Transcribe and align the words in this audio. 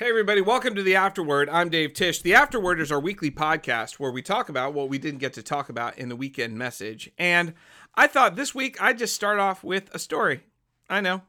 Hey, 0.00 0.10
everybody, 0.10 0.40
welcome 0.40 0.76
to 0.76 0.82
the 0.84 0.94
Afterword. 0.94 1.48
I'm 1.48 1.70
Dave 1.70 1.92
Tish. 1.92 2.22
The 2.22 2.32
Afterword 2.32 2.78
is 2.78 2.92
our 2.92 3.00
weekly 3.00 3.32
podcast 3.32 3.94
where 3.94 4.12
we 4.12 4.22
talk 4.22 4.48
about 4.48 4.72
what 4.72 4.88
we 4.88 4.96
didn't 4.96 5.18
get 5.18 5.32
to 5.32 5.42
talk 5.42 5.68
about 5.68 5.98
in 5.98 6.08
the 6.08 6.14
weekend 6.14 6.56
message. 6.56 7.10
And 7.18 7.52
I 7.96 8.06
thought 8.06 8.36
this 8.36 8.54
week 8.54 8.80
I'd 8.80 8.96
just 8.96 9.12
start 9.12 9.40
off 9.40 9.64
with 9.64 9.92
a 9.92 9.98
story. 9.98 10.44
I 10.88 11.00
know. 11.00 11.22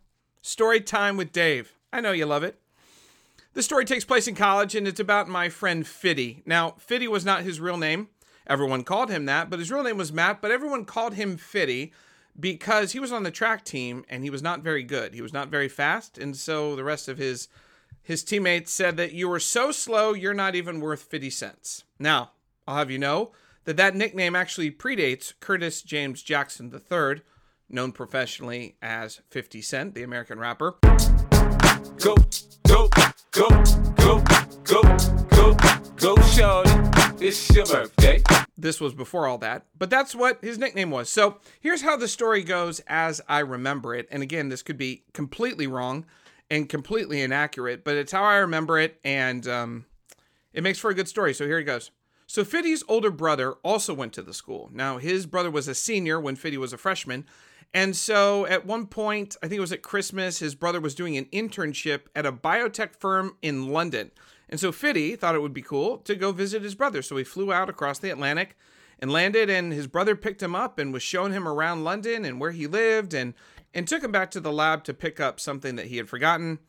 Story 0.44 0.82
time 0.82 1.18
with 1.18 1.32
Dave. 1.32 1.74
I 1.92 2.00
know 2.00 2.12
you 2.12 2.28
love 2.28 2.44
it. 2.44 2.62
This 3.56 3.66
story 3.66 3.86
takes 3.86 4.06
place 4.06 4.28
in 4.28 4.36
college 4.36 4.76
and 4.76 4.88
it's 4.88 5.00
about 5.00 5.28
my 5.28 5.50
friend 5.50 5.88
Fiddy. 5.88 6.44
Now, 6.46 6.76
Fiddy 6.78 7.08
was 7.08 7.26
not 7.26 7.42
his 7.42 7.60
real 7.60 7.78
name. 7.78 8.10
Everyone 8.46 8.84
called 8.84 9.10
him 9.10 9.26
that, 9.26 9.50
but 9.50 9.58
his 9.58 9.72
real 9.72 9.82
name 9.82 9.98
was 9.98 10.14
Matt, 10.14 10.44
but 10.44 10.52
everyone 10.52 10.86
called 10.86 11.16
him 11.16 11.38
Fiddy 11.38 11.92
because 12.40 12.92
he 12.92 13.00
was 13.00 13.12
on 13.12 13.24
the 13.24 13.32
track 13.32 13.66
team 13.66 14.06
and 14.08 14.24
he 14.24 14.30
was 14.30 14.44
not 14.44 14.62
very 14.62 14.84
good. 14.84 15.16
He 15.16 15.24
was 15.24 15.34
not 15.34 15.50
very 15.50 15.70
fast, 15.70 16.20
and 16.20 16.38
so 16.38 16.76
the 16.76 16.84
rest 16.84 17.08
of 17.08 17.18
his 17.18 17.48
his 18.10 18.24
teammates 18.24 18.72
said 18.72 18.98
that 18.98 19.14
you 19.14 19.30
were 19.30 19.40
so 19.40 19.72
slow, 19.72 20.14
you're 20.14 20.34
not 20.34 20.56
even 20.56 20.82
worth 20.82 21.04
50 21.04 21.30
cents. 21.30 21.84
Now, 22.00 22.32
I'll 22.68 22.78
have 22.78 22.90
you 22.90 22.98
know 22.98 23.34
that 23.66 23.78
that 23.78 23.96
nickname 23.96 24.36
actually 24.36 24.72
predates 24.72 25.32
Curtis 25.40 25.84
James 25.84 26.24
Jackson 26.24 26.74
III, 26.74 27.22
known 27.70 27.92
professionally 27.92 28.78
as 28.82 29.22
50 29.30 29.62
Cent, 29.62 29.94
the 29.94 30.02
American 30.02 30.40
rapper. 30.40 30.78
Go, 32.00 32.16
go, 32.68 32.90
go, 33.30 33.52
go, 33.96 34.24
go, 34.64 34.84
go, 35.30 35.54
go, 35.96 36.16
shorty. 36.24 36.72
It's 37.24 37.48
your 37.54 37.68
birthday. 37.68 38.24
This 38.58 38.82
was 38.82 38.96
before 38.96 39.28
all 39.28 39.38
that, 39.38 39.68
but 39.78 39.92
that's 39.92 40.16
what 40.16 40.42
his 40.42 40.58
nickname 40.58 40.90
was. 40.90 41.10
So 41.10 41.38
here's 41.60 41.84
how 41.84 41.96
the 41.96 42.08
story 42.08 42.42
goes 42.42 42.80
as 42.88 43.22
I 43.30 43.38
remember 43.42 43.94
it. 43.94 44.08
And 44.10 44.24
again, 44.24 44.50
this 44.50 44.64
could 44.64 44.80
be 44.80 45.04
completely 45.14 45.68
wrong 45.68 46.08
and 46.50 46.68
completely 46.68 47.22
inaccurate, 47.22 47.84
but 47.84 47.96
it's 47.96 48.12
how 48.12 48.24
I 48.24 48.38
remember 48.38 48.80
it, 48.80 49.00
and 49.04 49.48
um, 49.48 49.86
it 50.54 50.64
makes 50.64 50.80
for 50.80 50.90
a 50.90 50.96
good 50.96 51.08
story. 51.08 51.34
So 51.34 51.46
here 51.46 51.60
it 51.60 51.66
goes. 51.66 51.92
So 52.28 52.44
Fiddy's 52.44 52.84
older 52.88 53.12
brother 53.12 53.54
also 53.64 53.94
went 53.94 54.14
to 54.14 54.22
the 54.22 54.34
school. 54.34 54.70
Now 54.74 54.98
his 54.98 55.26
brother 55.26 55.50
was 55.50 55.68
a 55.68 55.76
senior 55.76 56.20
when 56.20 56.36
Fiddy 56.36 56.58
was 56.58 56.74
a 56.74 56.78
freshman, 56.78 57.26
and 57.74 57.96
so 57.96 58.46
at 58.48 58.66
one 58.66 58.88
point, 58.88 59.36
I 59.44 59.48
think 59.48 59.58
it 59.58 59.62
was 59.62 59.72
at 59.72 59.84
Christmas, 59.84 60.40
his 60.40 60.56
brother 60.56 60.80
was 60.80 60.96
doing 60.96 61.18
an 61.18 61.26
internship 61.26 62.02
at 62.16 62.26
a 62.26 62.32
biotech 62.32 62.96
firm 62.96 63.38
in 63.42 63.70
London. 63.70 64.12
And 64.50 64.60
so 64.60 64.72
Fiddy 64.72 65.16
thought 65.16 65.36
it 65.36 65.42
would 65.42 65.54
be 65.54 65.62
cool 65.62 65.98
to 66.00 66.16
go 66.16 66.32
visit 66.32 66.64
his 66.64 66.74
brother. 66.74 67.04
So 67.04 67.16
he 67.18 67.24
flew 67.24 67.54
out 67.54 67.70
across 67.70 68.00
the 68.00 68.10
Atlantic 68.10 68.58
and 68.98 69.12
landed, 69.12 69.50
and 69.50 69.72
his 69.72 69.86
brother 69.86 70.16
picked 70.16 70.42
him 70.42 70.56
up 70.56 70.80
and 70.80 70.92
was 70.92 71.04
showing 71.04 71.32
him 71.32 71.48
around 71.48 71.84
London 71.84 72.26
and 72.26 72.40
where 72.40 72.52
he 72.52 72.66
lived 72.66 73.14
and 73.14 73.36
and 73.74 73.88
took 73.88 74.04
him 74.04 74.12
back 74.12 74.32
to 74.32 74.40
the 74.40 74.52
lab 74.52 74.84
to 74.86 74.94
pick 74.94 75.20
up 75.20 75.40
something 75.40 75.76
that 75.76 75.88
he 75.88 75.98
had 75.98 76.10
forgotten. 76.10 76.60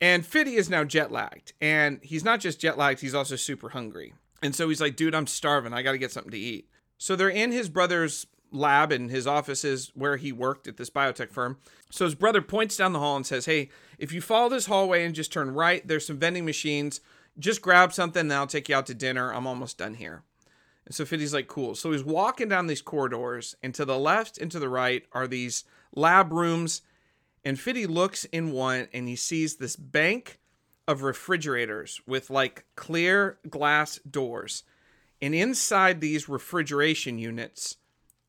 And 0.00 0.26
Fiddy 0.26 0.56
is 0.56 0.70
now 0.70 0.84
jet 0.84 1.10
lagged. 1.10 1.52
And 1.60 2.00
he's 2.02 2.24
not 2.24 2.40
just 2.40 2.60
jet 2.60 2.76
lagged, 2.78 3.00
he's 3.00 3.14
also 3.14 3.36
super 3.36 3.70
hungry. 3.70 4.14
And 4.42 4.54
so 4.54 4.68
he's 4.68 4.80
like, 4.80 4.96
dude, 4.96 5.14
I'm 5.14 5.26
starving. 5.26 5.72
I 5.72 5.82
got 5.82 5.92
to 5.92 5.98
get 5.98 6.12
something 6.12 6.32
to 6.32 6.38
eat. 6.38 6.68
So 6.98 7.16
they're 7.16 7.28
in 7.28 7.52
his 7.52 7.68
brother's 7.68 8.26
lab 8.52 8.92
and 8.92 9.10
his 9.10 9.26
offices 9.26 9.90
where 9.94 10.16
he 10.16 10.32
worked 10.32 10.68
at 10.68 10.76
this 10.76 10.90
biotech 10.90 11.32
firm. 11.32 11.58
So 11.90 12.04
his 12.04 12.14
brother 12.14 12.42
points 12.42 12.76
down 12.76 12.92
the 12.92 12.98
hall 12.98 13.16
and 13.16 13.26
says, 13.26 13.46
Hey, 13.46 13.70
if 13.98 14.12
you 14.12 14.20
follow 14.20 14.48
this 14.48 14.66
hallway 14.66 15.04
and 15.04 15.14
just 15.14 15.32
turn 15.32 15.52
right, 15.52 15.86
there's 15.86 16.06
some 16.06 16.18
vending 16.18 16.44
machines. 16.44 17.00
Just 17.38 17.62
grab 17.62 17.92
something 17.92 18.20
and 18.20 18.32
I'll 18.32 18.46
take 18.46 18.68
you 18.68 18.76
out 18.76 18.86
to 18.86 18.94
dinner. 18.94 19.32
I'm 19.32 19.46
almost 19.46 19.78
done 19.78 19.94
here. 19.94 20.22
And 20.86 20.94
so 20.94 21.04
Fiddy's 21.04 21.34
like, 21.34 21.48
cool. 21.48 21.74
So 21.74 21.92
he's 21.92 22.04
walking 22.04 22.48
down 22.48 22.68
these 22.68 22.80
corridors, 22.80 23.56
and 23.62 23.74
to 23.74 23.84
the 23.84 23.98
left 23.98 24.38
and 24.38 24.50
to 24.52 24.60
the 24.60 24.68
right 24.68 25.04
are 25.12 25.26
these 25.26 25.64
lab 25.96 26.32
rooms. 26.32 26.82
And 27.44 27.58
Fiddy 27.58 27.86
looks 27.86 28.24
in 28.26 28.52
one 28.52 28.88
and 28.92 29.08
he 29.08 29.16
sees 29.16 29.56
this 29.56 29.76
bank 29.76 30.38
of 30.86 31.02
refrigerators 31.02 32.00
with 32.06 32.30
like 32.30 32.64
clear 32.76 33.38
glass 33.48 33.98
doors. 34.08 34.62
And 35.20 35.34
inside 35.34 36.00
these 36.00 36.28
refrigeration 36.28 37.18
units 37.18 37.76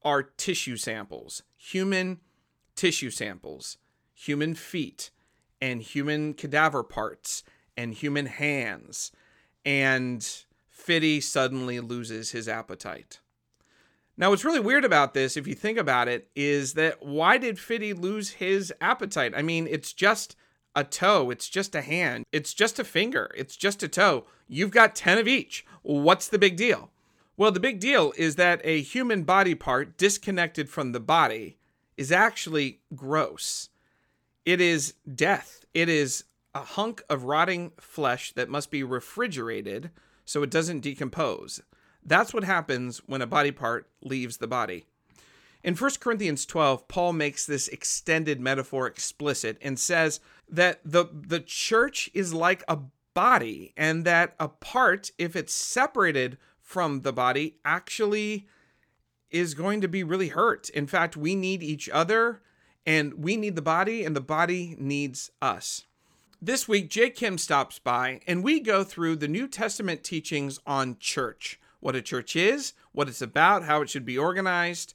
are 0.04 0.24
tissue 0.24 0.78
samples, 0.78 1.44
human 1.58 2.20
tissue 2.76 3.10
samples, 3.10 3.78
human 4.14 4.56
feet, 4.56 5.12
and 5.62 5.82
human 5.82 6.34
cadaver 6.34 6.84
parts, 6.84 7.44
and 7.76 7.94
human 7.94 8.28
hands. 8.28 9.12
And 9.66 10.26
Fiddy 10.70 11.20
suddenly 11.20 11.80
loses 11.80 12.32
his 12.32 12.48
appetite. 12.48 13.20
Now, 14.20 14.32
what's 14.32 14.44
really 14.44 14.60
weird 14.60 14.84
about 14.84 15.14
this, 15.14 15.38
if 15.38 15.46
you 15.46 15.54
think 15.54 15.78
about 15.78 16.08
it, 16.08 16.30
is 16.36 16.74
that 16.74 17.06
why 17.06 17.38
did 17.38 17.60
Fiddy 17.60 17.94
lose 17.94 18.32
his 18.32 18.74
appetite? 18.82 19.34
I 19.36 19.44
mean, 19.44 19.68
it's 19.70 19.94
just 19.94 20.36
a 20.76 20.84
toe, 20.84 21.30
it's 21.30 21.48
just 21.48 21.76
a 21.76 21.82
hand, 21.82 22.26
it's 22.32 22.54
just 22.54 22.80
a 22.80 22.84
finger, 22.84 23.32
it's 23.38 23.56
just 23.56 23.84
a 23.84 23.88
toe. 23.88 24.26
You've 24.48 24.72
got 24.72 24.96
10 24.96 25.20
of 25.20 25.28
each. 25.28 25.66
What's 25.84 26.28
the 26.28 26.40
big 26.40 26.56
deal? 26.56 26.90
Well, 27.36 27.52
the 27.52 27.60
big 27.60 27.80
deal 27.80 28.12
is 28.18 28.36
that 28.38 28.60
a 28.64 28.82
human 28.82 29.22
body 29.22 29.54
part 29.54 29.98
disconnected 29.98 30.68
from 30.68 30.92
the 30.92 31.00
body 31.00 31.58
is 31.96 32.12
actually 32.12 32.80
gross. 32.96 33.70
It 34.46 34.60
is 34.60 34.96
death. 35.14 35.64
It 35.76 35.90
is 35.90 36.24
a 36.56 36.62
hunk 36.62 37.04
of 37.08 37.26
rotting 37.26 37.74
flesh 37.80 38.32
that 38.32 38.50
must 38.50 38.72
be 38.72 38.82
refrigerated 38.82 39.92
so 40.26 40.42
it 40.42 40.50
doesn't 40.50 40.80
decompose. 40.80 41.62
That's 42.08 42.34
what 42.34 42.46
happens 42.46 43.00
when 43.06 43.22
a 43.22 43.28
body 43.28 43.52
part 43.52 43.90
leaves 44.02 44.38
the 44.38 44.48
body. 44.48 44.86
In 45.62 45.76
1 45.76 45.92
Corinthians 46.00 46.46
12, 46.46 46.88
Paul 46.88 47.12
makes 47.12 47.46
this 47.46 47.68
extended 47.68 48.40
metaphor 48.40 48.88
explicit 48.88 49.58
and 49.62 49.78
says 49.78 50.22
that 50.48 50.80
the, 50.86 51.06
the 51.12 51.42
church 51.42 52.10
is 52.14 52.34
like 52.34 52.64
a 52.70 52.80
body, 53.14 53.74
and 53.76 54.06
that 54.06 54.36
a 54.40 54.48
part, 54.48 55.12
if 55.18 55.36
it's 55.36 55.54
separated 55.54 56.38
from 56.62 57.02
the 57.02 57.12
body, 57.12 57.58
actually 57.66 58.48
is 59.30 59.54
going 59.54 59.82
to 59.82 59.88
be 59.90 60.04
really 60.04 60.30
hurt. 60.30 60.70
In 60.70 60.88
fact, 60.88 61.18
we 61.18 61.36
need 61.36 61.62
each 61.62 61.90
other, 61.90 62.42
and 62.86 63.16
we 63.16 63.36
need 63.36 63.58
the 63.58 63.62
body, 63.62 64.06
and 64.06 64.16
the 64.16 64.22
body 64.22 64.76
needs 64.80 65.32
us. 65.42 65.84
This 66.42 66.68
week, 66.68 66.90
Jay 66.90 67.10
Kim 67.10 67.38
stops 67.38 67.80
by, 67.80 68.22
and 68.28 68.44
we 68.44 68.62
go 68.62 68.84
through 68.86 69.18
the 69.18 69.28
New 69.28 69.48
Testament 69.48 70.04
teachings 70.04 70.60
on 70.66 70.98
church 71.00 71.60
what 71.80 71.96
a 71.96 72.02
church 72.02 72.36
is, 72.36 72.74
what 72.92 73.08
it's 73.08 73.22
about, 73.22 73.64
how 73.64 73.82
it 73.82 73.90
should 73.90 74.06
be 74.06 74.18
organized, 74.18 74.94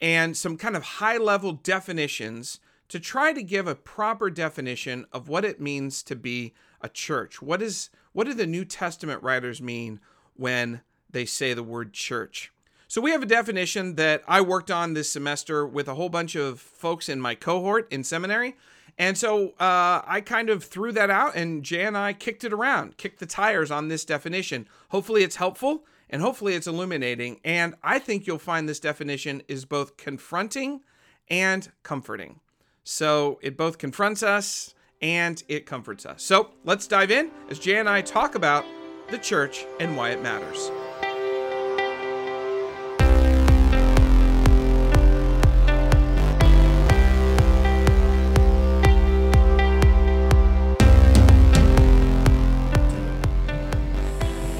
and 0.00 0.36
some 0.36 0.56
kind 0.56 0.76
of 0.76 0.82
high 0.82 1.16
level 1.16 1.52
definitions 1.52 2.60
to 2.88 2.98
try 2.98 3.32
to 3.32 3.42
give 3.42 3.66
a 3.66 3.74
proper 3.74 4.30
definition 4.30 5.06
of 5.12 5.28
what 5.28 5.44
it 5.44 5.60
means 5.60 6.02
to 6.02 6.16
be 6.16 6.54
a 6.80 6.88
church. 6.88 7.42
What 7.42 7.62
is 7.62 7.90
what 8.12 8.26
do 8.26 8.34
the 8.34 8.46
New 8.46 8.64
Testament 8.64 9.22
writers 9.22 9.60
mean 9.60 10.00
when 10.34 10.80
they 11.10 11.24
say 11.24 11.54
the 11.54 11.62
word 11.62 11.92
church? 11.92 12.52
So 12.90 13.02
we 13.02 13.10
have 13.10 13.22
a 13.22 13.26
definition 13.26 13.96
that 13.96 14.22
I 14.26 14.40
worked 14.40 14.70
on 14.70 14.94
this 14.94 15.10
semester 15.10 15.66
with 15.66 15.88
a 15.88 15.94
whole 15.94 16.08
bunch 16.08 16.34
of 16.34 16.58
folks 16.58 17.08
in 17.08 17.20
my 17.20 17.34
cohort 17.34 17.86
in 17.92 18.02
seminary. 18.02 18.56
And 18.96 19.16
so 19.16 19.50
uh, 19.60 20.02
I 20.06 20.22
kind 20.24 20.50
of 20.50 20.64
threw 20.64 20.90
that 20.92 21.10
out, 21.10 21.36
and 21.36 21.62
Jay 21.62 21.84
and 21.84 21.96
I 21.96 22.12
kicked 22.12 22.42
it 22.42 22.52
around, 22.52 22.96
kicked 22.96 23.20
the 23.20 23.26
tires 23.26 23.70
on 23.70 23.88
this 23.88 24.04
definition. 24.04 24.66
Hopefully, 24.88 25.22
it's 25.22 25.36
helpful 25.36 25.84
and 26.10 26.22
hopefully, 26.22 26.54
it's 26.54 26.66
illuminating. 26.66 27.40
And 27.44 27.74
I 27.82 27.98
think 27.98 28.26
you'll 28.26 28.38
find 28.38 28.68
this 28.68 28.80
definition 28.80 29.42
is 29.48 29.64
both 29.64 29.96
confronting 29.96 30.80
and 31.28 31.70
comforting. 31.82 32.40
So 32.84 33.38
it 33.42 33.56
both 33.56 33.78
confronts 33.78 34.22
us 34.22 34.74
and 35.02 35.42
it 35.48 35.66
comforts 35.66 36.06
us. 36.06 36.22
So 36.22 36.50
let's 36.64 36.86
dive 36.86 37.10
in 37.10 37.30
as 37.50 37.58
Jay 37.58 37.78
and 37.78 37.88
I 37.88 38.00
talk 38.00 38.34
about 38.34 38.64
the 39.10 39.18
church 39.18 39.66
and 39.80 39.96
why 39.96 40.10
it 40.10 40.22
matters. 40.22 40.70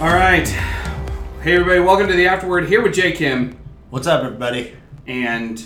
All 0.00 0.14
right. 0.14 0.67
Hey, 1.48 1.54
everybody, 1.54 1.80
welcome 1.80 2.08
to 2.08 2.12
the 2.12 2.26
Afterword 2.28 2.68
here 2.68 2.82
with 2.82 2.92
Jay 2.92 3.12
Kim. 3.12 3.56
What's 3.88 4.06
up, 4.06 4.22
everybody? 4.22 4.76
And 5.06 5.58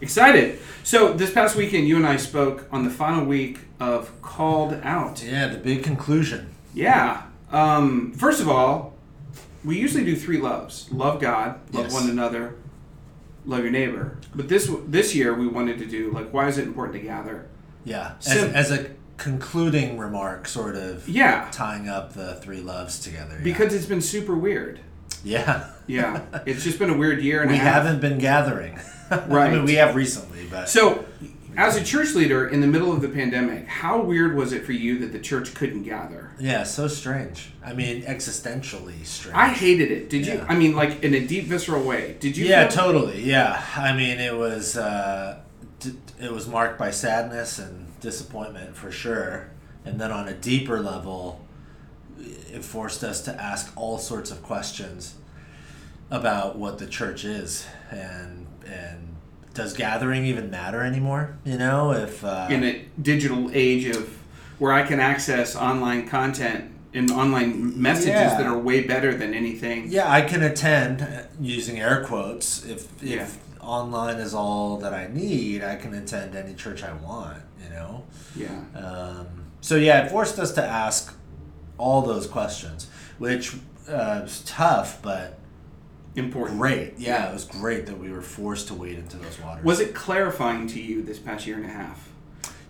excited. 0.00 0.58
So, 0.82 1.12
this 1.12 1.32
past 1.32 1.54
weekend, 1.54 1.86
you 1.86 1.94
and 1.94 2.04
I 2.04 2.16
spoke 2.16 2.66
on 2.72 2.82
the 2.82 2.90
final 2.90 3.24
week 3.24 3.60
of 3.78 4.20
Called 4.20 4.72
Out. 4.82 5.22
Yeah, 5.22 5.46
the 5.46 5.58
big 5.58 5.84
conclusion. 5.84 6.52
Yeah. 6.74 7.22
Um, 7.52 8.10
first 8.14 8.40
of 8.40 8.48
all, 8.48 8.94
we 9.64 9.78
usually 9.78 10.04
do 10.04 10.16
three 10.16 10.38
loves 10.38 10.90
love 10.90 11.20
God, 11.20 11.60
love 11.72 11.84
Yes. 11.84 11.94
one 11.94 12.10
another, 12.10 12.56
love 13.46 13.60
your 13.60 13.70
neighbor. 13.70 14.18
But 14.34 14.48
this 14.48 14.68
this 14.88 15.14
year, 15.14 15.34
we 15.34 15.46
wanted 15.46 15.78
to 15.78 15.86
do, 15.86 16.10
like, 16.10 16.32
why 16.34 16.48
is 16.48 16.58
it 16.58 16.66
important 16.66 17.00
to 17.00 17.06
gather? 17.06 17.46
Yeah, 17.84 18.14
as, 18.18 18.24
Sim- 18.24 18.54
as 18.56 18.72
a 18.72 18.90
concluding 19.18 19.98
remark, 19.98 20.48
sort 20.48 20.74
of. 20.74 21.08
Yeah. 21.08 21.48
Tying 21.52 21.88
up 21.88 22.14
the 22.14 22.34
three 22.34 22.60
loves 22.60 22.98
together. 22.98 23.36
yeah. 23.36 23.44
Because 23.44 23.72
it's 23.72 23.86
been 23.86 24.02
super 24.02 24.34
weird. 24.34 24.80
Yeah. 25.24 25.70
Yeah. 25.86 26.22
it's 26.46 26.64
just 26.64 26.78
been 26.78 26.90
a 26.90 26.96
weird 26.96 27.20
year 27.22 27.42
and 27.42 27.50
we 27.50 27.56
haven't 27.56 28.00
been 28.00 28.18
gathering. 28.18 28.78
Right. 29.10 29.30
I 29.30 29.50
mean, 29.50 29.64
we 29.64 29.74
have 29.74 29.94
recently, 29.94 30.46
but. 30.50 30.68
So, 30.68 31.04
As 31.56 31.76
a 31.76 31.84
church 31.84 32.14
leader 32.14 32.48
in 32.48 32.60
the 32.62 32.66
middle 32.66 32.92
of 32.92 33.02
the 33.02 33.08
pandemic, 33.10 33.66
how 33.66 34.00
weird 34.00 34.34
was 34.34 34.52
it 34.54 34.64
for 34.64 34.72
you 34.72 34.98
that 35.00 35.12
the 35.12 35.18
church 35.18 35.54
couldn't 35.54 35.82
gather? 35.82 36.30
Yeah, 36.40 36.62
so 36.62 36.88
strange. 36.88 37.50
I 37.62 37.74
mean, 37.74 38.02
existentially 38.04 39.04
strange. 39.04 39.36
I 39.36 39.48
hated 39.48 39.90
it. 39.90 40.08
Did 40.08 40.26
you? 40.26 40.34
Yeah. 40.34 40.46
I 40.48 40.54
mean, 40.56 40.74
like 40.74 41.02
in 41.02 41.12
a 41.14 41.20
deep, 41.26 41.44
visceral 41.44 41.82
way. 41.84 42.16
Did 42.20 42.36
you? 42.38 42.46
yeah, 42.46 42.68
feel- 42.68 42.84
totally. 42.84 43.22
Yeah, 43.22 43.62
I 43.76 43.92
mean, 43.94 44.18
it 44.18 44.34
was 44.34 44.78
uh, 44.78 45.40
d- 45.80 45.92
it 46.20 46.32
was 46.32 46.48
marked 46.48 46.78
by 46.78 46.90
sadness 46.90 47.58
and 47.58 47.86
disappointment 48.00 48.74
for 48.74 48.90
sure, 48.90 49.50
and 49.84 50.00
then 50.00 50.10
on 50.10 50.28
a 50.28 50.34
deeper 50.34 50.80
level, 50.80 51.44
it 52.52 52.64
forced 52.64 53.02
us 53.04 53.20
to 53.22 53.34
ask 53.42 53.72
all 53.76 53.98
sorts 53.98 54.30
of 54.30 54.42
questions 54.42 55.14
about 56.10 56.56
what 56.56 56.78
the 56.78 56.86
church 56.86 57.24
is 57.24 57.66
and 57.90 58.46
and 58.66 59.08
does 59.54 59.74
gathering 59.74 60.24
even 60.24 60.50
matter 60.50 60.82
anymore? 60.82 61.36
You 61.44 61.58
know, 61.58 61.92
if 61.92 62.24
uh, 62.24 62.46
in 62.50 62.64
a 62.64 62.84
digital 63.00 63.50
age 63.52 63.84
of 63.86 64.08
where 64.58 64.72
I 64.72 64.82
can 64.86 64.98
access 65.00 65.54
online 65.56 66.08
content 66.08 66.70
and 66.94 67.10
online 67.10 67.80
messages 67.80 68.08
Yeah. 68.08 68.36
that 68.38 68.46
are 68.46 68.58
way 68.58 68.82
better 68.86 69.14
than 69.14 69.34
anything. 69.34 69.86
Yeah, 69.88 70.10
I 70.10 70.22
can 70.22 70.42
attend 70.42 71.02
uh, 71.02 71.22
using 71.40 71.80
air 71.80 72.04
quotes. 72.04 72.64
If 72.64 73.02
if 73.02 73.10
Yeah. 73.10 73.26
online 73.60 74.16
is 74.16 74.32
all 74.34 74.78
that 74.78 74.94
I 74.94 75.08
need, 75.12 75.62
I 75.64 75.76
can 75.76 75.92
attend 75.94 76.34
any 76.34 76.54
church 76.54 76.82
I 76.82 76.92
want. 76.92 77.38
You 77.62 77.70
know. 77.70 78.04
Yeah. 78.36 78.78
Um, 78.78 79.26
so 79.60 79.76
yeah, 79.76 80.04
it 80.04 80.10
forced 80.10 80.38
us 80.38 80.52
to 80.52 80.64
ask 80.64 81.14
all 81.78 82.02
those 82.02 82.26
questions, 82.26 82.88
which 83.18 83.54
uh, 83.88 84.20
was 84.22 84.42
tough, 84.46 85.00
but 85.02 85.38
Important. 86.14 86.58
great. 86.58 86.94
Yeah, 86.98 87.30
it 87.30 87.32
was 87.32 87.44
great 87.46 87.86
that 87.86 87.98
we 87.98 88.10
were 88.10 88.20
forced 88.20 88.68
to 88.68 88.74
wade 88.74 88.98
into 88.98 89.16
those 89.16 89.40
waters. 89.40 89.64
Was 89.64 89.80
it 89.80 89.94
clarifying 89.94 90.66
to 90.68 90.80
you 90.80 91.02
this 91.02 91.18
past 91.18 91.46
year 91.46 91.56
and 91.56 91.64
a 91.64 91.68
half? 91.70 92.08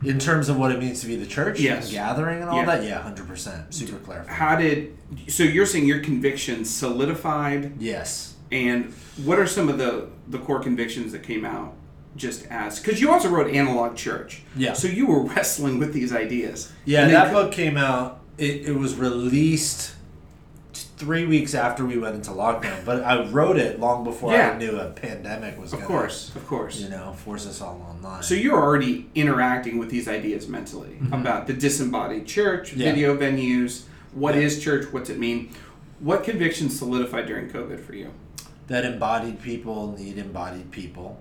in 0.05 0.19
terms 0.19 0.49
of 0.49 0.57
what 0.59 0.73
it 0.73 0.81
means 0.81 1.01
to 1.01 1.07
be 1.07 1.15
the 1.15 1.25
church 1.27 1.61
Yes. 1.61 1.85
and 1.85 1.93
gathering 1.93 2.41
and 2.41 2.51
all 2.51 2.57
Yeah. 2.57 2.65
that? 2.67 2.83
Yeah, 2.83 3.01
hundred 3.01 3.29
percent. 3.29 3.73
Super 3.73 3.99
clarifying. 3.99 4.37
How 4.37 4.57
did 4.57 4.97
so 5.29 5.45
you're 5.45 5.65
saying 5.65 5.87
your 5.87 6.01
convictions 6.01 6.69
solidified 6.69 7.75
yes. 7.81 8.35
and 8.51 8.93
what 9.25 9.39
are 9.39 9.47
some 9.47 9.69
of 9.69 9.79
the 9.79 10.09
the 10.27 10.39
core 10.39 10.59
convictions 10.59 11.13
that 11.13 11.23
came 11.23 11.45
out 11.45 11.75
just 12.17 12.47
as 12.51 12.81
because 12.81 13.01
you 13.01 13.13
also 13.13 13.29
wrote 13.29 13.55
analog 13.55 13.95
church 13.95 14.43
Yeah. 14.57 14.73
so 14.73 14.89
you 14.89 15.07
were 15.07 15.23
wrestling 15.35 15.79
with 15.79 15.93
these 15.93 16.13
ideas 16.13 16.73
Yeah, 16.85 17.07
that 17.07 17.33
book 17.33 17.53
came 17.53 17.77
out. 17.77 18.19
It, 18.39 18.69
it 18.69 18.77
was 18.77 18.95
released 18.97 19.95
three 20.97 21.27
weeks 21.27 21.55
after 21.55 21.85
we 21.85 21.99
went 21.99 22.15
into 22.15 22.31
lockdown, 22.31 22.85
but 22.85 23.03
I 23.03 23.25
wrote 23.27 23.57
it 23.57 23.79
long 23.81 24.05
before 24.05 24.33
Yeah. 24.33 24.53
I 24.53 24.59
knew 24.59 24.79
a 24.79 24.87
pandemic 24.91 25.59
was 25.61 25.73
of 25.73 25.81
going 25.81 25.89
course 25.89 26.35
of 26.37 26.47
course 26.47 26.81
you 26.81 26.89
know, 26.89 27.13
force 27.13 27.47
us 27.47 27.61
all 27.61 27.85
online. 27.91 28.23
So 28.23 28.35
you're 28.35 28.59
already 28.61 29.11
interacting 29.15 29.79
with 29.79 29.91
these 29.91 30.09
ideas 30.09 30.49
mentally 30.49 30.97
about 31.11 31.47
the 31.47 31.53
disembodied 31.53 32.27
church, 32.27 32.71
Mm-hmm. 32.71 32.81
Yeah. 32.81 32.91
video 32.93 33.17
venues, 33.17 33.83
What 34.13 34.37
is 34.37 34.59
Yeah. 34.59 34.65
church, 34.65 34.93
what's 34.93 35.11
it 35.11 35.19
mean? 35.19 35.51
What 36.01 36.25
convictions 36.25 36.79
solidified 36.79 37.27
during 37.27 37.49
COVID 37.51 37.81
for 37.85 37.95
you? 37.95 38.11
that 38.69 38.85
embodied 38.87 39.43
people 39.43 39.95
need 39.99 40.17
embodied 40.17 40.71
people, 40.71 41.21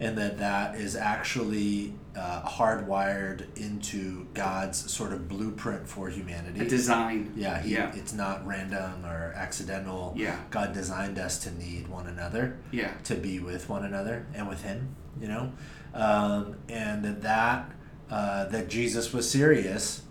and 0.00 0.16
that 0.16 0.38
that 0.38 0.74
is 0.76 0.96
actually 0.96 1.92
uh, 2.16 2.42
hardwired 2.42 3.46
into 3.56 4.26
God's 4.34 4.90
sort 4.90 5.12
of 5.12 5.28
blueprint 5.28 5.86
for 5.86 6.08
humanity. 6.08 6.60
A 6.60 6.64
design. 6.68 7.32
Yeah, 7.36 7.60
he, 7.60 7.74
Yeah. 7.74 7.92
it's 7.94 8.12
not 8.14 8.44
random 8.46 9.04
or 9.04 9.32
accidental. 9.36 10.14
Yeah. 10.16 10.36
God 10.50 10.72
designed 10.72 11.18
us 11.18 11.38
to 11.44 11.52
need 11.52 11.86
one 11.88 12.06
another, 12.08 12.56
Yeah. 12.72 12.92
to 13.04 13.14
be 13.14 13.38
with 13.38 13.68
one 13.68 13.84
another 13.84 14.26
and 14.34 14.48
with 14.48 14.62
Him, 14.62 14.96
you 15.20 15.28
know? 15.28 15.52
Um, 15.94 16.56
and 16.68 17.04
that, 17.04 17.20
that, 17.22 17.70
uh, 18.10 18.46
that 18.46 18.68
Jesus 18.68 19.12
was 19.12 19.30
serious 19.30 20.02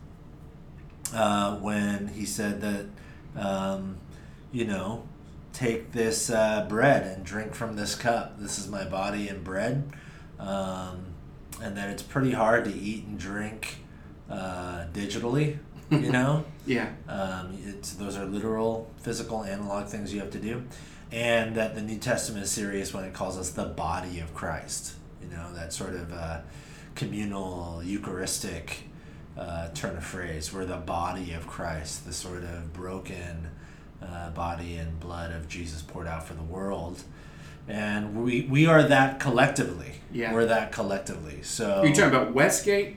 uh, 1.14 1.56
when 1.58 2.08
He 2.10 2.26
said 2.26 2.62
that, 2.62 2.86
um, 3.36 3.98
you 4.52 4.66
know, 4.66 5.04
take 5.54 5.92
this 5.92 6.30
uh, 6.30 6.66
bread 6.70 7.04
and 7.04 7.26
drink 7.26 7.56
from 7.56 7.76
this 7.76 7.96
cup. 7.96 8.40
This 8.40 8.60
is 8.60 8.68
my 8.68 8.86
body 8.86 9.28
and 9.28 9.44
bread. 9.44 9.92
Um, 10.40 11.06
and 11.62 11.76
that 11.78 11.90
it's 11.90 12.04
pretty 12.04 12.32
hard 12.32 12.66
to 12.66 12.74
eat 12.74 13.06
and 13.06 13.20
drink 13.20 13.80
uh, 14.30 14.86
digitally, 14.94 15.58
you 15.90 16.00
know? 16.12 16.46
Yeah. 16.66 16.90
Um, 17.08 17.58
it's 17.66 17.94
those 17.94 18.18
are 18.18 18.26
literal, 18.26 18.92
physical, 18.98 19.44
analog 19.44 19.88
things 19.88 20.14
you 20.14 20.20
have 20.20 20.32
to 20.32 20.40
do, 20.40 20.64
and 21.12 21.56
that 21.56 21.76
the 21.76 21.82
New 21.82 21.98
Testament 21.98 22.44
is 22.44 22.52
serious 22.52 22.94
when 22.94 23.04
it 23.04 23.14
calls 23.14 23.38
us 23.38 23.52
the 23.52 23.66
body 23.66 24.20
of 24.20 24.34
Christ. 24.34 24.96
You 25.22 25.30
know 25.30 25.54
that 25.54 25.74
sort 25.74 25.96
of 25.96 26.14
uh, 26.14 26.42
communal, 26.96 27.82
Eucharistic 27.84 28.84
uh, 29.38 29.70
turn 29.70 29.98
of 29.98 30.06
phrase. 30.06 30.54
We're 30.54 30.66
the 30.66 30.78
body 30.78 31.34
of 31.34 31.48
Christ, 31.48 32.06
the 32.06 32.14
sort 32.14 32.44
of 32.44 32.72
broken 32.74 33.50
uh, 34.02 34.30
body 34.32 34.76
and 34.78 35.00
blood 35.00 35.32
of 35.32 35.48
Jesus 35.48 35.82
poured 35.82 36.08
out 36.08 36.28
for 36.28 36.34
the 36.34 36.44
world, 36.44 37.04
and 37.68 38.24
we 38.24 38.42
we 38.42 38.66
are 38.68 38.84
that 38.84 39.20
collectively. 39.20 39.94
Yeah. 40.12 40.34
we're 40.34 40.46
that 40.48 40.72
collectively. 40.72 41.44
So 41.44 41.84
You're 41.84 41.94
talking 41.94 42.10
about 42.16 42.34
Westgate? 42.34 42.96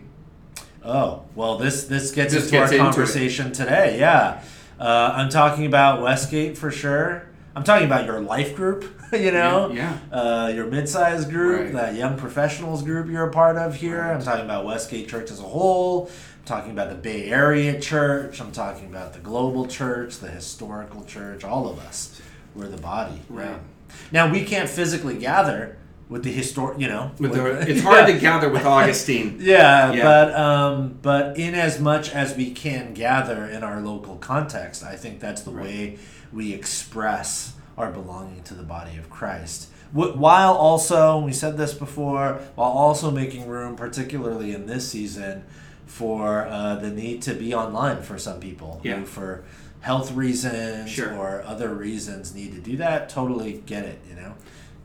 Oh 0.84 1.22
well, 1.34 1.58
this 1.58 1.84
this 1.84 2.10
gets 2.10 2.32
This 2.34 2.44
into 2.44 2.52
gets 2.56 2.72
our 2.72 2.78
into 2.78 2.88
it. 2.88 2.92
conversation 2.92 3.52
today. 3.52 3.98
Yeah, 3.98 4.42
uh, 4.80 5.12
I'm 5.14 5.28
talking 5.28 5.66
about 5.66 6.02
Westgate 6.02 6.56
for 6.58 6.70
sure. 6.70 7.28
I'm 7.54 7.64
talking 7.64 7.86
about 7.86 8.06
your 8.06 8.20
life 8.20 8.54
group. 8.56 8.98
You 9.12 9.30
know, 9.30 9.70
Yeah, 9.70 9.98
Uh, 10.10 10.50
your 10.54 10.64
mid-sized 10.68 11.28
group, 11.28 11.60
Right. 11.64 11.72
that 11.74 11.94
young 11.96 12.16
professionals 12.16 12.82
group 12.82 13.10
you're 13.10 13.26
a 13.26 13.30
part 13.30 13.58
of 13.58 13.74
here. 13.74 14.00
Right. 14.00 14.14
I'm 14.14 14.22
talking 14.22 14.46
about 14.46 14.64
Westgate 14.64 15.06
Church 15.06 15.30
as 15.30 15.38
a 15.38 15.42
whole. 15.42 16.10
I'm 16.42 16.46
talking 16.46 16.72
about 16.72 16.88
the 16.88 16.96
Bay 16.96 17.26
Area 17.30 17.78
Church. 17.80 18.40
I'm 18.40 18.50
talking 18.50 18.86
about 18.86 19.12
the 19.12 19.20
global 19.20 19.68
church, 19.68 20.18
the 20.18 20.26
historical 20.26 21.04
church. 21.04 21.44
All 21.44 21.68
of 21.68 21.78
us, 21.78 22.20
we're 22.56 22.66
the 22.66 22.78
body. 22.82 23.20
Right. 23.30 23.60
Now 24.10 24.28
we 24.28 24.44
can't 24.44 24.68
physically 24.68 25.16
gather 25.16 25.78
with 26.08 26.24
the 26.24 26.32
historic. 26.32 26.80
You 26.80 26.88
know, 26.88 27.12
With 27.20 27.34
the, 27.34 27.60
it's 27.70 27.82
hard 27.82 28.08
Yeah. 28.08 28.14
to 28.14 28.20
gather 28.20 28.48
with 28.50 28.66
Augustine. 28.66 29.36
Yeah, 29.40 29.92
Yeah. 29.92 30.02
but 30.02 30.34
um, 30.34 30.98
but 31.00 31.38
in 31.38 31.54
as 31.54 31.78
much 31.78 32.10
as 32.10 32.36
we 32.36 32.50
can 32.50 32.92
gather 32.92 33.46
in 33.46 33.62
our 33.62 33.80
local 33.80 34.16
context, 34.16 34.82
I 34.82 34.96
think 34.96 35.20
that's 35.20 35.42
the 35.42 35.52
Right. 35.52 35.64
way 35.64 35.98
we 36.32 36.52
express 36.54 37.52
our 37.78 37.92
belonging 37.92 38.42
to 38.44 38.54
the 38.54 38.64
body 38.64 38.96
of 38.96 39.08
Christ. 39.08 39.68
While 39.92 40.54
also, 40.54 41.20
we 41.20 41.32
said 41.32 41.56
this 41.56 41.72
before, 41.72 42.40
while 42.56 42.70
also 42.70 43.12
making 43.12 43.46
room, 43.46 43.76
particularly 43.76 44.52
in 44.54 44.66
this 44.66 44.88
season, 44.88 45.44
for 45.86 46.46
uh, 46.46 46.76
the 46.76 46.90
need 46.90 47.22
to 47.22 47.34
be 47.34 47.54
online 47.54 48.02
for 48.02 48.18
some 48.18 48.40
people 48.40 48.80
Yeah. 48.82 48.96
who, 49.00 49.06
for 49.06 49.44
health 49.80 50.12
reasons 50.12 50.90
Sure. 50.90 51.12
or 51.14 51.42
other 51.46 51.68
reasons, 51.74 52.34
need 52.34 52.52
to 52.54 52.60
do 52.60 52.76
that. 52.78 53.08
Totally 53.08 53.62
get 53.66 53.84
it, 53.84 54.00
you 54.08 54.14
know. 54.16 54.34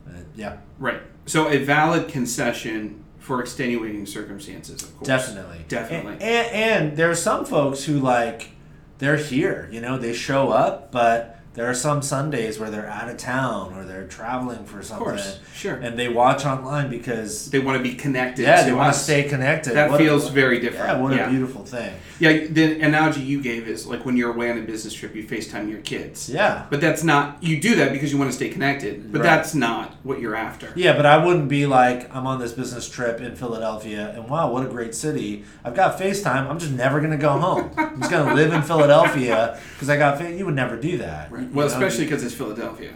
Uh, 0.08 0.12
yeah, 0.36 0.58
Right. 0.80 1.02
So 1.26 1.50
a 1.50 1.58
valid 1.58 2.08
concession 2.08 3.04
for 3.20 3.42
extenuating 3.42 4.06
circumstances, 4.06 4.82
of 4.84 4.96
course. 4.98 5.08
Definitely. 5.08 5.66
Definitely. 5.68 6.14
And, 6.14 6.24
and, 6.24 6.56
and 6.90 6.98
there 6.98 7.10
are 7.12 7.16
some 7.16 7.44
folks 7.46 7.84
who 7.84 8.00
like 8.00 8.52
they're 9.00 9.18
here, 9.18 9.68
you 9.72 9.82
know, 9.82 9.98
they 9.98 10.14
show 10.14 10.50
up, 10.50 10.92
but 10.92 11.37
there 11.58 11.68
are 11.70 11.74
some 11.74 12.02
Sundays 12.04 12.60
where 12.60 12.70
they're 12.70 12.88
out 12.88 13.10
of 13.10 13.18
town 13.18 13.74
or 13.74 13.84
they're 13.84 14.06
traveling 14.08 14.64
for 14.64 14.82
something. 14.84 15.08
Of 15.08 15.14
course. 15.16 15.40
Sure. 15.56 15.74
And 15.76 15.98
they 15.98 16.08
watch 16.08 16.46
online 16.46 16.90
because 16.90 17.50
They 17.50 17.58
want 17.60 17.78
to 17.78 17.84
be 17.84 17.96
connected. 17.96 18.44
yeah, 18.44 18.64
they 18.64 18.72
want 18.72 18.94
to 18.94 19.00
stay 19.00 19.24
connected. 19.24 19.74
That 19.74 19.90
What 19.90 20.00
a- 20.00 20.04
feels 20.04 20.30
very 20.30 20.60
different. 20.60 20.88
Yeah, 20.98 21.02
what 21.02 21.14
Yeah. 21.16 21.28
a 21.28 21.30
beautiful 21.32 21.64
thing. 21.66 21.94
Yeah, 22.20 22.48
the 22.48 22.82
analogy 22.82 23.22
you 23.22 23.42
gave 23.42 23.68
is 23.68 23.86
like 23.86 24.06
when 24.06 24.18
you're 24.18 24.34
away 24.34 24.50
on 24.52 24.58
a 24.58 24.62
business 24.62 24.94
trip, 24.94 25.16
you 25.16 25.24
FaceTime 25.24 25.70
your 25.70 25.80
kids. 25.82 26.30
Yeah. 26.30 26.66
But 26.70 26.82
that's 26.82 27.04
not, 27.04 27.42
you 27.44 27.60
do 27.62 27.76
that 27.76 27.92
because 27.92 28.12
you 28.12 28.18
want 28.18 28.30
to 28.32 28.36
stay 28.36 28.50
connected, 28.50 29.12
but 29.12 29.20
Right. 29.22 29.24
that's 29.26 29.54
not 29.54 29.96
what 30.04 30.20
you're 30.20 30.36
after. 30.36 30.72
Yeah, 30.76 30.96
but 30.96 31.06
I 31.06 31.24
wouldn't 31.24 31.48
be 31.50 31.66
like, 31.66 32.14
I'm 32.16 32.26
on 32.28 32.40
this 32.40 32.54
business 32.54 32.90
trip 32.90 33.22
in 33.22 33.36
Philadelphia, 33.36 34.12
and 34.16 34.30
wow, 34.30 34.52
what 34.52 34.66
a 34.66 34.70
great 34.70 34.96
city. 34.96 35.44
I've 35.64 35.76
got 35.76 36.00
FaceTime. 36.00 36.50
I'm 36.50 36.60
just 36.60 36.72
never 36.74 37.00
going 37.00 37.12
to 37.12 37.18
go 37.18 37.32
home. 37.38 37.72
I'm 37.78 38.00
just 38.00 38.12
going 38.12 38.28
to 38.28 38.34
live 38.34 38.54
in 38.54 38.62
Philadelphia 38.64 39.60
because 39.74 39.90
I 39.90 39.98
got 39.98 40.18
Fa- 40.18 40.32
You 40.34 40.46
would 40.46 40.56
never 40.56 40.76
do 40.78 40.98
that. 41.00 41.32
Right. 41.32 41.52
Well, 41.52 41.68
know? 41.68 41.74
especially 41.74 42.06
because 42.06 42.24
it's 42.24 42.34
Philadelphia. 42.36 42.94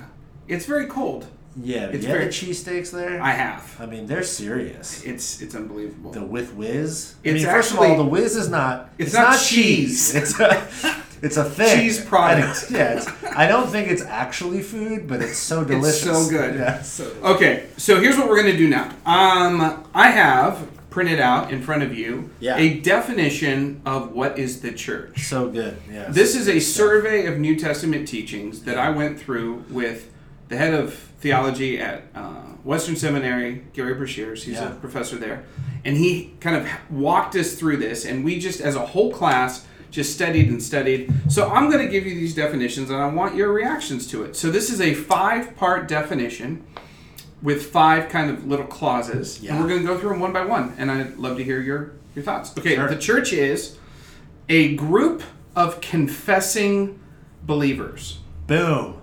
It's 0.47 0.65
very 0.65 0.87
cold. 0.87 1.27
Yeah, 1.61 1.85
it's 1.87 2.05
very- 2.05 2.25
the 2.25 2.31
cheesesteaks 2.31 2.91
there? 2.91 3.21
I 3.21 3.31
have. 3.31 3.75
I 3.79 3.85
mean, 3.85 4.05
they're 4.07 4.23
serious. 4.23 5.03
It's 5.03 5.41
it's 5.41 5.53
unbelievable. 5.55 6.11
The 6.11 6.21
with 6.23 6.53
whiz. 6.53 7.15
I 7.25 7.29
It's 7.29 7.43
mean, 7.43 7.51
first 7.53 7.71
actually- 7.73 7.91
of 7.93 7.99
all, 7.99 8.03
the 8.05 8.09
whiz 8.09 8.35
is 8.35 8.49
not. 8.49 8.89
It's 8.97 9.13
not 9.13 9.37
cheese. 9.39 10.13
cheese. 10.13 10.15
It's 10.15 10.39
a. 10.39 10.95
It's 11.23 11.37
a 11.37 11.43
thing. 11.43 11.79
Cheese 11.81 12.03
product. 12.03 12.65
I, 12.71 12.73
yeah, 12.75 12.93
it's, 12.97 13.07
I 13.35 13.45
don't 13.47 13.69
think 13.69 13.89
it's 13.91 14.01
actually 14.01 14.61
food, 14.63 15.07
but 15.07 15.21
it's 15.21 15.37
so 15.37 15.63
delicious. 15.63 16.07
It's 16.07 16.25
so 16.25 16.29
good. 16.31 16.55
Yeah, 16.55 16.81
so 16.81 17.11
Okay, 17.23 17.67
so 17.77 17.99
here's 18.01 18.17
what 18.17 18.27
we're 18.27 18.41
gonna 18.41 18.57
do 18.57 18.67
now. 18.67 18.85
Um, 19.05 19.83
I 19.93 20.07
have 20.09 20.67
printed 20.89 21.19
out 21.19 21.51
in 21.51 21.61
front 21.61 21.83
of 21.83 21.93
you 21.95 22.31
Yeah. 22.39 22.57
a 22.57 22.79
definition 22.79 23.81
of 23.85 24.13
what 24.13 24.39
is 24.39 24.61
the 24.61 24.71
church. 24.71 25.25
so 25.27 25.47
good. 25.47 25.77
Yeah. 25.93 26.07
This 26.09 26.35
is 26.35 26.49
a 26.49 26.59
survey 26.59 27.27
of 27.27 27.37
New 27.37 27.55
Testament 27.55 28.07
teachings 28.07 28.61
that 28.63 28.79
I 28.79 28.89
went 28.89 29.19
through 29.19 29.63
with 29.69 30.09
the 30.51 30.57
head 30.57 30.73
of 30.73 30.93
theology 31.21 31.79
at 31.79 32.03
uh, 32.13 32.33
Western 32.63 32.95
Seminary, 32.97 33.63
Gerry 33.73 33.95
Breshears. 33.95 34.43
He's 34.43 34.55
Yeah. 34.55 34.71
a 34.73 34.75
professor 34.75 35.15
there, 35.15 35.43
and 35.85 35.95
he 35.97 36.33
kind 36.41 36.55
of 36.57 36.67
walked 36.91 37.35
us 37.35 37.55
through 37.55 37.77
this, 37.77 38.05
and 38.05 38.23
we 38.23 38.37
just, 38.37 38.59
as 38.61 38.75
a 38.75 38.85
whole 38.87 39.11
class, 39.13 39.65
just 39.91 40.13
studied 40.13 40.49
and 40.49 40.61
studied. 40.61 41.11
So 41.29 41.49
I'm 41.49 41.69
going 41.71 41.85
to 41.85 41.91
give 41.91 42.05
you 42.05 42.15
these 42.15 42.35
definitions, 42.35 42.89
and 42.89 42.99
I 43.01 43.07
want 43.07 43.35
your 43.35 43.51
reactions 43.53 44.07
to 44.07 44.23
it. 44.23 44.35
So 44.35 44.51
this 44.51 44.69
is 44.69 44.79
a 44.81 44.93
five-part 44.93 45.87
definition 45.87 46.63
with 47.41 47.67
five 47.67 48.09
kind 48.09 48.29
of 48.29 48.45
little 48.45 48.65
clauses, 48.67 49.41
Yeah. 49.41 49.53
and 49.55 49.61
we're 49.63 49.69
going 49.69 49.81
to 49.81 49.87
go 49.87 49.97
through 49.97 50.09
them 50.11 50.19
one 50.19 50.33
by 50.33 50.45
one, 50.45 50.73
and 50.77 50.91
I'd 50.91 51.17
love 51.17 51.37
to 51.37 51.43
hear 51.43 51.59
your 51.61 51.93
your 52.13 52.25
thoughts. 52.25 52.51
Okay, 52.57 52.75
Sure. 52.75 52.89
the 52.89 52.97
church 52.97 53.31
is 53.31 53.77
a 54.49 54.75
group 54.75 55.23
of 55.55 55.79
confessing 55.79 56.99
believers. 57.43 58.19
Boom. 58.47 59.00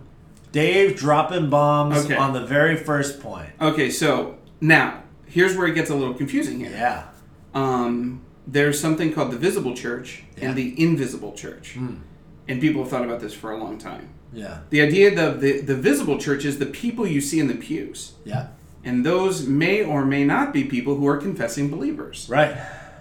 Dave 0.52 0.96
dropping 0.96 1.50
bombs 1.50 2.04
Okay. 2.04 2.16
on 2.16 2.32
the 2.32 2.44
very 2.44 2.76
first 2.76 3.20
point. 3.20 3.50
Okay, 3.60 3.90
so 3.90 4.38
now 4.60 5.02
here's 5.26 5.56
where 5.56 5.66
it 5.66 5.74
gets 5.74 5.90
a 5.90 5.94
little 5.94 6.14
confusing 6.14 6.58
here. 6.60 6.70
Yeah. 6.70 7.04
Um, 7.54 8.22
there's 8.46 8.80
something 8.80 9.12
called 9.12 9.30
the 9.32 9.36
visible 9.38 9.74
church 9.74 10.24
Yeah. 10.36 10.48
And 10.48 10.56
the 10.56 10.80
invisible 10.82 11.32
church, 11.32 11.76
and 11.76 12.60
people 12.60 12.82
have 12.82 12.90
thought 12.90 13.04
about 13.04 13.20
this 13.20 13.34
for 13.34 13.50
a 13.52 13.58
long 13.58 13.76
time. 13.78 14.08
Yeah. 14.32 14.58
The 14.70 14.80
idea 14.82 15.08
of 15.28 15.40
the 15.40 15.60
the 15.60 15.74
visible 15.74 16.18
church 16.18 16.44
is 16.44 16.58
the 16.58 16.66
people 16.66 17.06
you 17.06 17.20
see 17.20 17.40
in 17.40 17.48
the 17.48 17.54
pews, 17.56 18.12
Yeah. 18.24 18.46
and 18.84 19.04
those 19.04 19.46
may 19.46 19.82
or 19.84 20.04
may 20.04 20.24
not 20.24 20.52
be 20.52 20.64
people 20.64 20.94
who 20.96 21.06
are 21.08 21.16
confessing 21.16 21.68
believers. 21.68 22.26
Right. 22.30 22.54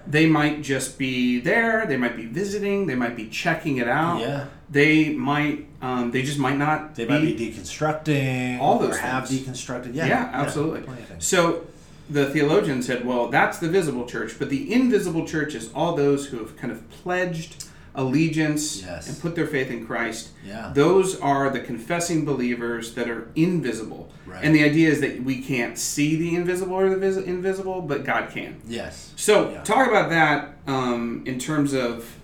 They 0.09 0.25
might 0.25 0.61
just 0.61 0.97
be 0.97 1.39
there. 1.39 1.85
They 1.85 1.97
might 1.97 2.15
be 2.15 2.25
visiting. 2.25 2.87
They 2.87 2.95
might 2.95 3.15
be 3.15 3.27
checking 3.27 3.77
it 3.77 3.87
out. 3.87 4.21
Yeah. 4.21 4.45
They 4.69 5.09
might. 5.09 5.67
Um, 5.81 6.11
they 6.11 6.21
just 6.23 6.39
might 6.39 6.57
not. 6.57 6.95
They 6.95 7.05
might 7.05 7.21
be 7.21 7.35
deconstructing. 7.35 8.59
All 8.59 8.79
those 8.79 8.95
or 8.95 8.99
have 8.99 9.25
deconstructed. 9.25 9.93
Yeah. 9.93 10.07
Yeah, 10.07 10.29
absolutely. 10.33 10.81
things. 10.81 11.27
So 11.27 11.67
the 12.09 12.29
theologian 12.29 12.81
said, 12.81 13.05
well, 13.05 13.27
that's 13.27 13.59
the 13.59 13.67
visible 13.67 14.05
church, 14.05 14.35
but 14.39 14.49
the 14.49 14.73
invisible 14.73 15.25
church 15.27 15.53
is 15.53 15.71
all 15.73 15.95
those 15.95 16.27
who 16.27 16.39
have 16.39 16.55
kind 16.55 16.71
of 16.71 16.89
pledged 16.89 17.66
allegiance 17.97 18.81
Yes. 18.83 19.09
and 19.09 19.19
put 19.19 19.35
their 19.35 19.47
faith 19.47 19.69
in 19.69 19.85
Christ. 19.85 20.29
Yeah. 20.45 20.71
Those 20.73 21.19
are 21.19 21.49
the 21.49 21.59
confessing 21.59 22.23
believers 22.23 22.93
that 22.93 23.09
are 23.09 23.27
invisible. 23.35 24.09
Right. 24.25 24.43
And 24.43 24.55
the 24.55 24.63
idea 24.63 24.89
is 24.89 25.01
that 25.01 25.23
we 25.23 25.41
can't 25.41 25.77
see 25.77 26.15
the 26.15 26.35
invisible 26.35 26.75
or 26.75 26.89
the 26.89 26.97
vis- 26.97 27.17
invisible, 27.17 27.81
but 27.81 28.05
God 28.05 28.29
can. 28.29 28.61
Yes. 28.67 29.11
So 29.15 29.49
Yeah. 29.49 29.63
talk 29.63 29.87
about 29.89 30.09
that 30.11 30.57
um, 30.67 31.23
in 31.25 31.39
terms 31.39 31.73
of 31.73 32.15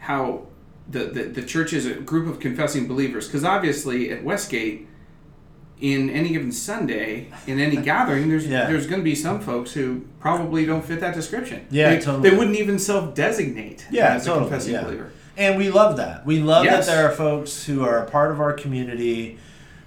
how 0.00 0.46
the, 0.88 1.04
the, 1.04 1.22
the 1.24 1.42
church 1.42 1.72
is 1.72 1.86
a 1.86 1.94
group 1.94 2.28
of 2.28 2.38
confessing 2.38 2.86
believers. 2.86 3.26
Because 3.26 3.44
obviously 3.44 4.10
at 4.10 4.22
Westgate, 4.22 4.86
in 5.80 6.10
any 6.10 6.28
given 6.28 6.52
Sunday, 6.52 7.28
in 7.46 7.58
any 7.58 7.76
gathering, 7.92 8.28
there's 8.28 8.46
Yeah. 8.46 8.66
there's 8.68 8.86
going 8.86 9.00
to 9.00 9.04
be 9.04 9.14
some 9.14 9.40
folks 9.40 9.72
who 9.72 10.02
probably 10.20 10.64
don't 10.66 10.84
fit 10.84 11.00
that 11.00 11.14
description. 11.14 11.66
Yeah, 11.70 11.90
they, 11.94 11.98
totally. 12.00 12.28
They 12.30 12.36
wouldn't 12.36 12.56
even 12.56 12.78
self-designate 12.78 13.86
Yeah, 13.90 14.14
as 14.14 14.26
totally, 14.26 14.46
a 14.46 14.48
confessing 14.48 14.74
yeah. 14.74 14.82
believer. 14.84 15.10
And 15.36 15.56
we 15.56 15.70
love 15.70 15.96
that. 15.96 16.26
We 16.26 16.40
love 16.40 16.64
Yes. 16.64 16.86
that 16.86 16.94
there 16.94 17.06
are 17.10 17.12
folks 17.14 17.64
who 17.64 17.84
are 17.84 17.98
a 17.98 18.10
part 18.10 18.30
of 18.30 18.40
our 18.40 18.52
community 18.52 19.38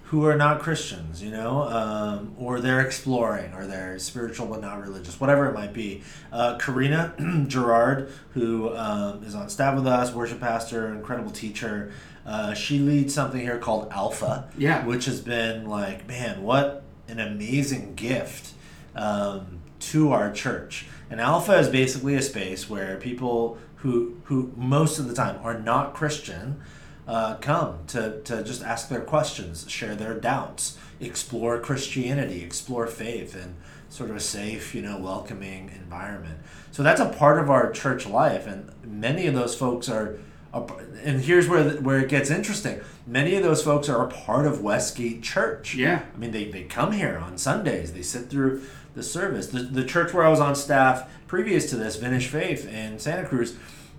who 0.10 0.26
are 0.26 0.36
not 0.36 0.60
Christians, 0.60 1.22
you 1.22 1.32
know, 1.32 1.64
um, 1.64 2.34
or 2.38 2.60
they're 2.62 2.80
exploring, 2.82 3.52
or 3.54 3.66
they're 3.66 3.98
spiritual 3.98 4.46
but 4.48 4.62
not 4.62 4.80
religious, 4.82 5.20
whatever 5.20 5.48
it 5.48 5.54
might 5.54 5.74
be. 5.74 6.04
Uh, 6.32 6.58
Karina 6.58 7.14
Gerard, 7.48 8.12
who 8.34 8.76
um, 8.76 9.24
is 9.24 9.34
on 9.34 9.50
staff 9.50 9.76
with 9.76 9.88
us, 9.88 10.14
worship 10.14 10.40
pastor, 10.40 10.88
incredible 10.90 11.32
teacher, 11.32 11.92
uh, 12.26 12.54
she 12.54 12.80
leads 12.80 13.14
something 13.14 13.42
here 13.42 13.58
called 13.58 13.88
Alpha, 13.92 14.48
Yeah. 14.58 14.86
which 14.86 15.06
has 15.06 15.22
been 15.22 15.68
like, 15.68 16.08
man, 16.08 16.44
what 16.44 16.84
an 17.08 17.20
amazing 17.20 17.96
gift 17.96 18.54
um, 18.96 19.60
to 19.80 20.12
our 20.12 20.32
church. 20.32 20.86
And 21.10 21.20
Alpha 21.20 21.54
is 21.58 21.68
basically 21.70 22.16
a 22.16 22.22
space 22.22 22.70
where 22.70 22.96
people 22.98 23.58
who 23.78 24.18
who 24.26 24.52
most 24.56 25.00
of 25.00 25.08
the 25.08 25.14
time 25.14 25.40
are 25.44 25.60
not 25.60 25.94
Christian 25.94 26.62
uh, 27.08 27.36
come 27.36 27.80
to, 27.88 28.22
to 28.24 28.44
just 28.44 28.64
ask 28.64 28.90
their 28.90 29.02
questions, 29.02 29.70
share 29.70 29.96
their 29.96 30.16
doubts, 30.16 30.78
explore 31.00 31.60
Christianity, 31.60 32.44
explore 32.44 32.88
faith, 32.88 33.36
and 33.36 33.56
sort 33.90 34.10
of 34.10 34.16
a 34.16 34.20
safe, 34.20 34.74
you 34.74 34.82
know, 34.82 34.98
welcoming 34.98 35.70
environment. 35.76 36.40
So 36.72 36.84
that's 36.84 37.00
a 37.00 37.10
part 37.10 37.40
of 37.40 37.50
our 37.50 37.72
church 37.72 38.08
life, 38.08 38.48
and 38.48 38.72
many 38.84 39.28
of 39.28 39.34
those 39.34 39.56
folks 39.56 39.88
are. 39.90 40.18
are 40.54 40.66
and 41.04 41.22
here's 41.22 41.48
where 41.48 41.64
the, 41.64 41.82
where 41.82 42.00
it 42.00 42.10
gets 42.10 42.32
interesting. 42.32 42.82
Many 43.06 43.36
of 43.36 43.44
those 43.44 43.64
folks 43.64 43.88
are 43.88 44.04
a 44.04 44.10
part 44.10 44.48
of 44.48 44.62
Westgate 44.62 45.22
Church. 45.22 45.76
Yeah. 45.76 46.06
I 46.14 46.18
mean, 46.18 46.32
they, 46.32 46.46
they 46.50 46.64
come 46.64 46.94
here 46.94 47.18
on 47.20 47.38
Sundays. 47.38 47.94
They 47.94 48.02
sit 48.02 48.30
through 48.30 48.64
the 48.96 49.04
service. 49.04 49.48
The, 49.48 49.60
the 49.60 49.84
church 49.84 50.14
where 50.14 50.26
I 50.26 50.30
was 50.30 50.40
on 50.40 50.56
staff 50.56 51.10
previous 51.28 51.70
to 51.70 51.76
this, 51.76 51.96
Vintage 51.98 52.28
Faith 52.28 52.68
in 52.68 52.98
Santa 53.00 53.28
Cruz, 53.28 53.56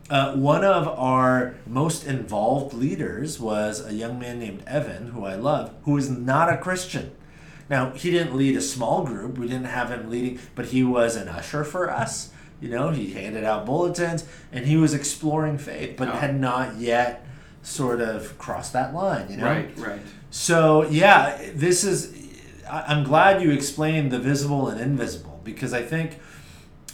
uh, 0.08 0.34
one 0.36 0.64
of 0.64 0.86
our 0.88 1.54
most 1.66 2.04
involved 2.06 2.72
leaders 2.74 3.38
was 3.40 3.84
a 3.84 3.92
young 3.92 4.18
man 4.18 4.38
named 4.38 4.62
Evan, 4.66 5.08
who 5.08 5.24
I 5.24 5.34
love, 5.34 5.74
who 5.82 5.96
is 5.96 6.08
not 6.08 6.52
a 6.52 6.56
Christian. 6.56 7.12
Now, 7.68 7.90
he 7.90 8.12
didn't 8.12 8.36
lead 8.36 8.56
a 8.56 8.60
small 8.60 9.04
group. 9.04 9.36
We 9.38 9.48
didn't 9.48 9.64
have 9.66 9.90
him 9.90 10.08
leading, 10.08 10.38
but 10.54 10.66
he 10.66 10.84
was 10.84 11.16
an 11.16 11.28
usher 11.28 11.64
for 11.64 11.90
us. 11.90 12.30
You 12.60 12.68
know, 12.70 12.90
he 12.90 13.12
handed 13.12 13.42
out 13.44 13.66
bulletins 13.66 14.24
and 14.52 14.64
he 14.64 14.76
was 14.76 14.94
exploring 14.94 15.58
faith, 15.58 15.96
but 15.96 16.08
Oh. 16.08 16.12
had 16.12 16.40
not 16.40 16.76
yet 16.76 17.26
sort 17.62 18.00
of 18.00 18.38
crossed 18.38 18.72
that 18.74 18.94
line, 18.94 19.26
you 19.28 19.36
know? 19.38 19.46
Right, 19.46 19.76
right. 19.76 20.00
So 20.30 20.88
yeah, 20.88 21.36
this 21.54 21.82
is. 21.84 22.12
I'm 22.70 23.04
glad 23.04 23.42
you 23.42 23.50
explained 23.50 24.10
the 24.10 24.18
visible 24.18 24.68
and 24.68 24.80
invisible 24.80 25.40
because 25.44 25.72
I 25.72 25.82
think 25.82 26.18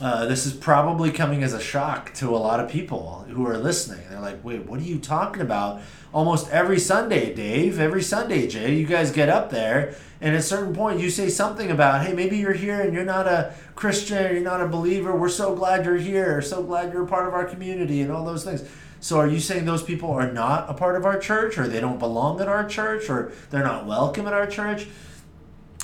uh, 0.00 0.26
this 0.26 0.47
is 0.47 0.52
probably 0.52 1.11
coming 1.11 1.43
as 1.43 1.52
a 1.52 1.61
shock 1.61 2.12
to 2.14 2.31
a 2.31 2.38
lot 2.38 2.61
of 2.61 2.71
people 2.71 3.25
who 3.29 3.47
are 3.47 3.57
listening. 3.57 4.05
They're 4.11 4.21
like, 4.21 4.43
"Wait, 4.45 4.67
what 4.67 4.81
are 4.81 4.85
you 4.85 4.99
talking 4.99 5.43
about?" 5.43 5.81
Almost 6.12 6.50
every 6.50 6.79
Sunday, 6.79 7.33
Dave, 7.35 7.79
every 7.79 8.02
Sunday, 8.02 8.47
Jay, 8.47 8.75
you 8.75 8.87
guys 8.87 9.11
get 9.11 9.29
up 9.29 9.50
there, 9.50 9.95
and 10.21 10.35
at 10.35 10.41
a 10.41 10.43
certain 10.43 10.75
point, 10.75 11.00
you 11.00 11.09
say 11.09 11.29
something 11.29 11.71
about, 11.71 12.05
"Hey, 12.05 12.12
maybe 12.12 12.37
you're 12.37 12.52
here 12.52 12.81
and 12.81 12.93
you're 12.93 13.05
not 13.05 13.26
a 13.26 13.55
Christian, 13.75 14.33
you're 14.33 14.43
not 14.43 14.61
a 14.61 14.67
believer. 14.69 15.17
We're 15.17 15.29
so 15.29 15.55
glad 15.55 15.85
you're 15.85 15.97
here. 15.97 16.43
So 16.43 16.62
glad 16.62 16.93
you're 16.93 17.05
a 17.05 17.07
part 17.07 17.29
of 17.29 17.35
our 17.35 17.45
community, 17.45 18.00
and 18.02 18.11
all 18.11 18.25
those 18.25 18.45
things." 18.45 18.64
So 19.00 19.19
are 19.19 19.26
you 19.26 19.41
saying 19.41 19.64
those 19.64 19.83
people 19.83 20.11
are 20.11 20.31
not 20.31 20.71
a 20.71 20.75
part 20.75 20.97
of 20.97 21.05
our 21.05 21.19
church 21.19 21.59
or 21.59 21.67
they 21.67 21.81
don't 21.81 21.99
belong 21.99 22.41
at 22.41 22.47
our 22.47 22.64
church 22.64 23.11
or 23.11 23.33
they're 23.50 23.64
not 23.64 23.85
welcome 23.85 24.29
at 24.29 24.33
our 24.33 24.47
church? 24.47 24.87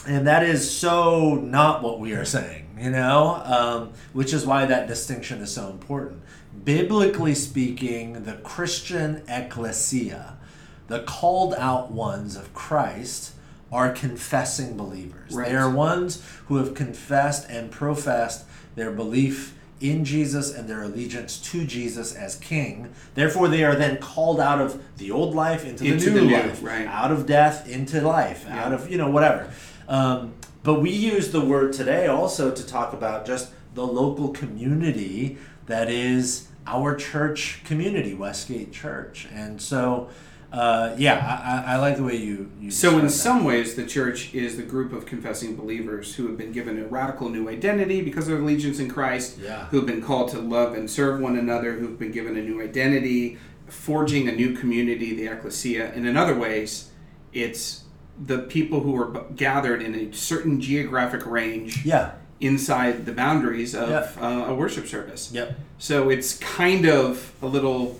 And 0.08 0.26
that 0.26 0.42
is 0.42 0.68
so 0.70 1.34
not 1.34 1.82
what 1.82 2.00
we 2.00 2.14
are 2.14 2.24
saying, 2.24 2.78
you 2.80 2.90
know, 2.90 3.42
um, 3.44 3.92
which 4.14 4.32
is 4.32 4.46
why 4.46 4.64
that 4.64 4.88
distinction 4.88 5.42
is 5.42 5.52
so 5.52 5.68
important. 5.68 6.22
Biblically 6.64 7.34
speaking, 7.34 8.24
the 8.24 8.32
Christian 8.36 9.22
ecclesia, 9.28 10.38
the 10.86 11.00
called 11.00 11.52
out 11.54 11.92
ones 11.92 12.36
of 12.36 12.54
Christ, 12.54 13.34
are 13.70 13.92
confessing 13.92 14.78
believers. 14.78 15.34
Right. 15.34 15.50
They 15.50 15.56
are 15.56 15.68
ones 15.70 16.26
who 16.46 16.56
have 16.56 16.72
confessed 16.74 17.46
and 17.50 17.70
professed 17.70 18.46
their 18.76 18.90
belief 18.90 19.54
in 19.78 20.06
Jesus 20.06 20.54
and 20.54 20.68
their 20.70 20.82
allegiance 20.84 21.38
to 21.52 21.66
Jesus 21.66 22.14
as 22.14 22.36
King. 22.36 22.94
Therefore, 23.14 23.48
they 23.48 23.62
are 23.62 23.76
then 23.76 23.98
called 23.98 24.40
out 24.40 24.58
of 24.58 24.82
the 24.96 25.10
old 25.10 25.34
life 25.34 25.66
into 25.66 25.84
the, 25.84 25.92
Into 25.92 26.10
new, 26.10 26.20
the 26.20 26.26
new, 26.26 26.32
life, 26.34 26.62
right. 26.62 26.86
out 26.86 27.12
of 27.12 27.26
death 27.26 27.68
into 27.68 28.00
life, 28.00 28.48
out 28.48 28.72
of, 28.72 28.90
you 28.90 28.96
know, 28.96 29.10
whatever. 29.10 29.52
Um, 29.88 30.34
but 30.62 30.80
we 30.80 30.90
use 30.90 31.32
the 31.32 31.40
word 31.40 31.72
today 31.72 32.06
also 32.06 32.50
to 32.50 32.66
talk 32.66 32.92
about 32.92 33.24
just 33.26 33.50
the 33.74 33.86
local 33.86 34.28
community 34.30 35.38
that 35.66 35.88
is 35.90 36.48
our 36.66 36.94
church 36.94 37.62
community, 37.64 38.14
Westgate 38.14 38.72
Church. 38.72 39.26
And 39.32 39.60
so, 39.62 40.08
uh, 40.52 40.94
yeah, 40.98 41.64
I, 41.66 41.74
I, 41.74 41.76
like 41.76 41.96
the 41.96 42.02
way 42.04 42.16
you. 42.16 42.50
you 42.60 42.70
So, 42.70 42.98
in 42.98 43.06
that. 43.06 43.10
some 43.10 43.44
ways, 43.44 43.74
the 43.74 43.86
church 43.86 44.34
is 44.34 44.56
the 44.58 44.62
group 44.62 44.92
of 44.92 45.06
confessing 45.06 45.56
believers 45.56 46.14
who 46.16 46.26
have 46.26 46.36
been 46.36 46.52
given 46.52 46.78
a 46.82 46.86
radical 46.86 47.28
new 47.30 47.48
identity 47.48 48.02
because 48.02 48.28
of 48.28 48.40
allegiance 48.40 48.78
in 48.78 48.90
Christ, 48.90 49.38
Yeah. 49.42 49.66
who 49.66 49.78
have 49.78 49.86
been 49.86 50.02
called 50.02 50.30
to 50.30 50.38
love 50.38 50.74
and 50.74 50.90
serve 50.90 51.20
one 51.20 51.38
another, 51.38 51.72
who've 51.74 51.98
been 51.98 52.12
given 52.12 52.36
a 52.36 52.42
new 52.42 52.60
identity, 52.62 53.38
forging 53.66 54.28
a 54.28 54.32
new 54.32 54.54
community, 54.54 55.14
the 55.14 55.26
ecclesia. 55.28 55.92
And 55.94 56.06
in 56.06 56.16
other 56.16 56.34
ways, 56.34 56.90
it's 57.32 57.84
the 58.24 58.38
people 58.38 58.80
who 58.80 58.96
are 58.96 59.24
gathered 59.36 59.80
in 59.82 59.94
a 59.94 60.12
certain 60.12 60.60
geographic 60.60 61.24
range 61.26 61.84
Yeah. 61.84 62.12
inside 62.40 63.06
the 63.06 63.12
boundaries 63.12 63.74
of 63.74 63.90
uh, 64.20 64.46
a 64.48 64.54
worship 64.54 64.86
service. 64.86 65.30
Yep. 65.32 65.56
So 65.78 66.08
it's 66.10 66.36
kind 66.38 66.86
of 66.86 67.32
a 67.42 67.46
little, 67.46 67.98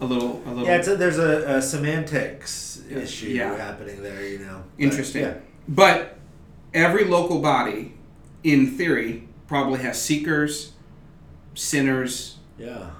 a 0.00 0.04
little, 0.06 0.42
a 0.46 0.50
little. 0.50 0.64
Yeah, 0.66 0.76
it's 0.76 0.88
a, 0.88 0.96
there's 0.96 1.18
a, 1.18 1.56
a 1.56 1.62
semantics 1.62 2.82
Yeah. 2.88 2.98
issue 2.98 3.26
Yeah. 3.28 3.56
happening 3.56 4.02
there, 4.02 4.24
you 4.26 4.38
know. 4.38 4.62
But, 4.76 4.82
Interesting. 4.84 5.22
yeah. 5.22 5.34
But 5.68 6.16
every 6.72 7.04
local 7.04 7.40
body, 7.40 7.94
in 8.44 8.66
theory, 8.78 9.26
probably 9.48 9.80
has 9.80 10.00
seekers, 10.00 10.72
sinners. 11.54 12.36
Yeah. 12.58 12.90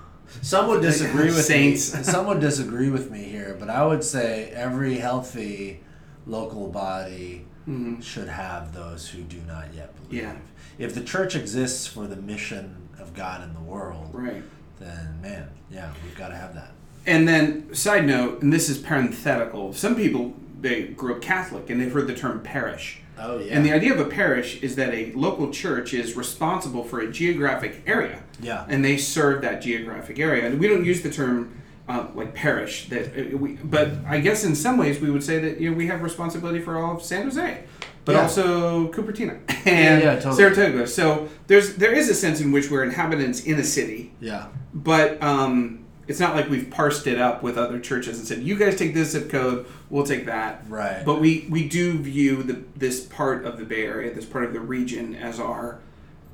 Some 0.42 0.68
would 0.68 0.82
disagree 0.82 1.26
with 1.26 1.44
Saints. 1.44 1.94
me. 1.94 2.02
Some 2.02 2.26
would 2.26 2.40
disagree 2.40 2.90
with 2.90 3.10
me 3.10 3.22
here, 3.24 3.56
but 3.58 3.70
I 3.70 3.84
would 3.86 4.04
say 4.04 4.50
every 4.50 4.94
healthy 4.98 5.80
local 6.28 6.68
body 6.68 7.44
mm-hmm. 7.68 8.00
should 8.00 8.28
have 8.28 8.72
those 8.72 9.08
who 9.08 9.22
do 9.22 9.40
not 9.46 9.74
yet 9.74 9.94
believe. 9.96 10.22
Yeah. 10.22 10.36
If 10.78 10.94
the 10.94 11.02
church 11.02 11.34
exists 11.34 11.86
for 11.86 12.06
the 12.06 12.16
mission 12.16 12.88
of 13.00 13.14
God 13.14 13.42
in 13.42 13.54
the 13.54 13.60
world, 13.60 14.10
Right. 14.12 14.42
then 14.78 15.20
man, 15.20 15.48
yeah, 15.70 15.92
we've 16.04 16.16
got 16.16 16.28
to 16.28 16.36
have 16.36 16.54
that. 16.54 16.72
And 17.06 17.26
then, 17.26 17.74
side 17.74 18.06
note, 18.06 18.42
and 18.42 18.52
this 18.52 18.68
is 18.68 18.78
parenthetical. 18.78 19.72
Some 19.72 19.96
people 19.96 20.34
they 20.60 20.88
grew 20.88 21.14
up 21.14 21.22
Catholic 21.22 21.70
and 21.70 21.80
they've 21.80 21.92
heard 21.92 22.06
the 22.06 22.14
term 22.14 22.40
parish. 22.42 23.00
Oh 23.18 23.38
yeah. 23.38 23.54
And 23.54 23.64
the 23.64 23.72
idea 23.72 23.92
of 23.92 24.00
a 24.00 24.04
parish 24.04 24.62
is 24.62 24.76
that 24.76 24.92
a 24.92 25.12
local 25.12 25.50
church 25.50 25.94
is 25.94 26.16
responsible 26.16 26.84
for 26.84 27.00
a 27.00 27.10
geographic 27.10 27.82
area. 27.86 28.22
Yeah. 28.40 28.64
And 28.68 28.84
they 28.84 28.96
serve 28.96 29.42
that 29.42 29.60
geographic 29.60 30.18
area. 30.18 30.46
And 30.46 30.60
we 30.60 30.68
don't 30.68 30.84
use 30.84 31.02
the 31.02 31.10
term 31.10 31.60
uh, 31.88 32.06
like 32.14 32.34
parish. 32.34 32.88
That 32.88 33.06
uh, 33.34 33.36
we, 33.36 33.52
but 33.54 33.90
I 34.06 34.20
guess 34.20 34.44
in 34.44 34.54
some 34.54 34.76
ways 34.78 35.00
we 35.00 35.10
would 35.10 35.22
say 35.24 35.38
that 35.40 35.60
you 35.60 35.70
know 35.70 35.76
we 35.76 35.86
have 35.86 36.02
responsibility 36.02 36.60
for 36.60 36.76
all 36.78 36.96
of 36.96 37.02
San 37.02 37.24
Jose, 37.24 37.64
but 38.04 38.12
Yeah. 38.14 38.22
also 38.22 38.90
Cupertino 38.92 39.38
and 39.66 40.02
yeah, 40.02 40.14
totally. 40.16 40.36
Saratoga. 40.36 40.86
So 40.86 41.28
there's 41.46 41.76
there 41.76 41.92
is 41.92 42.08
a 42.08 42.14
sense 42.14 42.40
in 42.40 42.52
which 42.52 42.70
we're 42.70 42.84
inhabitants 42.84 43.40
in 43.44 43.58
a 43.58 43.64
city 43.64 44.12
yeah. 44.20 44.48
but 44.74 45.22
um, 45.22 45.84
it's 46.06 46.20
not 46.20 46.34
like 46.34 46.48
we've 46.48 46.70
parsed 46.70 47.06
it 47.06 47.18
up 47.20 47.42
with 47.42 47.58
other 47.58 47.78
churches 47.78 48.18
and 48.18 48.26
said, 48.26 48.42
"You 48.42 48.56
guys 48.58 48.76
take 48.76 48.94
this 48.94 49.10
zip 49.10 49.28
code, 49.30 49.66
we'll 49.90 50.04
take 50.06 50.24
that." 50.26 50.64
Right. 50.68 51.04
But 51.04 51.20
we 51.20 51.46
we 51.50 51.68
do 51.68 51.98
view 51.98 52.42
the 52.42 52.62
this 52.76 53.00
part 53.04 53.44
of 53.44 53.58
the 53.58 53.64
Bay 53.64 53.84
Area, 53.84 54.14
this 54.14 54.24
part 54.24 54.44
of 54.44 54.52
the 54.54 54.60
region, 54.60 55.14
as 55.16 55.38
our 55.38 55.80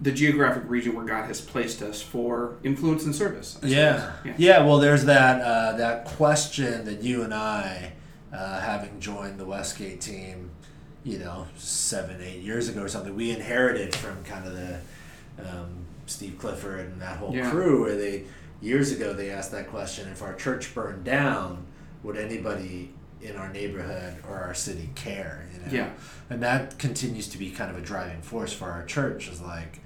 the 0.00 0.12
geographic 0.12 0.64
region 0.66 0.94
where 0.94 1.04
God 1.04 1.26
has 1.26 1.40
placed 1.40 1.80
us 1.82 2.02
for 2.02 2.56
influence 2.64 3.04
and 3.04 3.14
service. 3.14 3.58
I 3.62 3.66
Yeah. 3.66 4.12
yeah, 4.36 4.64
Well, 4.64 4.78
there's 4.78 5.04
that 5.04 5.40
uh, 5.40 5.76
that 5.76 6.04
question 6.04 6.84
that 6.84 7.02
you 7.02 7.22
and 7.22 7.32
I, 7.32 7.92
uh, 8.32 8.60
having 8.60 8.98
joined 9.00 9.38
the 9.38 9.46
Westgate 9.46 10.00
team, 10.00 10.50
you 11.04 11.18
know, 11.18 11.46
seven 11.56 12.20
eight 12.20 12.42
years 12.42 12.68
ago 12.68 12.82
or 12.82 12.88
something, 12.88 13.14
we 13.14 13.30
inherited 13.30 13.94
from 13.94 14.22
kind 14.24 14.46
of 14.46 14.54
the 14.54 14.78
um, 15.38 15.68
Steve 16.06 16.36
Clifford 16.38 16.80
and 16.86 17.00
that 17.00 17.16
whole 17.18 17.34
Yeah. 17.34 17.50
crew, 17.50 17.82
where 17.82 17.96
they 17.96 18.24
years 18.60 18.90
ago 18.92 19.12
they 19.12 19.30
asked 19.30 19.52
that 19.52 19.68
question: 19.70 20.08
If 20.08 20.22
our 20.22 20.34
church 20.34 20.74
burned 20.74 21.04
down, 21.04 21.64
would 22.02 22.16
anybody 22.16 22.92
in 23.22 23.36
our 23.36 23.48
neighborhood 23.52 24.16
or 24.28 24.36
our 24.36 24.54
city 24.54 24.90
care? 24.96 25.46
You 25.54 25.60
know? 25.60 25.72
Yeah. 25.84 25.90
And 26.30 26.42
that 26.42 26.78
continues 26.78 27.28
to 27.28 27.38
be 27.38 27.50
kind 27.52 27.70
of 27.70 27.78
a 27.78 27.80
driving 27.80 28.20
force 28.22 28.52
for 28.52 28.70
our 28.70 28.84
church. 28.84 29.28
Is 29.28 29.40
like 29.40 29.80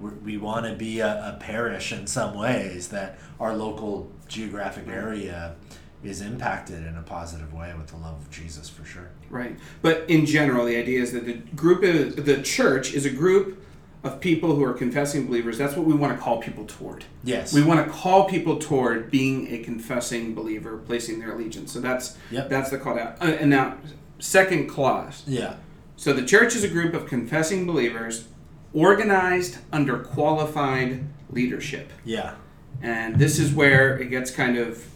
we 0.00 0.10
we 0.10 0.38
want 0.38 0.66
to 0.66 0.74
be 0.74 1.00
a, 1.00 1.08
a 1.08 1.36
parish 1.40 1.92
in 1.92 2.06
some 2.06 2.34
ways 2.36 2.88
that 2.88 3.18
our 3.38 3.54
local 3.56 4.10
geographic 4.28 4.88
area 4.88 5.54
is 6.02 6.20
impacted 6.22 6.86
in 6.86 6.96
a 6.96 7.02
positive 7.02 7.52
way 7.52 7.74
with 7.76 7.88
the 7.88 7.96
love 7.96 8.18
of 8.18 8.30
Jesus 8.30 8.68
for 8.70 8.84
sure. 8.86 9.10
Right. 9.28 9.58
But 9.82 10.08
in 10.08 10.24
general, 10.24 10.64
the 10.64 10.76
idea 10.76 11.00
is 11.02 11.12
that 11.12 11.26
the 11.26 11.34
group 11.54 11.82
is 11.82 12.14
the 12.16 12.42
church 12.42 12.94
is 12.94 13.04
a 13.04 13.10
group 13.10 13.62
of 14.02 14.18
people 14.18 14.56
who 14.56 14.64
are 14.64 14.72
confessing 14.72 15.26
believers. 15.26 15.58
That's 15.58 15.76
what 15.76 15.84
we 15.84 15.92
want 15.94 16.16
to 16.16 16.18
call 16.18 16.38
people 16.40 16.64
toward. 16.64 17.04
Yes. 17.22 17.52
We 17.52 17.62
want 17.62 17.84
to 17.86 17.92
call 17.92 18.24
people 18.26 18.58
toward 18.58 19.10
being 19.10 19.52
a 19.52 19.58
confessing 19.58 20.34
believer, 20.34 20.78
placing 20.78 21.18
their 21.20 21.32
allegiance. 21.32 21.70
So 21.72 21.80
that's 21.80 22.16
Yep. 22.30 22.48
that's 22.48 22.70
the 22.70 22.78
call 22.78 22.98
out. 22.98 23.20
uh, 23.20 23.26
and 23.26 23.50
now 23.50 23.76
second 24.18 24.68
clause. 24.68 25.22
yeah. 25.26 25.56
So 25.96 26.14
the 26.14 26.24
church 26.24 26.56
is 26.56 26.64
a 26.64 26.68
group 26.68 26.94
of 26.94 27.06
confessing 27.06 27.66
believers 27.66 28.26
organized 28.72 29.58
under 29.72 29.98
qualified 29.98 31.04
leadership. 31.30 31.90
Yeah. 32.04 32.34
And 32.82 33.16
this 33.18 33.38
is 33.38 33.52
where 33.52 33.98
it 33.98 34.06
gets 34.10 34.30
kind 34.30 34.56
of 34.56 34.86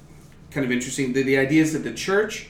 kind 0.50 0.64
of 0.64 0.71
interesting. 0.71 1.12
The, 1.12 1.23
the 1.23 1.37
idea 1.37 1.62
is 1.62 1.73
that 1.73 1.81
the 1.81 1.93
church 1.93 2.49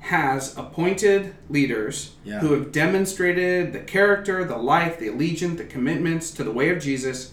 has 0.00 0.56
appointed 0.56 1.34
leaders 1.48 2.14
Yeah. 2.24 2.40
who 2.40 2.52
have 2.54 2.72
demonstrated 2.72 3.72
the 3.72 3.78
character, 3.80 4.44
the 4.44 4.56
life, 4.56 4.98
the 4.98 5.08
allegiance, 5.08 5.58
the 5.58 5.64
commitments 5.66 6.30
to 6.32 6.42
the 6.44 6.50
way 6.50 6.70
of 6.70 6.82
Jesus, 6.82 7.32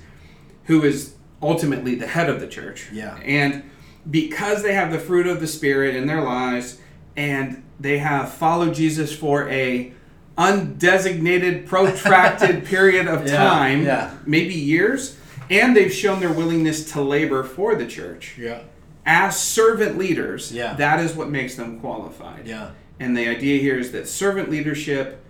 who 0.66 0.84
is 0.84 1.16
ultimately 1.42 1.96
the 1.96 2.06
head 2.08 2.30
of 2.30 2.40
the 2.40 2.48
church. 2.48 2.88
Yeah. 2.92 3.18
And 3.24 3.64
because 4.10 4.62
they 4.62 4.74
have 4.74 4.92
the 4.92 5.00
fruit 5.00 5.26
of 5.26 5.40
the 5.40 5.48
Spirit 5.48 5.96
in 5.96 6.06
their 6.06 6.22
lives 6.22 6.80
and 7.16 7.64
they 7.80 7.98
have 8.00 8.32
followed 8.32 8.76
Jesus 8.76 9.16
for 9.16 9.50
a 9.50 9.94
undesignated, 10.40 11.66
protracted 11.68 12.66
period 12.74 13.08
of 13.08 13.28
Yeah, 13.28 13.38
time, 13.38 13.84
yeah. 13.84 14.12
maybe 14.26 14.54
years, 14.54 15.18
and 15.50 15.76
they've 15.76 15.92
shown 15.94 16.20
their 16.20 16.32
willingness 16.32 16.92
to 16.94 17.02
labor 17.02 17.44
for 17.44 17.76
the 17.76 17.86
church 17.86 18.36
Yeah. 18.40 18.60
as 19.06 19.38
servant 19.40 19.98
leaders, 19.98 20.52
Yeah. 20.52 20.74
that 20.76 21.00
is 21.00 21.14
what 21.16 21.30
makes 21.30 21.56
them 21.56 21.80
qualified. 21.80 22.48
Yeah. 22.48 22.70
And 23.00 23.16
the 23.18 23.28
idea 23.28 23.62
here 23.62 23.78
is 23.78 23.92
that 23.92 24.08
servant 24.08 24.50
leadership 24.50 25.22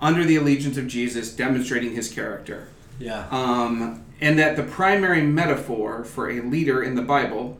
under 0.00 0.24
the 0.24 0.36
allegiance 0.36 0.76
of 0.78 0.86
Jesus, 0.86 1.30
demonstrating 1.34 1.94
his 1.94 2.08
character. 2.10 2.68
Yeah. 2.98 3.26
Um, 3.30 4.02
and 4.20 4.38
that 4.38 4.56
the 4.56 4.62
primary 4.62 5.22
metaphor 5.22 6.04
for 6.04 6.30
a 6.30 6.40
leader 6.40 6.82
in 6.82 6.94
the 6.94 7.02
Bible 7.02 7.58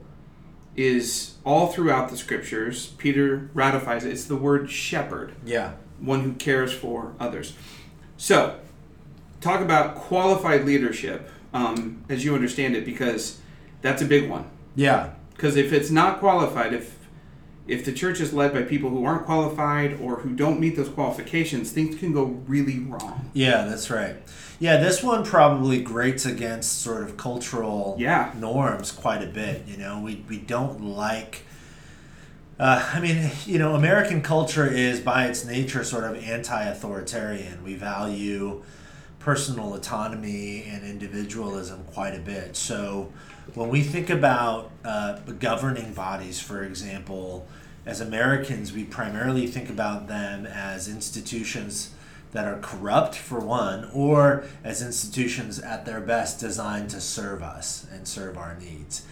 is 0.77 1.35
all 1.45 1.66
throughout 1.69 2.09
the 2.11 2.16
scriptures. 2.16 2.93
Peter 2.99 3.51
ratifies 3.55 4.05
it. 4.05 4.12
It's 4.12 4.25
the 4.25 4.37
word 4.37 4.71
shepherd, 4.71 5.33
yeah. 5.45 5.73
One 6.01 6.21
who 6.21 6.33
cares 6.35 6.73
for 6.73 7.15
others. 7.21 7.55
So, 8.17 8.59
talk 9.41 9.61
about 9.61 9.95
qualified 9.95 10.65
leadership 10.65 11.31
um, 11.53 12.05
as 12.09 12.25
you 12.25 12.35
understand 12.35 12.77
it, 12.77 12.85
because 12.85 13.41
that's 13.83 14.03
a 14.03 14.05
big 14.05 14.29
one. 14.31 14.45
Yeah. 14.77 15.11
Because 15.35 15.57
if 15.57 15.73
it's 15.73 15.91
not 15.91 16.21
qualified, 16.21 16.73
if 16.73 16.99
if 17.67 17.85
the 17.85 17.93
church 17.93 18.21
is 18.21 18.33
led 18.33 18.53
by 18.53 18.63
people 18.63 18.91
who 18.91 19.05
aren't 19.05 19.25
qualified 19.25 19.99
or 20.01 20.17
who 20.17 20.31
don't 20.31 20.59
meet 20.59 20.75
those 20.77 20.89
qualifications, 20.89 21.71
things 21.71 21.97
can 21.97 22.13
go 22.13 22.25
really 22.49 22.81
wrong. 22.81 23.31
Yeah, 23.33 23.65
that's 23.65 23.89
right. 23.91 24.17
Yeah, 24.59 24.79
this 24.79 25.03
one 25.05 25.25
probably 25.25 25.81
grates 25.81 26.27
against 26.27 26.83
sort 26.83 27.03
of 27.05 27.17
cultural 27.17 27.95
Yeah. 27.99 28.33
norms 28.37 28.91
quite 28.91 29.23
a 29.23 29.27
bit. 29.27 29.67
You 29.69 29.77
know, 29.77 30.01
we, 30.01 30.25
we 30.29 30.39
don't 30.39 30.83
like. 30.83 31.43
Uh, 32.61 32.87
I 32.92 33.01
mean, 33.01 33.31
you 33.46 33.59
know, 33.59 33.75
American 33.75 34.20
culture 34.20 34.70
is 34.70 35.01
by 35.01 35.25
its 35.29 35.46
nature 35.46 35.83
sort 35.83 36.05
of 36.05 36.23
anti 36.23 36.62
authoritarian. 36.64 37.64
We 37.64 37.75
value 37.75 38.62
personal 39.18 39.73
autonomy 39.73 40.64
and 40.64 40.85
individualism 40.85 41.85
quite 41.85 42.14
a 42.14 42.18
bit. 42.18 42.57
So 42.57 43.11
when 43.55 43.70
we 43.70 43.83
think 43.83 44.11
about 44.11 44.73
uh, 44.85 45.20
governing 45.38 45.94
bodies, 45.94 46.38
for 46.38 46.62
example, 46.62 47.49
as 47.87 48.03
Americans, 48.03 48.75
we 48.75 48.85
primarily 48.85 49.46
think 49.46 49.70
about 49.70 50.07
them 50.07 50.44
as 50.44 50.87
institutions 50.87 51.94
that 52.33 52.46
are 52.46 52.59
corrupt, 52.59 53.14
for 53.14 53.40
one, 53.40 53.90
or 53.94 54.44
as 54.62 54.83
institutions 54.83 55.59
at 55.59 55.87
their 55.87 56.01
best 56.01 56.38
designed 56.38 56.90
to 56.90 57.01
serve 57.01 57.42
us 57.42 57.87
and 57.90 58.07
serve 58.07 58.37
our 58.37 58.55
needs. 58.61 59.07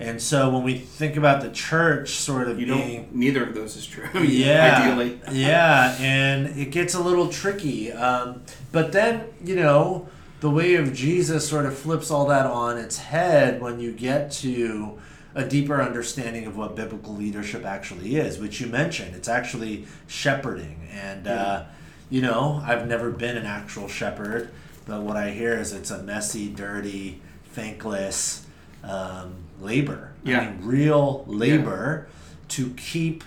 And 0.00 0.20
so 0.20 0.48
when 0.48 0.62
we 0.62 0.78
think 0.78 1.16
about 1.16 1.42
the 1.42 1.50
church 1.50 2.12
sort 2.12 2.48
of 2.48 2.58
You 2.58 2.66
being. 2.66 3.10
Neither 3.12 3.44
of 3.44 3.54
those 3.54 3.76
is 3.76 3.86
true. 3.86 4.08
yeah, 4.22 4.80
Ideally. 4.82 5.20
yeah, 5.30 5.94
and 6.00 6.58
it 6.58 6.70
gets 6.70 6.94
a 6.94 7.02
little 7.02 7.28
tricky. 7.28 7.92
Um, 7.92 8.42
but 8.72 8.92
then 8.92 9.26
you 9.44 9.56
know, 9.56 10.08
the 10.40 10.48
way 10.48 10.74
of 10.76 10.94
Jesus 10.94 11.46
sort 11.46 11.66
of 11.66 11.76
flips 11.76 12.10
all 12.10 12.26
that 12.28 12.46
on 12.46 12.78
its 12.78 12.96
head 12.96 13.60
when 13.60 13.78
you 13.78 13.92
get 13.92 14.30
to 14.32 14.98
a 15.34 15.44
deeper 15.44 15.82
understanding 15.82 16.46
of 16.46 16.56
what 16.56 16.74
biblical 16.74 17.14
leadership 17.14 17.66
actually 17.66 18.16
is, 18.16 18.38
which 18.38 18.58
you 18.58 18.68
mentioned. 18.68 19.14
It's 19.14 19.28
actually 19.28 19.84
shepherding, 20.06 20.88
and 20.90 21.28
uh, 21.28 21.64
you 22.08 22.22
know, 22.22 22.62
I've 22.64 22.88
never 22.88 23.10
been 23.10 23.36
an 23.36 23.44
actual 23.44 23.86
shepherd, 23.86 24.50
but 24.86 25.02
what 25.02 25.18
I 25.18 25.32
hear 25.32 25.58
is 25.58 25.74
it's 25.74 25.90
a 25.90 26.02
messy, 26.02 26.48
dirty, 26.48 27.20
thankless 27.52 28.46
um, 28.82 29.34
labor. 29.62 30.12
Yeah. 30.24 30.40
I 30.40 30.50
mean, 30.50 30.58
real 30.66 31.24
labor 31.26 32.06
to 32.48 32.70
keep 32.74 33.24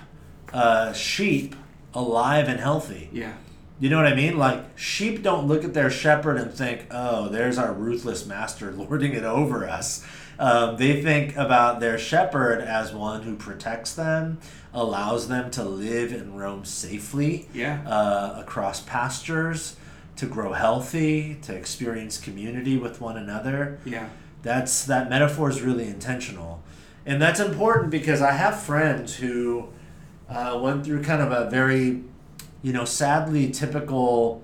uh, 0.51 0.93
sheep 0.93 1.55
alive 1.93 2.47
and 2.47 2.59
healthy. 2.59 3.09
Yeah. 3.11 3.33
You 3.79 3.89
know 3.89 3.97
what 3.97 4.05
I 4.07 4.15
mean? 4.15 4.37
Like 4.37 4.63
sheep 4.77 5.23
don't 5.23 5.47
look 5.47 5.63
at 5.63 5.73
their 5.73 5.89
shepherd 5.89 6.37
and 6.37 6.53
think, 6.53 6.85
"Oh, 6.91 7.27
there's 7.29 7.57
our 7.57 7.73
ruthless 7.73 8.25
master 8.25 8.71
lording 8.77 9.13
it 9.13 9.23
over 9.23 9.67
us." 9.67 10.05
Um, 10.39 10.77
they 10.77 11.01
think 11.01 11.35
about 11.35 11.79
their 11.79 11.97
shepherd 11.97 12.59
as 12.61 12.91
one 12.93 13.21
who 13.23 13.35
protects 13.35 13.93
them, 13.93 14.39
allows 14.73 15.27
them 15.27 15.51
to 15.51 15.63
live 15.63 16.11
and 16.11 16.37
roam 16.39 16.65
safely 16.65 17.47
Yeah. 17.53 17.81
uh, 17.85 18.39
across 18.39 18.79
pastures, 18.81 19.75
to 20.15 20.25
grow 20.25 20.53
healthy, 20.53 21.37
to 21.43 21.53
experience 21.55 22.17
community 22.17 22.77
with 22.77 22.99
one 22.99 23.15
another 23.17 23.77
Yeah. 23.85 24.07
That's 24.43 24.85
that 24.85 25.09
metaphor 25.09 25.49
is 25.49 25.61
really 25.61 25.87
intentional 25.87 26.61
and 27.05 27.21
that's 27.21 27.39
important 27.39 27.89
because 27.89 28.21
i 28.21 28.31
have 28.31 28.61
friends 28.61 29.15
who 29.15 29.67
uh, 30.29 30.59
went 30.61 30.85
through 30.85 31.01
kind 31.03 31.21
of 31.21 31.31
a 31.31 31.49
very 31.49 32.03
you 32.61 32.71
know 32.73 32.85
sadly 32.85 33.49
typical 33.51 34.43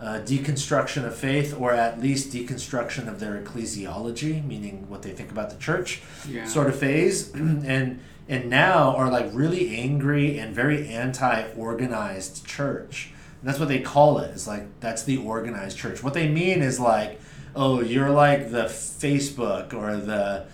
uh, 0.00 0.18
deconstruction 0.24 1.04
of 1.04 1.14
faith 1.14 1.54
or 1.58 1.72
at 1.72 2.00
least 2.00 2.32
deconstruction 2.32 3.06
of 3.06 3.20
their 3.20 3.40
ecclesiology 3.40 4.44
meaning 4.44 4.84
what 4.88 5.02
they 5.02 5.10
think 5.12 5.30
about 5.30 5.48
the 5.50 5.56
church 5.58 6.00
Yeah. 6.28 6.44
sort 6.46 6.68
of 6.68 6.76
phase 6.78 7.32
and 7.34 8.00
and 8.28 8.48
now 8.48 8.94
are 8.96 9.10
like 9.10 9.28
really 9.32 9.76
angry 9.76 10.38
and 10.38 10.54
very 10.54 10.88
anti-organized 10.88 12.46
church 12.46 13.12
And 13.40 13.48
that's 13.48 13.58
what 13.58 13.68
they 13.68 13.80
call 13.80 14.18
it. 14.18 14.30
It's 14.30 14.46
like 14.46 14.64
that's 14.80 15.02
the 15.02 15.16
organized 15.18 15.76
church. 15.76 16.02
What 16.02 16.14
they 16.14 16.28
mean 16.28 16.62
is 16.62 16.78
like, 16.78 17.20
oh, 17.54 17.80
you're 17.80 18.10
like 18.10 18.50
the 18.50 18.64
Facebook 18.64 19.72
or 19.74 19.96
the 19.96 20.46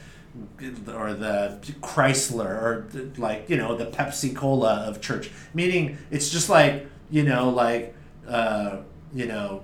or 0.94 1.14
the 1.14 1.58
Chrysler 1.80 2.62
or 2.62 2.86
the, 2.90 3.20
like 3.20 3.48
you 3.48 3.56
know 3.56 3.76
the 3.76 3.86
Pepsi 3.86 4.34
Cola 4.34 4.84
of 4.86 5.00
church. 5.00 5.30
Meaning 5.54 5.98
it's 6.10 6.30
just 6.30 6.48
like 6.48 6.86
you 7.10 7.22
know 7.24 7.50
like 7.50 7.94
uh, 8.28 8.78
you 9.14 9.26
know 9.26 9.62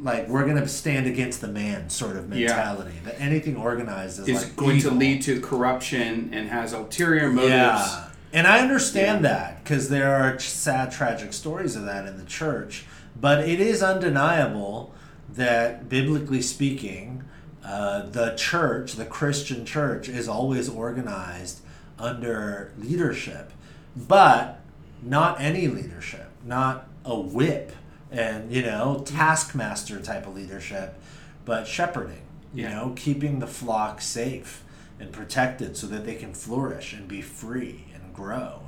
like 0.00 0.28
we're 0.28 0.46
gonna 0.46 0.66
stand 0.68 1.06
against 1.06 1.40
the 1.40 1.48
man 1.48 1.88
sort 1.90 2.16
of 2.16 2.32
Yeah. 2.34 2.46
mentality. 2.48 2.98
That 3.04 3.20
anything 3.20 3.56
organized 3.56 4.20
is, 4.20 4.28
is 4.28 4.42
like 4.44 4.56
going 4.56 4.80
to 4.80 4.90
lead 4.90 5.22
to 5.22 5.40
corruption 5.40 6.30
and 6.32 6.48
has 6.48 6.72
ulterior 6.72 7.30
motives. 7.30 7.50
Yeah. 7.50 8.08
And 8.32 8.46
I 8.46 8.58
understand 8.60 9.22
Yeah. 9.22 9.30
that 9.30 9.62
because 9.64 9.88
there 9.88 10.14
are 10.14 10.38
sad, 10.40 10.90
tragic 10.90 11.32
stories 11.32 11.76
of 11.76 11.84
that 11.84 12.06
in 12.06 12.18
the 12.18 12.24
church. 12.24 12.84
But 13.20 13.48
it 13.48 13.60
is 13.60 13.82
undeniable 13.82 14.92
that, 15.34 15.88
biblically 15.88 16.42
speaking, 16.42 17.24
uh, 17.64 18.02
the 18.02 18.34
church, 18.36 18.94
the 18.94 19.06
Christian 19.06 19.64
church, 19.64 20.08
is 20.08 20.28
always 20.28 20.68
organized 20.68 21.60
under 21.98 22.72
leadership. 22.78 23.52
But 23.96 24.60
not 25.02 25.40
any 25.40 25.68
leadership, 25.68 26.30
not 26.44 26.88
a 27.04 27.18
whip 27.18 27.72
and, 28.10 28.52
you 28.52 28.62
know, 28.62 29.02
taskmaster 29.04 30.00
type 30.00 30.26
of 30.26 30.34
leadership, 30.34 31.00
but 31.44 31.66
shepherding, 31.66 32.22
you 32.52 32.64
Yeah. 32.64 32.74
know, 32.74 32.92
keeping 32.96 33.38
the 33.40 33.46
flock 33.46 34.00
safe 34.00 34.62
and 35.00 35.12
protected 35.12 35.76
so 35.76 35.86
that 35.88 36.04
they 36.04 36.14
can 36.14 36.32
flourish 36.32 36.92
and 36.92 37.08
be 37.08 37.20
free 37.20 37.86
and 37.94 38.14
grow. 38.14 38.60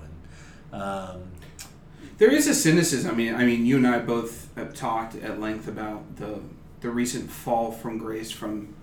And 0.72 0.82
um, 0.82 1.22
There 2.18 2.30
is 2.30 2.46
a 2.46 2.54
cynicism. 2.54 3.10
I 3.10 3.14
mean, 3.14 3.34
I 3.34 3.44
mean, 3.44 3.66
you 3.66 3.76
and 3.76 3.86
I 3.86 3.98
both 3.98 4.48
have 4.56 4.74
talked 4.74 5.14
at 5.16 5.38
length 5.40 5.68
about 5.68 6.16
the 6.16 6.40
the 6.80 6.90
recent 6.90 7.30
fall 7.30 7.72
from 7.72 7.98
grace 7.98 8.30
from 8.30 8.74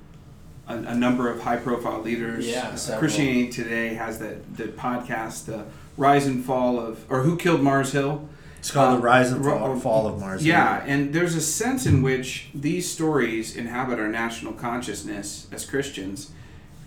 a, 0.67 0.75
a 0.75 0.95
number 0.95 1.29
of 1.29 1.41
high 1.41 1.58
profile 1.58 2.01
leaders. 2.01 2.47
Yeah, 2.47 2.75
Uh. 2.89 2.97
Christianity 2.99 3.49
Today 3.49 3.93
has 3.93 4.19
that 4.19 4.56
the 4.58 4.65
podcast, 4.65 5.45
the 5.45 5.65
rise 5.97 6.25
and 6.25 6.43
fall 6.43 6.79
of, 6.79 7.06
or 7.10 7.21
who 7.23 7.38
killed 7.38 7.62
Mars 7.62 7.91
Hill. 7.91 8.27
it's 8.60 8.71
called 8.71 8.93
Uh, 8.93 8.95
the 8.95 9.01
rise 9.01 9.32
and 9.32 9.45
ro- 9.45 9.60
fall, 9.60 9.79
fall 9.79 10.08
of 10.08 10.19
Mars. 10.19 10.41
Hill. 10.41 10.49
Yeah, 10.49 10.84
and 10.88 11.13
there's 11.13 11.36
a 11.36 11.41
sense 11.41 11.86
in 11.86 12.01
which 12.01 12.47
these 12.56 12.89
stories 12.89 13.56
inhabit 13.56 13.99
our 13.99 14.08
national 14.08 14.53
consciousness 14.53 15.47
as 15.51 15.65
Christians. 15.65 16.32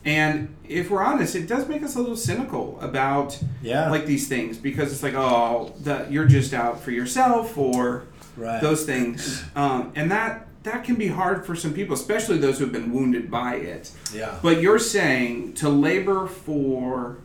And 0.04 0.54
if 0.68 0.88
we're 0.90 1.02
honest, 1.02 1.34
it 1.34 1.46
does 1.48 1.68
make 1.68 1.82
us 1.82 1.96
a 1.96 1.98
little 2.00 2.16
cynical 2.16 2.78
about 2.80 3.38
Yeah. 3.60 3.90
like 3.90 4.06
these 4.06 4.26
things 4.28 4.56
because 4.56 4.92
it's 4.92 5.02
like, 5.02 5.14
oh, 5.14 5.72
that 5.82 6.10
you're 6.12 6.26
just 6.26 6.54
out 6.54 6.80
for 6.80 6.92
yourself 6.92 7.58
or 7.58 8.04
Right. 8.36 8.60
those 8.62 8.84
things, 8.84 9.42
um, 9.56 9.92
and 9.96 10.10
that 10.10 10.46
that 10.66 10.84
can 10.84 10.96
be 10.96 11.06
hard 11.06 11.46
for 11.46 11.54
some 11.56 11.72
people, 11.72 11.94
especially 11.94 12.38
those 12.38 12.58
who've 12.58 12.72
been 12.72 12.92
wounded 12.92 13.30
by 13.30 13.54
it. 13.54 13.90
Yeah. 14.12 14.34
But 14.42 14.60
you're 14.60 14.78
saying 14.80 15.54
to 15.54 15.68
labor 15.68 16.26
for 16.26 17.18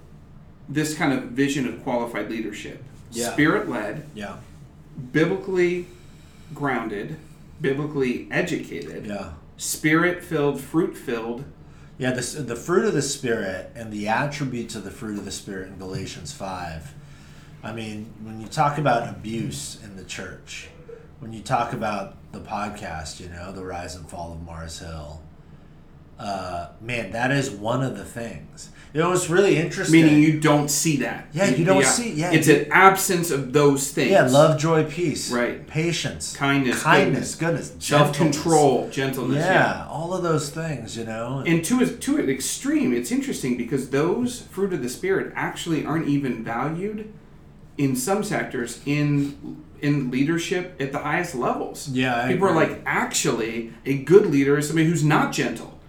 this 0.70 0.94
kind 0.94 1.12
of 1.12 1.26
vision 1.32 1.68
of 1.68 1.84
qualified 1.84 2.30
leadership, 2.30 2.84
Yeah. 3.12 3.32
spirit 3.34 3.68
led, 3.68 4.06
Yeah. 4.14 4.38
biblically 5.12 5.88
grounded, 6.54 7.18
biblically 7.60 8.28
educated, 8.32 9.08
Yeah. 9.08 9.32
spirit 9.58 10.24
filled, 10.24 10.62
fruit 10.62 10.96
filled. 10.96 11.44
Yeah, 11.98 12.12
the, 12.14 12.22
the 12.42 12.56
fruit 12.56 12.86
of 12.86 12.94
the 12.94 13.02
Spirit 13.04 13.72
and 13.76 13.92
the 13.94 14.08
attributes 14.08 14.74
of 14.74 14.84
the 14.84 14.90
fruit 14.90 15.20
of 15.20 15.26
the 15.26 15.32
Spirit 15.32 15.68
in 15.68 15.78
Galatians 15.78 16.32
5. 16.32 16.94
I 17.64 17.74
mean, 17.74 18.12
when 18.24 18.42
you 18.42 18.48
talk 18.48 18.80
about 18.80 19.08
abuse 19.08 19.78
in 19.84 19.98
the 19.98 20.04
church, 20.04 20.70
when 21.20 21.32
you 21.32 21.42
talk 21.42 21.74
about 21.74 22.16
the 22.32 22.40
podcast, 22.40 23.20
you 23.20 23.30
know, 23.30 23.52
the 23.52 23.64
rise 23.64 23.96
and 23.96 24.08
fall 24.10 24.32
of 24.34 24.42
Mars 24.44 24.80
Hill, 24.80 25.22
uh, 26.20 26.70
man, 26.80 27.12
that 27.12 27.32
is 27.32 27.50
one 27.50 27.84
of 27.84 27.98
the 27.98 28.06
things. 28.06 28.70
You 28.94 29.00
know, 29.00 29.14
it's 29.14 29.30
really 29.30 29.56
interesting. 29.58 30.02
Meaning 30.06 30.22
you 30.22 30.40
don't 30.40 30.70
see 30.70 30.98
that. 30.98 31.28
Yeah, 31.32 31.48
you 31.50 31.64
don't 31.64 31.86
see- 31.86 32.12
yeah, 32.12 32.32
it's 32.32 32.48
you- 32.48 32.56
an 32.58 32.68
absence 32.72 33.32
of 33.32 33.54
those 33.54 33.90
things. 33.92 34.12
yeah, 34.12 34.24
love, 34.28 34.60
joy, 34.60 34.84
peace, 34.84 35.32
Right. 35.32 35.66
patience, 35.66 36.36
Kindness, 36.36 36.84
kindness, 36.84 37.36
goodness, 37.36 37.72
self 37.80 38.12
gentleness. 38.12 38.36
control, 38.42 38.90
gentleness. 38.92 39.46
Yeah, 39.46 39.86
all 39.90 40.14
of 40.14 40.24
those 40.24 40.50
things, 40.50 40.98
you 40.98 41.06
know. 41.06 41.42
And 41.48 41.64
to 41.66 41.80
a, 41.80 41.86
to 41.88 42.18
an 42.18 42.30
extreme, 42.30 42.94
it's 42.94 43.12
interesting 43.12 43.56
because 43.58 43.90
those 43.92 44.42
fruit 44.52 44.74
of 44.74 44.84
the 44.84 44.90
spirit 44.90 45.32
actually 45.38 45.86
aren't 45.86 46.08
even 46.10 46.44
valued 46.44 47.12
in 47.78 47.96
some 47.96 48.24
sectors 48.26 48.80
in 48.86 49.64
in 49.82 50.12
leadership 50.12 50.76
at 50.80 50.92
the 50.92 51.00
highest 51.00 51.36
levels. 51.36 51.90
Yeah, 51.90 52.28
people 52.28 52.48
are 52.48 52.56
like, 52.56 52.82
actually, 52.86 53.74
a 53.86 53.98
good 54.04 54.26
leader 54.28 54.58
is 54.58 54.68
somebody 54.68 54.88
who's 54.88 55.04
not 55.04 55.32
gentle. 55.34 55.80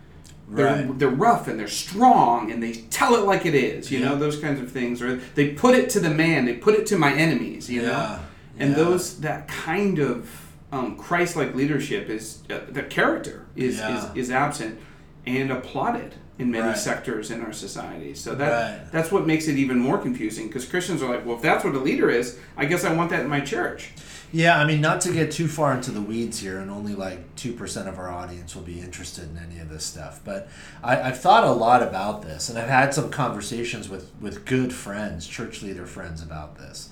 They're, 0.48 0.82
they're 0.84 1.08
rough 1.08 1.48
and 1.48 1.58
they're 1.58 1.66
strong 1.66 2.50
and 2.50 2.62
they 2.62 2.72
tell 2.90 3.14
it 3.14 3.24
like 3.24 3.46
it 3.46 3.54
is, 3.54 3.90
you 3.90 4.00
know, 4.00 4.16
those 4.16 4.38
kinds 4.38 4.60
of 4.60 4.70
things. 4.70 5.00
Or 5.00 5.16
they 5.34 5.54
put 5.54 5.74
it 5.74 5.88
to 5.90 6.00
the 6.00 6.10
man, 6.10 6.44
they 6.44 6.52
put 6.54 6.74
it 6.74 6.84
to 6.88 6.98
my 6.98 7.12
enemies, 7.14 7.70
you 7.70 7.80
know. 7.82 8.18
And 8.58 8.70
yeah. 8.70 8.76
those 8.76 9.20
that 9.20 9.48
kind 9.48 9.98
of 9.98 10.28
um, 10.70 10.96
Christ-like 10.96 11.54
leadership 11.54 12.10
is 12.10 12.42
uh, 12.50 12.60
the 12.68 12.82
character 12.82 13.46
is, 13.56 13.78
Yeah. 13.78 14.10
is 14.12 14.16
is 14.26 14.30
absent 14.30 14.78
and 15.26 15.50
applauded 15.52 16.14
in 16.38 16.50
many 16.50 16.68
Right. 16.68 16.76
sectors 16.78 17.30
in 17.30 17.40
our 17.42 17.52
society. 17.52 18.14
So 18.14 18.34
that 18.34 18.50
Right. 18.80 18.92
that's 18.92 19.12
what 19.12 19.26
makes 19.26 19.46
it 19.48 19.56
even 19.56 19.78
more 19.78 19.98
confusing 19.98 20.48
because 20.48 20.64
Christians 20.64 21.02
are 21.02 21.10
like, 21.10 21.24
well, 21.26 21.36
if 21.36 21.42
that's 21.42 21.64
what 21.64 21.74
a 21.74 21.78
leader 21.78 22.10
is, 22.10 22.38
I 22.56 22.64
guess 22.64 22.84
I 22.84 22.92
want 22.92 23.10
that 23.10 23.20
in 23.20 23.28
my 23.28 23.40
church. 23.40 23.90
Yeah, 24.34 24.58
I 24.58 24.64
mean, 24.64 24.80
not 24.80 25.02
to 25.02 25.12
get 25.12 25.30
too 25.30 25.46
far 25.46 25.74
into 25.74 25.90
the 25.90 26.00
weeds 26.00 26.38
here, 26.40 26.58
and 26.58 26.70
only 26.70 26.94
like 26.94 27.36
2% 27.36 27.86
of 27.86 27.98
our 27.98 28.10
audience 28.10 28.54
will 28.56 28.62
be 28.62 28.80
interested 28.80 29.24
in 29.30 29.36
any 29.36 29.60
of 29.60 29.68
this 29.68 29.84
stuff, 29.84 30.20
but 30.24 30.48
I, 30.82 31.02
I've 31.02 31.20
thought 31.20 31.44
a 31.44 31.52
lot 31.52 31.82
about 31.82 32.22
this, 32.22 32.48
and 32.48 32.58
I've 32.58 32.70
had 32.70 32.94
some 32.94 33.10
conversations 33.10 33.90
with, 33.90 34.10
with 34.22 34.46
good 34.46 34.72
friends, 34.72 35.26
church 35.26 35.60
leader 35.62 35.84
friends, 35.84 36.22
about 36.22 36.56
this. 36.56 36.88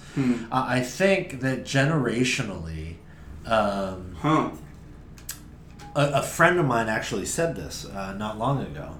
I 0.52 0.76
I 0.76 0.80
think 0.82 1.40
that 1.40 1.64
generationally, 1.64 2.96
um, 3.46 4.16
Huh. 4.20 4.50
A, 5.94 6.06
a 6.14 6.22
friend 6.22 6.58
of 6.58 6.66
mine 6.66 6.88
actually 6.88 7.26
said 7.26 7.56
this 7.56 7.84
uh, 7.86 8.14
not 8.14 8.38
long 8.38 8.62
ago 8.62 8.96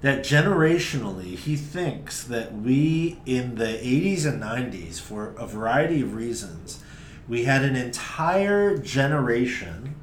that 0.00 0.20
generationally 0.20 1.36
he 1.36 1.56
thinks 1.56 2.24
that 2.24 2.54
we 2.54 3.18
in 3.24 3.54
the 3.54 3.64
80s 3.64 4.26
and 4.26 4.42
90s 4.42 5.00
for 5.00 5.34
a 5.38 5.46
variety 5.46 6.02
of 6.02 6.14
reasons 6.14 6.82
we 7.26 7.44
had 7.44 7.62
an 7.62 7.74
entire 7.74 8.76
generation 8.76 9.94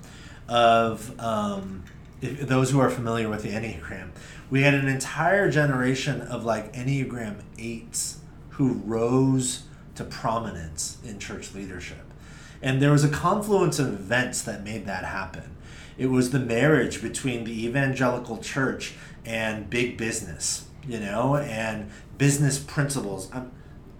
of 0.48 1.20
um, 1.20 1.84
if, 2.22 2.42
those 2.42 2.72
who 2.72 2.80
are 2.80 2.90
familiar 2.90 3.30
with 3.30 3.44
the 3.44 3.50
enneagram 3.50 4.10
we 4.50 4.64
had 4.64 4.74
an 4.74 4.88
entire 4.88 5.50
generation 5.50 6.22
of 6.22 6.44
like 6.44 6.74
enneagram 6.74 7.42
8s 7.58 8.18
who 8.52 8.74
rose 8.86 9.64
to 9.96 10.04
prominence 10.04 10.98
in 11.04 11.20
church 11.20 11.54
leadership. 11.56 12.06
And 12.62 12.82
there 12.82 12.92
was 12.92 13.04
a 13.04 13.10
confluence 13.10 13.80
of 13.80 13.88
events 13.88 14.42
that 14.44 14.64
made 14.64 14.86
that 14.86 15.06
happen 15.06 15.56
it 16.02 16.10
was 16.10 16.32
the 16.32 16.40
marriage 16.40 17.00
between 17.00 17.44
the 17.44 17.66
evangelical 17.66 18.40
church 18.40 18.96
and 19.24 19.70
big 19.70 19.98
business, 19.98 20.66
you 20.88 21.00
know, 21.00 21.36
and 21.36 21.92
business 22.18 22.58
principles. 22.58 23.30
I'm, 23.32 23.52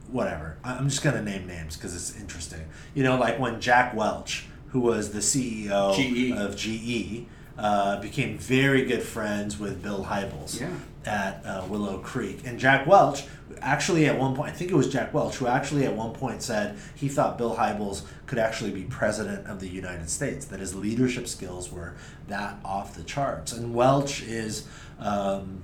whatever. 0.10 0.58
I'm 0.64 0.90
just 0.90 1.04
going 1.04 1.16
to 1.16 1.22
name 1.22 1.46
names 1.46 1.78
because 1.78 1.96
it's 1.96 2.20
interesting. 2.20 2.62
You 2.96 3.04
know, 3.04 3.18
like 3.18 3.38
when 3.38 3.62
Jack 3.62 3.94
Welch, 3.94 4.48
who 4.70 4.80
was 4.80 5.12
the 5.12 5.20
CEO 5.20 5.96
GE. 5.96 6.36
of 6.36 6.56
GE, 6.56 7.28
uh, 7.60 8.02
became 8.02 8.36
very 8.36 8.84
good 8.84 9.04
friends 9.04 9.60
with 9.60 9.84
Bill 9.84 10.06
Hybels 10.06 10.60
Yeah. 10.60 10.70
At 11.06 11.46
uh, 11.46 11.66
Willow 11.68 12.00
Creek. 12.00 12.42
And 12.46 12.60
Jack 12.60 12.88
Welch, 12.88 13.24
actually 13.62 14.06
at 14.06 14.18
one 14.18 14.36
point, 14.36 14.50
I 14.50 14.54
think 14.54 14.72
it 14.72 14.76
was 14.76 14.92
Jack 14.92 15.14
Welch, 15.14 15.36
who 15.36 15.48
actually 15.48 15.86
at 15.86 15.96
one 15.96 16.14
point 16.14 16.42
said 16.42 16.78
he 16.96 17.08
thought 17.08 17.38
Bill 17.38 17.56
Hybels 17.56 18.04
could 18.26 18.40
actually 18.40 18.72
be 18.72 18.84
president 18.84 19.48
of 19.48 19.60
the 19.60 19.68
United 19.68 20.10
States, 20.10 20.46
that 20.46 20.60
his 20.60 20.76
leadership 20.76 21.28
skills 21.28 21.72
were 21.72 21.96
that 22.28 22.58
off 22.64 22.96
the 22.96 23.04
charts. 23.04 23.54
And 23.54 23.74
Welch 23.74 24.22
is, 24.24 24.68
um, 25.00 25.64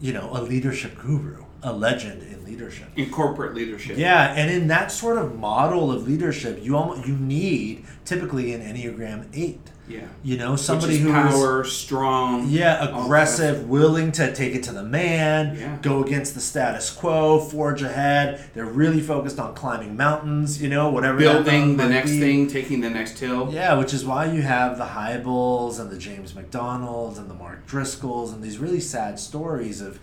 you 0.00 0.12
know, 0.12 0.30
a 0.32 0.42
leadership 0.42 0.98
guru, 0.98 1.44
a 1.62 1.72
legend 1.72 2.22
in 2.22 2.44
leadership. 2.44 2.88
In 2.96 3.10
corporate 3.10 3.54
leadership. 3.54 3.98
Yeah, 3.98 4.34
and 4.34 4.50
in 4.50 4.68
that 4.68 4.90
sort 4.90 5.18
of 5.18 5.38
model 5.38 5.92
of 5.92 6.06
leadership, 6.06 6.62
you 6.62 6.76
almost, 6.76 7.06
you 7.06 7.16
need 7.16 7.84
typically 8.04 8.52
an 8.52 8.62
Enneagram 8.62 9.28
8. 9.32 9.60
Yeah. 9.88 10.00
You 10.24 10.36
know, 10.36 10.56
somebody 10.56 10.98
who 10.98 11.08
is 11.10 11.14
power, 11.34 11.64
strong. 11.64 12.48
yeah, 12.48 12.88
aggressive, 12.88 13.68
willing 13.68 14.10
to 14.12 14.34
take 14.34 14.54
it 14.54 14.64
to 14.64 14.72
the 14.72 14.82
man, 14.82 15.56
Yeah. 15.56 15.78
go 15.80 16.02
against 16.02 16.34
the 16.34 16.40
status 16.40 16.90
quo, 16.90 17.38
forge 17.38 17.82
ahead. 17.82 18.40
They're 18.54 18.64
really 18.64 19.00
focused 19.00 19.38
on 19.38 19.54
climbing 19.54 19.96
mountains, 19.96 20.60
you 20.60 20.68
know, 20.68 20.90
whatever. 20.90 21.18
Building 21.18 21.76
the 21.76 21.88
next 21.88 22.10
be. 22.10 22.20
thing, 22.20 22.48
taking 22.48 22.80
the 22.80 22.90
next 22.90 23.18
hill. 23.20 23.48
Yeah, 23.52 23.74
which 23.78 23.94
is 23.94 24.04
why 24.04 24.26
you 24.26 24.42
have 24.42 24.76
the 24.76 24.86
Hybels 24.86 25.78
and 25.78 25.88
the 25.90 25.98
James 25.98 26.34
MacDonalds 26.34 27.18
and 27.18 27.30
the 27.30 27.34
Mark 27.34 27.66
Driscolls 27.68 28.32
and 28.32 28.42
these 28.42 28.58
really 28.58 28.80
sad 28.80 29.20
stories 29.20 29.80
of 29.80 30.00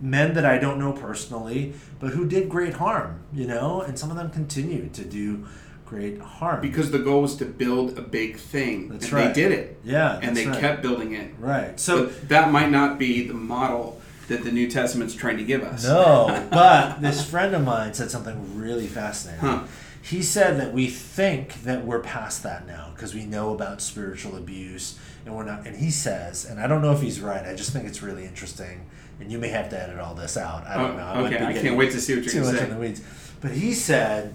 men 0.00 0.32
that 0.34 0.46
I 0.46 0.58
don't 0.58 0.78
know 0.78 0.92
personally, 0.92 1.74
but 1.98 2.10
who 2.12 2.24
did 2.24 2.48
great 2.48 2.74
harm, 2.74 3.18
you 3.32 3.46
know, 3.46 3.80
and 3.82 3.98
some 3.98 4.10
of 4.10 4.16
them 4.16 4.30
continue 4.30 4.88
to 4.92 5.04
do 5.04 5.44
great 5.88 6.20
harm. 6.20 6.60
because 6.60 6.90
the 6.90 6.98
goal 6.98 7.22
was 7.22 7.36
to 7.36 7.44
build 7.44 7.98
a 7.98 8.02
big 8.02 8.36
thing. 8.36 8.88
That's 8.88 9.04
and 9.06 9.12
right. 9.14 9.34
They 9.34 9.40
did 9.42 9.52
it. 9.52 9.80
Yeah, 9.84 10.18
And 10.22 10.36
they 10.36 10.46
right. 10.46 10.60
kept 10.60 10.82
building 10.82 11.12
it. 11.14 11.32
right. 11.38 11.78
So 11.80 12.06
But 12.06 12.28
that 12.28 12.52
might 12.52 12.70
not 12.70 12.98
be 12.98 13.26
the 13.26 13.34
model 13.34 14.00
that 14.28 14.44
the 14.44 14.52
New 14.52 14.68
Testament's 14.70 15.14
trying 15.14 15.38
to 15.38 15.44
give 15.44 15.62
us. 15.62 15.84
No, 15.84 16.46
but 16.50 17.00
this 17.00 17.24
friend 17.28 17.54
of 17.54 17.64
mine 17.64 17.94
said 17.94 18.10
something 18.10 18.58
really 18.58 18.86
fascinating. 18.86 19.40
Huh. 19.40 19.64
He 20.02 20.22
said 20.22 20.58
that 20.60 20.72
we 20.72 20.86
think 20.88 21.62
that 21.64 21.84
we're 21.84 22.00
past 22.00 22.42
that 22.42 22.66
now 22.66 22.90
because 22.94 23.14
we 23.14 23.24
know 23.26 23.52
about 23.54 23.80
spiritual 23.82 24.36
abuse 24.36 24.98
and 25.26 25.34
we're 25.34 25.44
not. 25.44 25.66
And 25.66 25.76
he 25.76 25.90
says, 25.90 26.44
and 26.44 26.60
I 26.60 26.66
don't 26.66 26.82
know 26.82 26.92
if 26.92 27.00
he's 27.02 27.20
right. 27.20 27.44
I 27.46 27.54
just 27.54 27.72
think 27.72 27.86
it's 27.86 28.02
really 28.02 28.24
interesting. 28.24 28.86
And 29.20 29.32
you 29.32 29.38
may 29.38 29.48
have 29.48 29.68
to 29.70 29.82
edit 29.82 29.98
all 29.98 30.14
this 30.14 30.36
out. 30.36 30.66
I 30.66 30.76
don't 30.76 30.92
Oh, 30.92 30.96
know. 30.96 31.04
I 31.04 31.26
okay, 31.34 31.44
I 31.44 31.52
can't 31.54 31.76
wait 31.76 31.90
to 31.92 32.00
see 32.00 32.14
what 32.14 32.24
you're 32.24 32.32
too 32.32 32.40
gonna 32.40 32.52
much 32.52 32.60
say. 32.60 32.68
in 32.68 32.74
the 32.74 32.80
weeds. 32.80 33.02
But 33.40 33.50
he 33.52 33.72
said, 33.74 34.34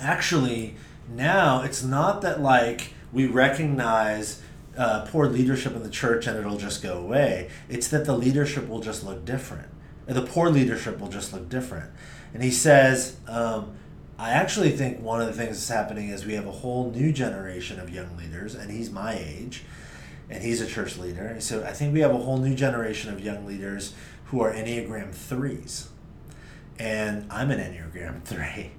actually, 0.00 0.74
now 1.08 1.62
it's 1.62 1.82
not 1.82 2.22
that 2.22 2.40
like 2.40 2.92
we 3.12 3.26
recognize 3.26 4.42
uh, 4.76 5.06
poor 5.06 5.26
leadership 5.26 5.74
in 5.74 5.82
the 5.82 5.90
church 5.90 6.26
and 6.26 6.38
it'll 6.38 6.58
just 6.58 6.82
go 6.82 6.98
away. 6.98 7.50
It's 7.68 7.88
that 7.88 8.04
the 8.04 8.16
leadership 8.16 8.68
will 8.68 8.80
just 8.80 9.04
look 9.04 9.24
different. 9.24 9.68
Or 10.06 10.14
the 10.14 10.22
poor 10.22 10.50
leadership 10.50 11.00
will 11.00 11.08
just 11.08 11.32
look 11.32 11.48
different. 11.48 11.90
And 12.32 12.42
he 12.42 12.50
says, 12.50 13.16
um, 13.26 13.74
I 14.18 14.30
actually 14.30 14.70
think 14.70 15.00
one 15.00 15.20
of 15.20 15.26
the 15.26 15.32
things 15.32 15.50
that's 15.50 15.68
happening 15.68 16.08
is 16.08 16.26
we 16.26 16.34
have 16.34 16.46
a 16.46 16.52
whole 16.52 16.90
new 16.90 17.12
generation 17.12 17.78
of 17.78 17.88
young 17.90 18.16
leaders, 18.16 18.54
and 18.54 18.70
he's 18.70 18.90
my 18.90 19.14
age, 19.14 19.64
and 20.28 20.42
he's 20.42 20.60
a 20.60 20.66
church 20.66 20.98
leader. 20.98 21.36
So 21.38 21.62
I 21.62 21.72
think 21.72 21.94
we 21.94 22.00
have 22.00 22.10
a 22.10 22.18
whole 22.18 22.38
new 22.38 22.54
generation 22.54 23.12
of 23.12 23.20
young 23.20 23.46
leaders 23.46 23.94
who 24.26 24.40
are 24.40 24.52
Enneagram 24.52 25.12
threes 25.12 25.88
and 26.78 27.26
I'm 27.30 27.50
an 27.50 27.58
Enneagram 27.58 28.22
3. 28.24 28.70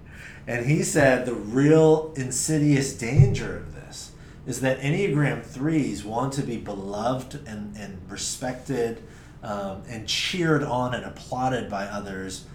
And 0.49 0.65
he 0.65 0.81
said 0.81 1.27
the 1.27 1.35
real 1.35 2.12
insidious 2.15 2.93
danger 2.95 3.57
of 3.57 3.75
this 3.75 4.12
is 4.47 4.62
that 4.62 4.79
Enneagram 4.79 5.45
3s 5.45 6.03
want 6.03 6.33
to 6.33 6.41
be 6.41 6.57
beloved 6.57 7.35
and, 7.47 7.77
and 7.77 7.99
respected 8.09 9.03
um, 9.43 9.83
and 9.88 10.07
cheered 10.07 10.63
on 10.63 10.95
and 10.95 11.05
applauded 11.05 11.69
by 11.69 11.85
others 11.85 12.45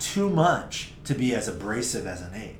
too 0.00 0.28
much 0.28 0.94
to 1.04 1.14
be 1.14 1.32
as 1.32 1.46
abrasive 1.46 2.08
as 2.08 2.22
an 2.22 2.34
8. 2.34 2.56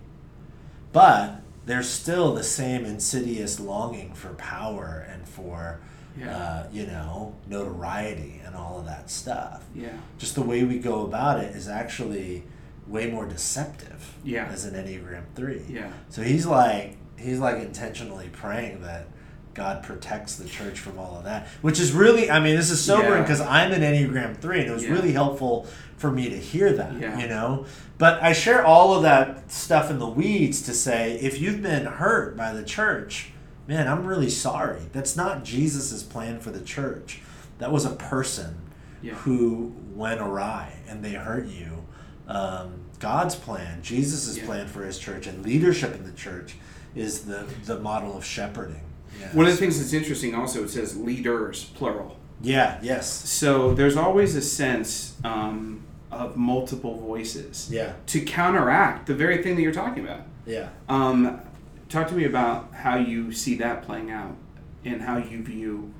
But 0.92 1.40
there's 1.66 1.88
still 1.88 2.32
the 2.32 2.44
same 2.44 2.84
insidious 2.84 3.58
longing 3.58 4.14
for 4.14 4.28
power 4.34 5.04
and 5.10 5.26
for, 5.26 5.80
Yeah. 6.16 6.36
uh, 6.36 6.66
you 6.72 6.86
know, 6.86 7.34
notoriety 7.48 8.40
and 8.46 8.54
all 8.54 8.78
of 8.78 8.86
that 8.86 9.10
stuff 9.10 9.64
Yeah. 9.74 9.88
just 10.18 10.36
the 10.36 10.42
way 10.42 10.62
we 10.62 10.78
go 10.78 11.02
about 11.02 11.40
it 11.42 11.56
is 11.56 11.66
actually 11.68 12.44
way 12.86 13.10
more 13.10 13.26
deceptive 13.26 14.14
Yeah. 14.24 14.46
as 14.46 14.64
an 14.64 14.74
enneagram 14.74 15.24
3 15.34 15.62
Yeah. 15.68 15.90
so 16.10 16.22
he's 16.22 16.46
like 16.46 16.96
he's 17.16 17.38
like 17.38 17.56
intentionally 17.62 18.28
praying 18.32 18.82
that 18.82 19.06
god 19.54 19.82
protects 19.84 20.36
the 20.36 20.48
church 20.48 20.78
from 20.80 20.98
all 20.98 21.16
of 21.16 21.24
that 21.24 21.46
which 21.62 21.78
is 21.80 21.92
really 21.92 22.30
i 22.30 22.40
mean 22.40 22.56
this 22.56 22.70
is 22.70 22.80
sobering 22.84 23.12
Yeah. 23.12 23.22
because 23.22 23.40
i'm 23.40 23.72
an 23.72 23.80
enneagram 23.82 24.36
3 24.36 24.60
and 24.60 24.68
it 24.70 24.72
was 24.72 24.84
Yeah. 24.84 24.90
really 24.92 25.12
helpful 25.12 25.66
for 25.96 26.10
me 26.10 26.28
to 26.28 26.36
hear 26.36 26.72
that 26.72 27.00
Yeah. 27.00 27.18
you 27.18 27.28
know 27.28 27.64
but 27.96 28.22
i 28.22 28.32
share 28.32 28.64
all 28.64 28.94
of 28.94 29.02
that 29.04 29.50
stuff 29.50 29.90
in 29.90 29.98
the 29.98 30.08
weeds 30.08 30.60
to 30.62 30.74
say 30.74 31.14
if 31.20 31.40
you've 31.40 31.62
been 31.62 31.86
hurt 31.86 32.36
by 32.36 32.52
the 32.52 32.64
church 32.64 33.30
man 33.66 33.86
i'm 33.88 34.04
really 34.04 34.28
sorry 34.28 34.82
that's 34.92 35.16
not 35.16 35.44
jesus' 35.44 36.02
plan 36.02 36.38
for 36.40 36.50
the 36.50 36.60
church 36.60 37.22
that 37.58 37.70
was 37.72 37.84
a 37.86 37.90
person 37.90 38.56
Yeah. 39.00 39.14
who 39.14 39.72
went 39.94 40.20
awry 40.20 40.72
and 40.88 41.04
they 41.04 41.12
hurt 41.12 41.46
you. 41.46 41.84
Um, 42.28 42.74
God's 43.00 43.34
plan, 43.34 43.82
Jesus' 43.82 44.36
Yeah. 44.38 44.46
plan 44.46 44.66
for 44.66 44.84
his 44.84 44.98
church 44.98 45.26
and 45.26 45.44
leadership 45.44 45.94
in 45.94 46.04
the 46.04 46.12
church 46.12 46.54
is 46.94 47.22
the, 47.22 47.44
the 47.66 47.78
model 47.80 48.16
of 48.16 48.24
shepherding. 48.24 48.80
Yes. 49.20 49.34
One 49.34 49.46
of 49.46 49.52
the 49.52 49.58
things 49.58 49.78
that's 49.78 49.92
interesting 49.92 50.34
also, 50.34 50.64
it 50.64 50.70
says 50.70 50.96
leaders, 50.96 51.64
plural. 51.74 52.16
Yeah, 52.40 52.78
yes. 52.82 53.08
So 53.10 53.74
there's 53.74 53.96
always 53.96 54.34
a 54.36 54.42
sense 54.42 55.16
um, 55.24 55.84
of 56.10 56.36
multiple 56.36 56.98
voices 56.98 57.68
Yeah, 57.70 57.92
to 58.06 58.20
counteract 58.20 59.06
the 59.06 59.14
very 59.14 59.42
thing 59.42 59.56
that 59.56 59.62
you're 59.62 59.72
talking 59.72 60.04
about. 60.04 60.22
yeah. 60.46 60.68
Um, 60.88 61.40
talk 61.88 62.08
to 62.08 62.14
me 62.14 62.24
about 62.24 62.72
how 62.74 62.96
you 62.96 63.32
see 63.32 63.56
that 63.56 63.82
playing 63.82 64.10
out 64.10 64.36
and 64.84 65.00
how 65.02 65.16
you 65.18 65.42
view 65.42 65.92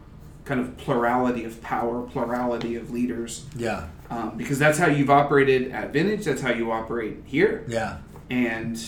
kind 0.45 0.61
of 0.61 0.77
plurality 0.77 1.45
of 1.45 1.61
power, 1.63 2.03
plurality 2.03 2.77
of 2.77 2.91
leaders, 2.91 3.47
Yeah, 3.57 3.89
um, 4.11 4.37
because 4.37 4.59
that's 4.59 4.79
how 4.79 4.87
you've 4.87 5.11
operated 5.11 5.73
at 5.73 5.93
Vintage. 5.93 6.25
That's 6.25 6.43
how 6.43 6.53
you 6.53 6.73
operate 6.73 7.23
here, 7.27 7.65
yeah. 7.69 7.99
and 8.31 8.79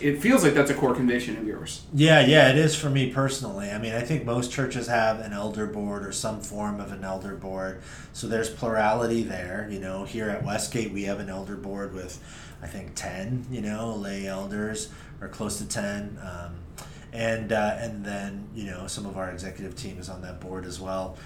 it 0.00 0.20
feels 0.20 0.44
like 0.44 0.54
that's 0.54 0.70
a 0.70 0.74
core 0.74 0.94
conviction 0.94 1.36
of 1.36 1.46
yours. 1.46 1.84
Yeah, 1.92 2.24
yeah, 2.24 2.50
it 2.50 2.56
is 2.56 2.76
for 2.76 2.88
me 2.88 3.12
personally. 3.12 3.70
I 3.70 3.78
mean, 3.78 3.92
I 3.92 4.00
think 4.00 4.24
most 4.24 4.52
churches 4.52 4.86
have 4.86 5.20
an 5.20 5.32
elder 5.32 5.66
board 5.66 6.06
or 6.06 6.12
some 6.12 6.40
form 6.40 6.80
of 6.80 6.92
an 6.92 7.04
elder 7.04 7.34
board. 7.34 7.82
So 8.12 8.26
there's 8.26 8.48
plurality 8.48 9.22
there. 9.22 9.68
You 9.70 9.80
know, 9.80 10.04
here 10.04 10.30
at 10.30 10.44
Westgate, 10.44 10.92
we 10.92 11.04
have 11.04 11.20
an 11.20 11.28
elder 11.28 11.56
board 11.56 11.92
with, 11.92 12.22
I 12.62 12.66
think, 12.66 12.94
10, 12.94 13.46
you 13.50 13.60
know, 13.60 13.94
lay 13.94 14.26
elders 14.26 14.90
or 15.20 15.28
close 15.28 15.58
to 15.58 15.68
10. 15.68 16.18
Um, 16.22 16.54
and, 17.12 17.52
uh, 17.52 17.76
and 17.78 18.04
then, 18.04 18.48
you 18.54 18.66
know, 18.66 18.86
some 18.86 19.04
of 19.04 19.16
our 19.16 19.30
executive 19.30 19.74
team 19.74 19.98
is 19.98 20.08
on 20.08 20.22
that 20.22 20.40
board 20.40 20.64
as 20.64 20.80
well. 20.80 21.16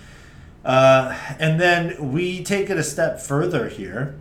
Uh, 0.65 1.17
and 1.39 1.61
then 1.61 2.13
we 2.13 2.43
take 2.43 2.71
it 2.71 2.79
a 2.79 2.83
step 2.83 3.21
further 3.21 3.69
here. 3.69 4.17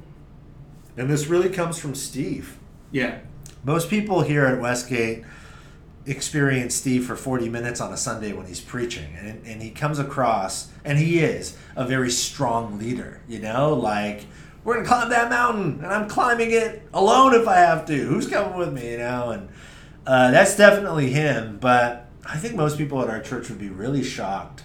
And 0.97 1.10
this 1.10 1.27
really 1.27 1.49
comes 1.49 1.79
from 1.79 1.95
Steve. 1.95 2.58
Yeah, 2.91 3.19
Most 3.63 3.89
people 3.89 4.21
here 4.21 4.45
at 4.45 4.62
Westgate 4.62 5.23
experience 6.06 6.75
Steve 6.75 7.06
for 7.06 7.15
40 7.15 7.49
minutes 7.49 7.82
on 7.82 7.91
a 7.93 7.97
Sunday 7.97 8.34
when 8.34 8.45
he's 8.45 8.60
preaching. 8.60 9.15
And, 9.17 9.45
and 9.47 9.62
he 9.63 9.71
comes 9.71 9.99
across, 9.99 10.69
and 10.84 10.99
he 10.99 11.19
is 11.19 11.58
a 11.75 11.86
very 11.86 12.12
strong 12.12 12.77
leader, 12.77 13.21
you 13.27 13.39
know? 13.39 13.73
Like, 13.73 14.25
we're 14.63 14.75
going 14.75 14.86
to 14.86 14.89
climb 14.89 15.10
that 15.10 15.29
mountain, 15.29 15.79
and 15.84 15.88
I'm 15.88 16.08
climbing 16.08 16.51
it 16.51 16.84
alone 16.93 17.34
if 17.34 17.47
I 17.47 17.56
have 17.56 17.86
to. 17.88 17.93
Who's 17.95 18.27
coming 18.27 18.58
with 18.58 18.73
me, 18.73 18.91
you 18.91 18.97
know? 18.97 19.32
And 19.32 19.49
uh, 20.06 20.32
that's 20.32 20.56
definitely 20.56 21.10
him. 21.10 21.58
But 21.60 22.10
I 22.25 22.38
think 22.38 22.56
most 22.56 22.77
people 22.77 23.01
at 23.01 23.10
our 23.10 23.21
church 23.21 23.49
would 23.49 23.60
be 23.60 23.69
really 23.69 24.03
shocked. 24.03 24.63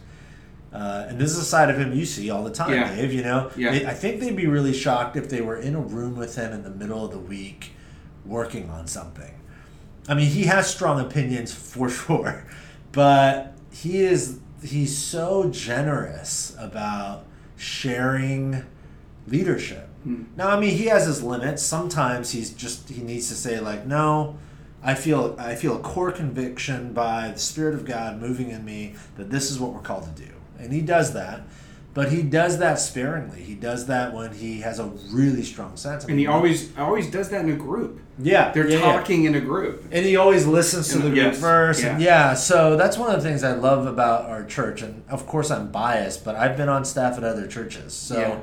Uh, 0.72 1.06
and 1.08 1.18
this 1.18 1.30
is 1.32 1.38
a 1.38 1.44
side 1.44 1.70
of 1.70 1.78
him 1.78 1.92
you 1.94 2.04
see 2.04 2.28
all 2.30 2.44
the 2.44 2.50
time, 2.50 2.72
Yeah. 2.72 2.94
Dave. 2.94 3.12
You 3.12 3.22
know, 3.22 3.50
Yeah. 3.56 3.70
They- 3.72 3.86
I 3.86 3.94
think 3.94 4.20
they'd 4.20 4.36
be 4.36 4.46
really 4.46 4.72
shocked 4.74 5.16
if 5.16 5.28
they 5.30 5.40
were 5.40 5.56
in 5.56 5.74
a 5.74 5.80
room 5.80 6.16
with 6.16 6.34
him 6.36 6.52
in 6.52 6.62
the 6.62 6.70
middle 6.70 7.04
of 7.04 7.10
the 7.10 7.18
week, 7.18 7.72
working 8.26 8.68
on 8.68 8.86
something. 8.86 9.32
I 10.08 10.14
mean, 10.14 10.26
he 10.26 10.44
has 10.44 10.66
strong 10.66 11.00
opinions 11.00 11.52
for 11.72 11.88
sure, 11.88 12.44
but 12.92 13.54
he 13.70 14.00
is 14.00 14.38
he's 14.62 14.96
so 14.98 15.48
generous 15.50 16.54
about 16.58 17.24
sharing 17.56 18.64
leadership. 19.26 19.88
Now, 20.36 20.48
I 20.48 20.58
mean, 20.60 20.74
he 20.76 20.86
has 20.86 21.04
his 21.06 21.22
limits. 21.22 21.62
Sometimes 21.62 22.30
he's 22.30 22.50
just 22.50 22.88
he 22.88 23.02
needs 23.02 23.28
to 23.28 23.34
say 23.34 23.60
like, 23.60 23.86
"No, 23.86 24.36
I 24.82 24.94
feel 24.94 25.34
I 25.38 25.54
feel 25.54 25.76
a 25.76 25.80
core 25.80 26.12
conviction 26.12 26.92
by 26.94 27.30
the 27.32 27.38
Spirit 27.38 27.74
of 27.74 27.84
God 27.84 28.18
moving 28.20 28.48
in 28.50 28.64
me 28.64 28.94
that 29.16 29.30
this 29.30 29.50
is 29.50 29.58
what 29.60 29.74
we're 29.74 29.80
called 29.80 30.04
to 30.16 30.22
do," 30.24 30.30
and 30.58 30.72
he 30.72 30.80
does 30.80 31.12
that. 31.14 31.42
But 31.94 32.12
he 32.12 32.22
does 32.22 32.58
that 32.58 32.78
sparingly. 32.78 33.42
He 33.42 33.54
does 33.54 33.86
that 33.86 34.14
when 34.14 34.32
he 34.32 34.60
has 34.60 34.78
a 34.78 34.84
really 35.10 35.42
strong 35.42 35.76
sense. 35.76 36.04
And 36.04 36.16
he 36.18 36.28
always 36.28 36.76
always 36.78 37.10
does 37.10 37.28
that 37.30 37.40
in 37.44 37.50
a 37.50 37.56
group. 37.56 38.00
yeah, 38.20 38.52
They're 38.52 38.68
yeah, 38.68 38.76
yeah. 38.78 38.92
talking 38.92 39.24
in 39.24 39.34
a 39.34 39.40
group. 39.40 39.84
And 39.90 40.04
he 40.06 40.14
always 40.14 40.46
listens 40.46 40.88
to 40.90 40.98
the 40.98 41.06
And- 41.06 41.14
group 41.14 41.26
yes, 41.32 41.38
verse. 41.40 41.82
And 41.82 42.00
yeah. 42.00 42.28
yeah, 42.28 42.34
so 42.34 42.76
that's 42.76 42.96
one 42.98 43.10
of 43.12 43.20
the 43.20 43.28
things 43.28 43.42
I 43.42 43.52
love 43.54 43.86
about 43.86 44.26
our 44.26 44.44
church. 44.44 44.82
And 44.82 45.02
of 45.08 45.26
course, 45.26 45.50
I'm 45.50 45.72
biased, 45.72 46.24
but 46.24 46.36
I've 46.36 46.56
been 46.56 46.68
on 46.68 46.84
staff 46.84 47.16
at 47.16 47.24
other 47.24 47.48
churches. 47.48 47.94
So, 47.94 48.42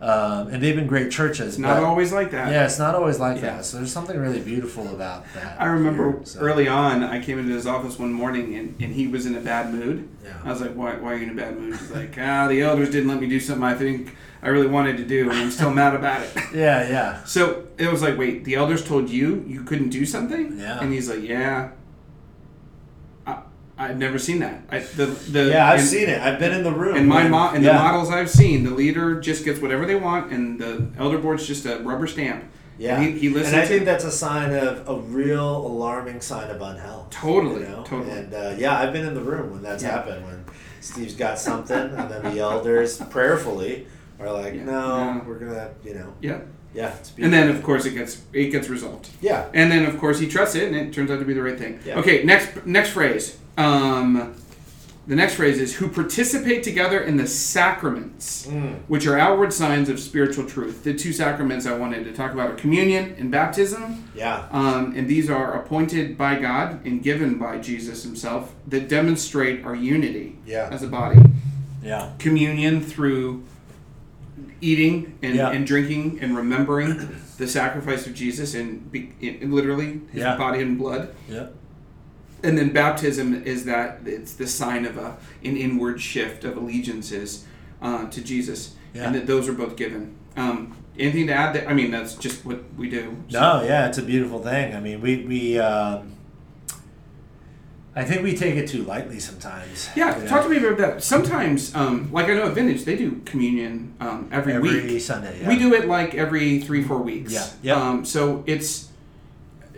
um, 0.00 0.48
and 0.48 0.62
they've 0.62 0.76
been 0.76 0.86
great 0.86 1.10
churches. 1.10 1.46
It's 1.48 1.58
not 1.58 1.76
but- 1.76 1.84
always 1.84 2.12
like 2.12 2.30
that. 2.32 2.52
Yeah, 2.52 2.64
it's 2.66 2.78
not 2.78 2.94
always 2.94 3.18
like 3.18 3.36
Yeah. 3.36 3.56
that. 3.56 3.64
So 3.64 3.78
there's 3.78 3.92
something 3.92 4.18
really 4.18 4.40
beautiful 4.40 4.86
about 4.94 5.24
that. 5.34 5.60
I 5.60 5.66
remember 5.66 6.12
here, 6.12 6.20
so. 6.24 6.40
early 6.40 6.68
on, 6.68 7.02
I 7.02 7.20
came 7.22 7.38
into 7.38 7.52
his 7.54 7.66
office 7.66 7.98
one 7.98 8.12
morning 8.12 8.54
and, 8.56 8.74
and 8.80 8.92
he 8.94 9.06
was 9.08 9.26
in 9.26 9.34
a 9.36 9.40
bad 9.40 9.72
mood. 9.72 10.08
Yeah. 10.24 10.32
I 10.44 10.50
was 10.50 10.60
like, 10.60 10.72
why, 10.74 10.96
why 10.96 11.12
are 11.12 11.16
you 11.16 11.24
in 11.24 11.30
a 11.30 11.34
bad 11.34 11.58
mood? 11.58 11.76
He's 11.76 11.90
like, 11.90 12.16
ah, 12.20 12.46
the 12.48 12.60
elders 12.62 12.90
didn't 12.90 13.08
let 13.08 13.20
me 13.20 13.26
do 13.28 13.40
something 13.40 13.64
I 13.64 13.74
think 13.74 14.14
I 14.42 14.48
really 14.48 14.66
wanted 14.68 14.98
to 14.98 15.04
do, 15.04 15.30
and 15.30 15.38
I'm 15.38 15.50
still 15.50 15.70
mad 15.72 15.94
about 15.94 16.20
it. 16.22 16.30
Yeah, 16.54 16.88
yeah. 16.88 17.24
So 17.24 17.66
it 17.78 17.90
was 17.90 18.02
like, 18.02 18.16
wait, 18.16 18.44
the 18.44 18.54
elders 18.54 18.84
told 18.86 19.08
you 19.10 19.44
you 19.46 19.62
couldn't 19.64 19.88
do 19.90 20.04
something? 20.06 20.58
Yeah. 20.58 20.78
And 20.80 20.92
he's 20.92 21.08
like, 21.08 21.22
yeah. 21.22 21.70
I've 23.90 23.98
never 23.98 24.18
seen 24.18 24.38
that. 24.40 24.62
I, 24.70 24.78
the, 24.80 25.06
the, 25.06 25.44
Yeah, 25.50 25.68
I've 25.70 25.80
and- 25.80 25.88
seen 25.88 26.08
it. 26.08 26.20
I've 26.20 26.38
been 26.38 26.52
in 26.52 26.62
the 26.64 26.72
room. 26.72 26.96
And 26.96 27.08
my 27.08 27.26
mo- 27.28 27.50
and 27.54 27.62
yeah. 27.64 27.72
the 27.76 27.82
models 27.82 28.10
I've 28.10 28.30
seen, 28.30 28.64
the 28.64 28.70
leader 28.70 29.20
just 29.20 29.44
gets 29.44 29.60
whatever 29.60 29.86
they 29.86 29.94
want, 29.96 30.32
and 30.32 30.58
the 30.60 30.88
elder 30.98 31.18
board's 31.18 31.46
just 31.46 31.66
a 31.66 31.78
rubber 31.78 32.06
stamp. 32.06 32.44
Yeah, 32.78 32.96
And 33.00 33.14
he, 33.14 33.18
he 33.18 33.28
listens. 33.30 33.54
and 33.54 33.62
I 33.62 33.64
think 33.66 33.86
that's 33.86 34.04
a 34.04 34.10
sign 34.10 34.52
of 34.54 34.86
a 34.86 34.96
real 35.00 35.56
alarming 35.66 36.20
sign 36.20 36.50
of 36.50 36.60
unhealth. 36.60 37.08
Totally, 37.10 37.62
you 37.62 37.68
know? 37.68 37.84
totally. 37.86 38.10
And 38.10 38.34
uh, 38.34 38.54
yeah, 38.58 38.78
I've 38.78 38.92
been 38.92 39.06
in 39.06 39.14
the 39.14 39.22
room 39.22 39.50
when 39.50 39.62
that's 39.62 39.82
Yeah. 39.82 39.92
happened. 39.92 40.24
When 40.26 40.44
Steve's 40.82 41.14
got 41.14 41.38
something, 41.38 41.76
and 41.78 42.10
then 42.10 42.22
the 42.34 42.38
elders 42.40 42.98
prayerfully 43.08 43.86
are 44.20 44.30
like, 44.30 44.54
Yeah. 44.54 44.64
"No, 44.64 45.22
we're 45.26 45.38
gonna, 45.38 45.70
you 45.84 45.94
know, 45.94 46.12
yeah. 46.20 46.40
Yeah. 46.74 46.94
It's 46.98 47.12
And 47.18 47.32
then 47.32 47.48
of 47.48 47.62
course 47.62 47.86
it 47.86 47.92
gets 47.94 48.20
it 48.34 48.50
gets 48.50 48.68
resolved. 48.68 49.08
yeah. 49.22 49.46
And 49.54 49.72
then 49.72 49.86
of 49.86 49.96
course 49.98 50.18
he 50.20 50.26
trusts 50.28 50.54
it, 50.56 50.64
and 50.64 50.76
it 50.76 50.92
turns 50.92 51.10
out 51.10 51.18
to 51.18 51.24
be 51.24 51.32
the 51.32 51.42
right 51.42 51.58
thing. 51.58 51.80
Yeah. 51.86 51.98
Okay, 52.00 52.24
next 52.24 52.66
next 52.66 52.90
phrase. 52.90 53.38
Um, 53.56 54.34
the 55.06 55.14
next 55.14 55.34
phrase 55.34 55.58
is 55.60 55.76
who 55.76 55.86
participate 55.88 56.64
together 56.64 57.00
in 57.00 57.16
the 57.16 57.26
sacraments, 57.28 58.46
Mm. 58.48 58.74
which 58.88 59.06
are 59.06 59.16
outward 59.16 59.52
signs 59.52 59.88
of 59.88 60.00
spiritual 60.00 60.44
truth. 60.46 60.82
The 60.82 60.94
two 60.94 61.12
sacraments 61.12 61.64
I 61.64 61.76
wanted 61.76 62.04
to 62.06 62.12
talk 62.12 62.32
about 62.32 62.50
are 62.50 62.54
communion 62.54 63.14
and 63.18 63.30
baptism. 63.30 64.02
Yeah. 64.16 64.46
Um, 64.50 64.94
and 64.96 65.06
these 65.08 65.30
are 65.30 65.52
appointed 65.54 66.18
by 66.18 66.40
God 66.40 66.84
and 66.84 67.02
given 67.02 67.38
by 67.38 67.58
Jesus 67.58 68.02
himself 68.02 68.52
that 68.66 68.88
demonstrate 68.88 69.64
our 69.64 69.76
unity 69.76 70.38
Yeah. 70.44 70.68
as 70.72 70.82
a 70.82 70.88
body. 70.88 71.20
Yeah. 71.84 72.10
Communion 72.18 72.80
through 72.80 73.44
eating 74.60 75.14
and, 75.22 75.36
Yeah. 75.36 75.50
and 75.50 75.64
drinking 75.66 76.18
and 76.20 76.36
remembering 76.36 77.08
the 77.38 77.46
sacrifice 77.46 78.06
of 78.08 78.14
Jesus 78.14 78.54
and 78.54 78.90
be, 78.90 79.12
in, 79.20 79.52
literally 79.52 80.00
his 80.10 80.22
Yeah. 80.22 80.36
body 80.36 80.60
and 80.62 80.76
blood. 80.76 81.10
Yeah. 81.30 81.46
And 82.46 82.56
then 82.56 82.72
baptism 82.72 83.42
is 83.44 83.64
that 83.64 83.98
it's 84.06 84.34
the 84.34 84.46
sign 84.46 84.84
of 84.84 84.96
a 84.96 85.16
an 85.42 85.56
inward 85.56 86.00
shift 86.00 86.44
of 86.44 86.56
allegiances 86.56 87.44
uh, 87.82 88.08
to 88.08 88.22
Jesus, 88.22 88.76
Yeah. 88.94 89.06
and 89.06 89.14
that 89.16 89.26
those 89.26 89.48
are 89.48 89.52
both 89.52 89.74
given. 89.76 90.14
Um, 90.36 90.76
anything 90.96 91.26
to 91.26 91.32
add? 91.32 91.56
That 91.56 91.68
I 91.68 91.74
mean, 91.74 91.90
that's 91.90 92.14
just 92.14 92.46
what 92.46 92.62
we 92.76 92.88
do. 92.88 93.16
So- 93.30 93.40
No, 93.40 93.62
yeah, 93.64 93.88
it's 93.88 93.98
a 93.98 94.02
beautiful 94.02 94.38
thing. 94.38 94.76
I 94.76 94.80
mean, 94.80 95.00
we 95.00 95.24
we 95.24 95.58
um, 95.58 96.12
I 97.96 98.04
think 98.04 98.22
we 98.22 98.36
take 98.36 98.54
it 98.54 98.68
too 98.68 98.84
lightly 98.84 99.18
sometimes. 99.18 99.88
Yeah, 99.96 100.12
talk 100.26 100.42
know? 100.42 100.42
to 100.44 100.48
me 100.60 100.64
about 100.64 100.78
that. 100.78 101.02
Sometimes, 101.02 101.74
um, 101.74 102.12
like 102.12 102.26
I 102.26 102.34
know 102.34 102.46
at 102.46 102.52
Vintage, 102.52 102.84
they 102.84 102.96
do 102.96 103.22
communion 103.24 103.94
um, 103.98 104.28
every, 104.30 104.52
every 104.52 104.86
week. 104.86 105.00
Sunday. 105.00 105.40
Yeah. 105.40 105.48
We 105.48 105.58
do 105.58 105.74
it 105.74 105.88
like 105.88 106.14
every 106.14 106.60
three, 106.60 106.84
four 106.84 106.98
weeks. 106.98 107.32
Yeah, 107.32 107.48
yeah. 107.62 107.74
Um, 107.74 108.04
so 108.04 108.44
it's. 108.46 108.90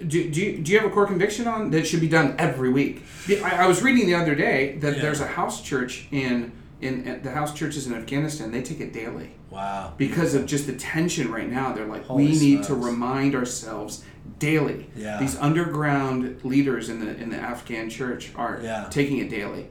Do, 0.06 0.30
do, 0.30 0.40
you, 0.40 0.58
do 0.58 0.72
you 0.72 0.78
have 0.80 0.90
a 0.90 0.92
core 0.92 1.06
conviction 1.06 1.46
on 1.48 1.70
that 1.70 1.86
should 1.86 2.00
be 2.00 2.08
done 2.08 2.34
every 2.38 2.70
week? 2.70 3.02
I, 3.42 3.64
I 3.64 3.66
was 3.66 3.82
reading 3.82 4.06
the 4.06 4.14
other 4.14 4.34
day 4.34 4.76
that 4.78 4.96
Yeah. 4.96 5.02
there's 5.02 5.20
a 5.20 5.26
house 5.26 5.62
church 5.62 6.06
in 6.10 6.52
in 6.80 7.20
the 7.24 7.30
house 7.32 7.52
churches 7.54 7.88
in 7.88 7.94
Afghanistan. 7.94 8.52
They 8.52 8.62
take 8.62 8.78
it 8.80 8.92
daily 8.92 9.32
Wow. 9.50 9.94
because 9.96 10.34
of 10.34 10.46
just 10.46 10.66
the 10.68 10.74
tension 10.74 11.32
right 11.32 11.50
now. 11.50 11.72
They're 11.72 11.86
like, 11.86 12.04
Holy 12.04 12.26
we 12.26 12.38
need 12.38 12.62
to 12.64 12.74
remind 12.76 13.34
ourselves 13.34 14.04
daily. 14.38 14.88
Yeah. 14.94 15.18
These 15.18 15.36
underground 15.38 16.44
leaders 16.44 16.88
in 16.88 17.04
the 17.04 17.16
in 17.16 17.30
the 17.30 17.36
Afghan 17.36 17.90
church 17.90 18.30
are 18.36 18.60
Yeah. 18.62 18.86
taking 18.90 19.18
it 19.18 19.28
daily. 19.28 19.66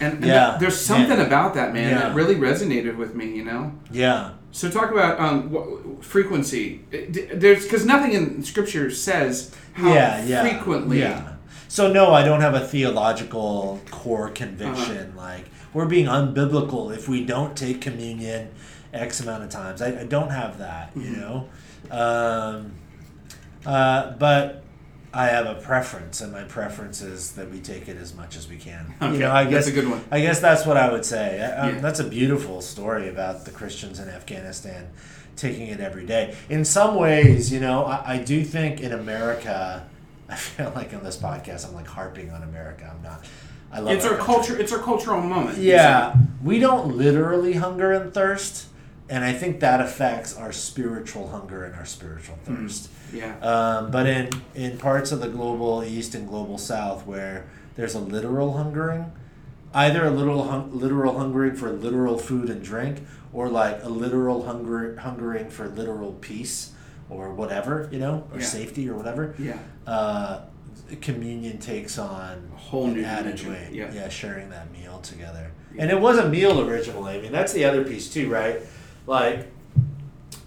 And, 0.00 0.14
and 0.14 0.24
Yeah. 0.26 0.48
th- 0.50 0.60
there's 0.60 0.78
something 0.80 1.16
Man. 1.16 1.26
about 1.26 1.54
that, 1.54 1.72
man, 1.72 1.90
Yeah. 1.90 1.98
that 2.00 2.14
really 2.14 2.34
resonated 2.36 2.96
with 2.96 3.14
me, 3.14 3.34
you 3.34 3.44
know? 3.44 3.72
Yeah. 3.90 4.30
So 4.52 4.68
talk 4.70 4.90
about 4.90 5.20
um, 5.20 5.50
wh- 5.54 6.02
frequency. 6.04 6.80
There's 6.90 7.64
because 7.64 7.84
nothing 7.86 8.12
in 8.12 8.42
scripture 8.42 8.90
says 8.90 9.54
how 9.74 9.92
yeah. 9.94 10.24
Yeah. 10.24 10.42
frequently. 10.42 10.98
Yeah. 11.00 11.34
So 11.68 11.92
no, 11.92 12.12
I 12.12 12.24
don't 12.24 12.40
have 12.40 12.54
a 12.54 12.66
theological 12.66 13.80
core 13.90 14.28
conviction. 14.30 15.10
Uh-huh. 15.10 15.16
Like 15.16 15.44
we're 15.72 15.86
being 15.86 16.06
unbiblical 16.06 16.94
if 16.94 17.08
we 17.08 17.24
don't 17.24 17.56
take 17.56 17.80
communion 17.80 18.48
X 18.92 19.20
amount 19.20 19.44
of 19.44 19.50
times. 19.50 19.80
I, 19.80 20.00
I 20.00 20.04
don't 20.04 20.30
have 20.30 20.58
that. 20.58 20.90
You 20.96 21.02
Mm-hmm. 21.02 21.20
know. 21.20 21.48
Um, 21.90 22.72
uh, 23.64 24.12
but 24.12 24.62
I 25.12 25.26
have 25.26 25.46
a 25.46 25.54
preference, 25.56 26.20
and 26.20 26.32
my 26.32 26.44
preference 26.44 27.00
is 27.02 27.32
that 27.32 27.50
we 27.50 27.58
take 27.58 27.88
it 27.88 27.96
as 27.96 28.14
much 28.14 28.36
as 28.36 28.48
we 28.48 28.56
can. 28.56 28.94
Okay, 29.02 29.12
you 29.14 29.18
know, 29.20 29.32
I 29.32 29.44
that's 29.44 29.66
guess 29.66 29.68
a 29.68 29.72
good 29.72 29.88
one. 29.90 30.04
I 30.10 30.20
guess 30.20 30.38
that's 30.40 30.64
what 30.64 30.76
I 30.76 30.90
would 30.92 31.04
say. 31.04 31.40
Um, 31.42 31.74
Yeah. 31.74 31.80
That's 31.80 31.98
a 32.00 32.04
beautiful 32.04 32.60
story 32.62 33.08
about 33.08 33.44
the 33.44 33.50
Christians 33.50 33.98
in 33.98 34.08
Afghanistan 34.08 34.88
taking 35.36 35.66
it 35.68 35.80
every 35.80 36.04
day. 36.06 36.36
In 36.48 36.64
some 36.64 36.94
ways, 36.96 37.50
you 37.52 37.60
know, 37.60 37.84
I, 37.86 38.14
I 38.14 38.18
do 38.18 38.44
think 38.44 38.80
in 38.80 38.92
America, 38.92 39.86
I 40.28 40.36
feel 40.36 40.70
like 40.76 40.94
on 40.94 41.02
this 41.02 41.16
podcast, 41.16 41.66
I'm 41.66 41.74
like 41.74 41.88
harping 41.88 42.30
on 42.30 42.42
America. 42.44 42.92
I'm 42.94 43.02
not. 43.02 43.24
I 43.72 43.80
love 43.80 43.94
It's 43.96 44.04
our 44.04 44.16
country. 44.16 44.26
culture. 44.34 44.58
It's 44.60 44.72
our 44.72 44.78
cultural 44.80 45.20
moment. 45.22 45.58
Yeah, 45.58 46.14
we 46.42 46.58
don't 46.60 46.96
literally 46.96 47.54
hunger 47.54 47.92
and 47.92 48.12
thirst, 48.14 48.66
and 49.10 49.24
I 49.24 49.32
think 49.32 49.60
that 49.60 49.80
affects 49.80 50.36
our 50.36 50.52
spiritual 50.52 51.28
hunger 51.28 51.64
and 51.64 51.74
our 51.74 51.84
spiritual 51.84 52.36
Hmm. 52.46 52.54
thirst. 52.66 52.88
Yeah. 53.12 53.34
Um, 53.42 53.90
but 53.90 54.06
in 54.06 54.30
in 54.54 54.78
parts 54.78 55.10
of 55.12 55.20
the 55.20 55.28
global 55.28 55.82
east 55.84 56.14
and 56.14 56.28
global 56.28 56.56
south 56.58 57.06
where 57.06 57.44
there's 57.76 57.94
a 57.94 57.98
literal 58.00 58.52
hungering, 58.56 59.12
either 59.74 60.04
a 60.06 60.10
little 60.10 60.44
hung, 60.44 60.70
literal 60.72 61.18
hungering 61.18 61.54
for 61.56 61.70
literal 61.70 62.18
food 62.18 62.48
and 62.50 62.62
drink, 62.62 63.04
or 63.32 63.48
like 63.48 63.82
a 63.82 63.88
literal 63.88 64.44
hunger 64.46 64.96
hungering 65.00 65.50
for 65.50 65.68
literal 65.68 66.12
peace 66.20 66.72
or 67.08 67.34
whatever, 67.34 67.88
you 67.90 67.98
know, 67.98 68.24
or 68.32 68.38
Yeah. 68.38 68.44
safety 68.46 68.88
or 68.88 68.94
whatever. 68.94 69.34
Yeah. 69.38 69.58
Uh, 69.86 70.40
communion 71.00 71.58
takes 71.58 71.98
on 71.98 72.48
A 72.54 72.56
whole 72.58 72.86
new 72.88 73.04
added 73.04 73.44
weight. 73.46 73.72
Yeah. 73.72 73.90
yeah, 73.92 74.08
sharing 74.08 74.50
that 74.50 74.72
meal 74.72 74.98
together. 75.02 75.50
And 75.78 75.90
it 75.90 76.00
was 76.00 76.18
a 76.18 76.28
meal 76.28 76.60
originally. 76.60 77.18
I 77.18 77.20
mean, 77.20 77.32
that's 77.32 77.52
the 77.52 77.64
other 77.64 77.84
piece 77.84 78.08
too, 78.12 78.28
right? 78.28 78.60
Like 79.10 79.48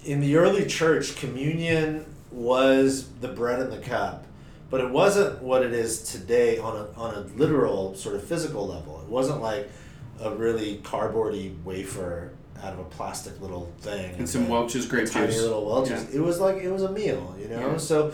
in 0.05 0.21
the 0.21 0.37
early 0.37 0.65
church, 0.65 1.17
communion 1.17 2.05
was 2.31 3.09
the 3.19 3.27
bread 3.27 3.59
and 3.59 3.69
the 3.73 3.77
cup, 3.79 4.25
but 4.69 4.79
it 4.79 4.89
wasn't 4.89 5.41
what 5.41 5.63
it 5.63 5.73
is 5.73 6.01
today 6.03 6.59
on 6.59 6.77
a 6.77 6.87
on 6.97 7.13
a 7.13 7.19
literal 7.37 7.93
sort 7.95 8.15
of 8.15 8.23
physical 8.23 8.65
level. 8.65 9.01
It 9.01 9.09
wasn't 9.09 9.41
like 9.41 9.69
a 10.21 10.33
really 10.33 10.77
cardboardy 10.81 11.61
wafer 11.65 12.31
out 12.63 12.71
of 12.71 12.79
a 12.79 12.83
plastic 12.85 13.41
little 13.41 13.69
thing 13.81 14.15
And 14.17 14.29
some 14.29 14.47
Welch's 14.47 14.85
grape 14.85 15.11
tiny 15.11 15.27
juice. 15.27 15.41
little 15.41 15.65
Welch's. 15.65 15.89
Yeah. 16.09 16.19
It 16.19 16.21
was 16.21 16.39
like 16.39 16.63
it 16.63 16.71
was 16.71 16.83
a 16.83 16.91
meal, 16.93 17.35
you 17.37 17.49
know. 17.49 17.71
Yeah. 17.71 17.77
So, 17.77 18.13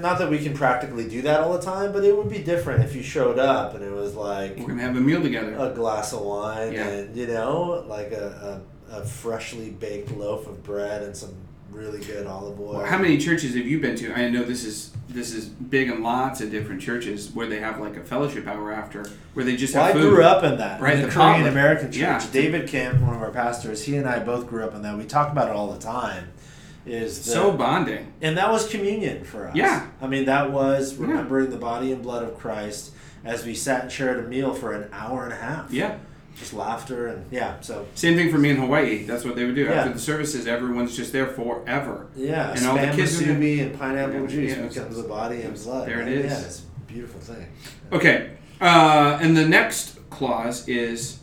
not 0.00 0.18
that 0.18 0.28
we 0.28 0.40
can 0.40 0.54
practically 0.54 1.08
do 1.08 1.22
that 1.22 1.40
all 1.40 1.52
the 1.52 1.62
time, 1.62 1.92
but 1.92 2.02
it 2.04 2.16
would 2.16 2.28
be 2.28 2.38
different 2.38 2.82
if 2.82 2.96
you 2.96 3.02
showed 3.04 3.38
up 3.38 3.74
and 3.76 3.84
it 3.84 3.92
was 3.92 4.16
like 4.16 4.56
We're 4.58 4.66
gonna 4.66 4.82
have 4.82 4.96
a 4.96 5.00
meal 5.00 5.22
together. 5.22 5.54
a 5.56 5.70
glass 5.72 6.12
of 6.12 6.22
wine 6.22 6.72
Yeah. 6.72 6.88
and 6.88 7.16
you 7.16 7.28
know, 7.28 7.84
like 7.86 8.10
a, 8.10 8.60
a, 8.60 8.73
a 8.90 9.04
freshly 9.04 9.70
baked 9.70 10.10
loaf 10.12 10.46
of 10.46 10.62
bread 10.62 11.02
and 11.02 11.16
some 11.16 11.34
really 11.70 11.98
good 12.04 12.26
olive 12.26 12.60
oil. 12.60 12.74
Well, 12.76 12.86
how 12.86 12.98
many 12.98 13.18
churches 13.18 13.54
have 13.56 13.66
you 13.66 13.80
been 13.80 13.96
to? 13.96 14.12
I 14.14 14.28
know 14.28 14.44
this 14.44 14.64
is 14.64 14.92
this 15.08 15.32
is 15.32 15.46
big 15.46 15.90
in 15.90 16.02
lots 16.02 16.40
of 16.40 16.50
different 16.50 16.80
churches 16.80 17.30
where 17.32 17.46
they 17.46 17.60
have 17.60 17.78
like 17.80 17.96
a 17.96 18.02
fellowship 18.02 18.46
hour 18.46 18.72
after, 18.72 19.04
where 19.34 19.44
they 19.44 19.54
just 19.56 19.74
Well, 19.74 19.84
I 19.84 19.88
have 19.88 19.96
food. 19.96 20.14
grew 20.14 20.24
up 20.24 20.42
in 20.44 20.56
that. 20.58 20.80
Right, 20.80 20.94
in 20.94 21.00
the, 21.02 21.06
the 21.08 21.12
Korean. 21.12 21.46
American 21.46 21.86
church. 21.92 21.96
Yeah. 22.00 22.24
David 22.32 22.68
Camp, 22.68 23.00
one 23.00 23.14
of 23.14 23.22
our 23.22 23.30
pastors, 23.30 23.82
he 23.84 23.96
and 23.96 24.08
I 24.08 24.18
both 24.20 24.46
grew 24.48 24.64
up 24.64 24.74
in 24.74 24.82
that. 24.82 24.96
We 24.96 25.04
talk 25.04 25.30
about 25.30 25.48
it 25.48 25.54
all 25.54 25.72
the 25.72 25.78
time. 25.80 26.28
Is 26.86 27.24
the, 27.24 27.30
So 27.30 27.52
bonding. 27.52 28.12
And 28.20 28.36
that 28.36 28.50
was 28.50 28.68
communion 28.68 29.24
for 29.24 29.48
us. 29.48 29.56
Yeah. 29.56 29.86
I 30.02 30.06
mean, 30.06 30.24
that 30.26 30.50
was 30.52 30.94
Yeah. 30.98 31.06
remembering 31.06 31.50
the 31.50 31.56
body 31.56 31.92
and 31.92 32.02
blood 32.02 32.22
of 32.22 32.38
Christ 32.38 32.92
as 33.24 33.44
we 33.44 33.54
sat 33.54 33.82
and 33.84 33.92
shared 33.92 34.18
a 34.24 34.28
meal 34.28 34.52
for 34.52 34.72
an 34.72 34.88
hour 34.92 35.24
and 35.24 35.32
a 35.32 35.36
half. 35.36 35.72
Yeah. 35.72 35.96
Just 36.36 36.52
laughter 36.52 37.06
and, 37.06 37.24
yeah, 37.30 37.60
so, 37.60 37.86
Same 37.94 38.16
thing 38.16 38.30
for 38.30 38.38
me 38.38 38.50
in 38.50 38.56
Hawaii. 38.56 39.04
That's 39.04 39.24
what 39.24 39.36
they 39.36 39.44
would 39.44 39.54
do. 39.54 39.64
Yeah. 39.64 39.72
After 39.74 39.92
the 39.92 40.00
services, 40.00 40.46
everyone's 40.48 40.96
just 40.96 41.12
there 41.12 41.26
forever. 41.28 42.08
yeah. 42.16 42.52
And 42.56 42.66
all 42.66 42.74
the 42.76 42.90
kids 42.92 43.20
are 43.22 43.24
musubi 43.26 43.60
and 43.62 43.78
pineapple 43.78 44.22
Yeah, 44.22 44.26
juice 44.26 44.56
yeah, 44.56 44.66
becomes 44.66 44.96
the 44.96 45.08
body 45.08 45.42
and 45.42 45.54
blood. 45.54 45.86
there 45.88 46.00
it 46.02 46.08
is. 46.08 46.32
Yeah, 46.32 46.40
it's 46.40 46.62
a 46.62 46.92
beautiful 46.92 47.20
thing. 47.20 47.46
Okay. 47.92 48.32
Uh, 48.60 49.18
and 49.20 49.36
the 49.36 49.46
next 49.46 49.98
clause 50.10 50.66
is 50.68 51.20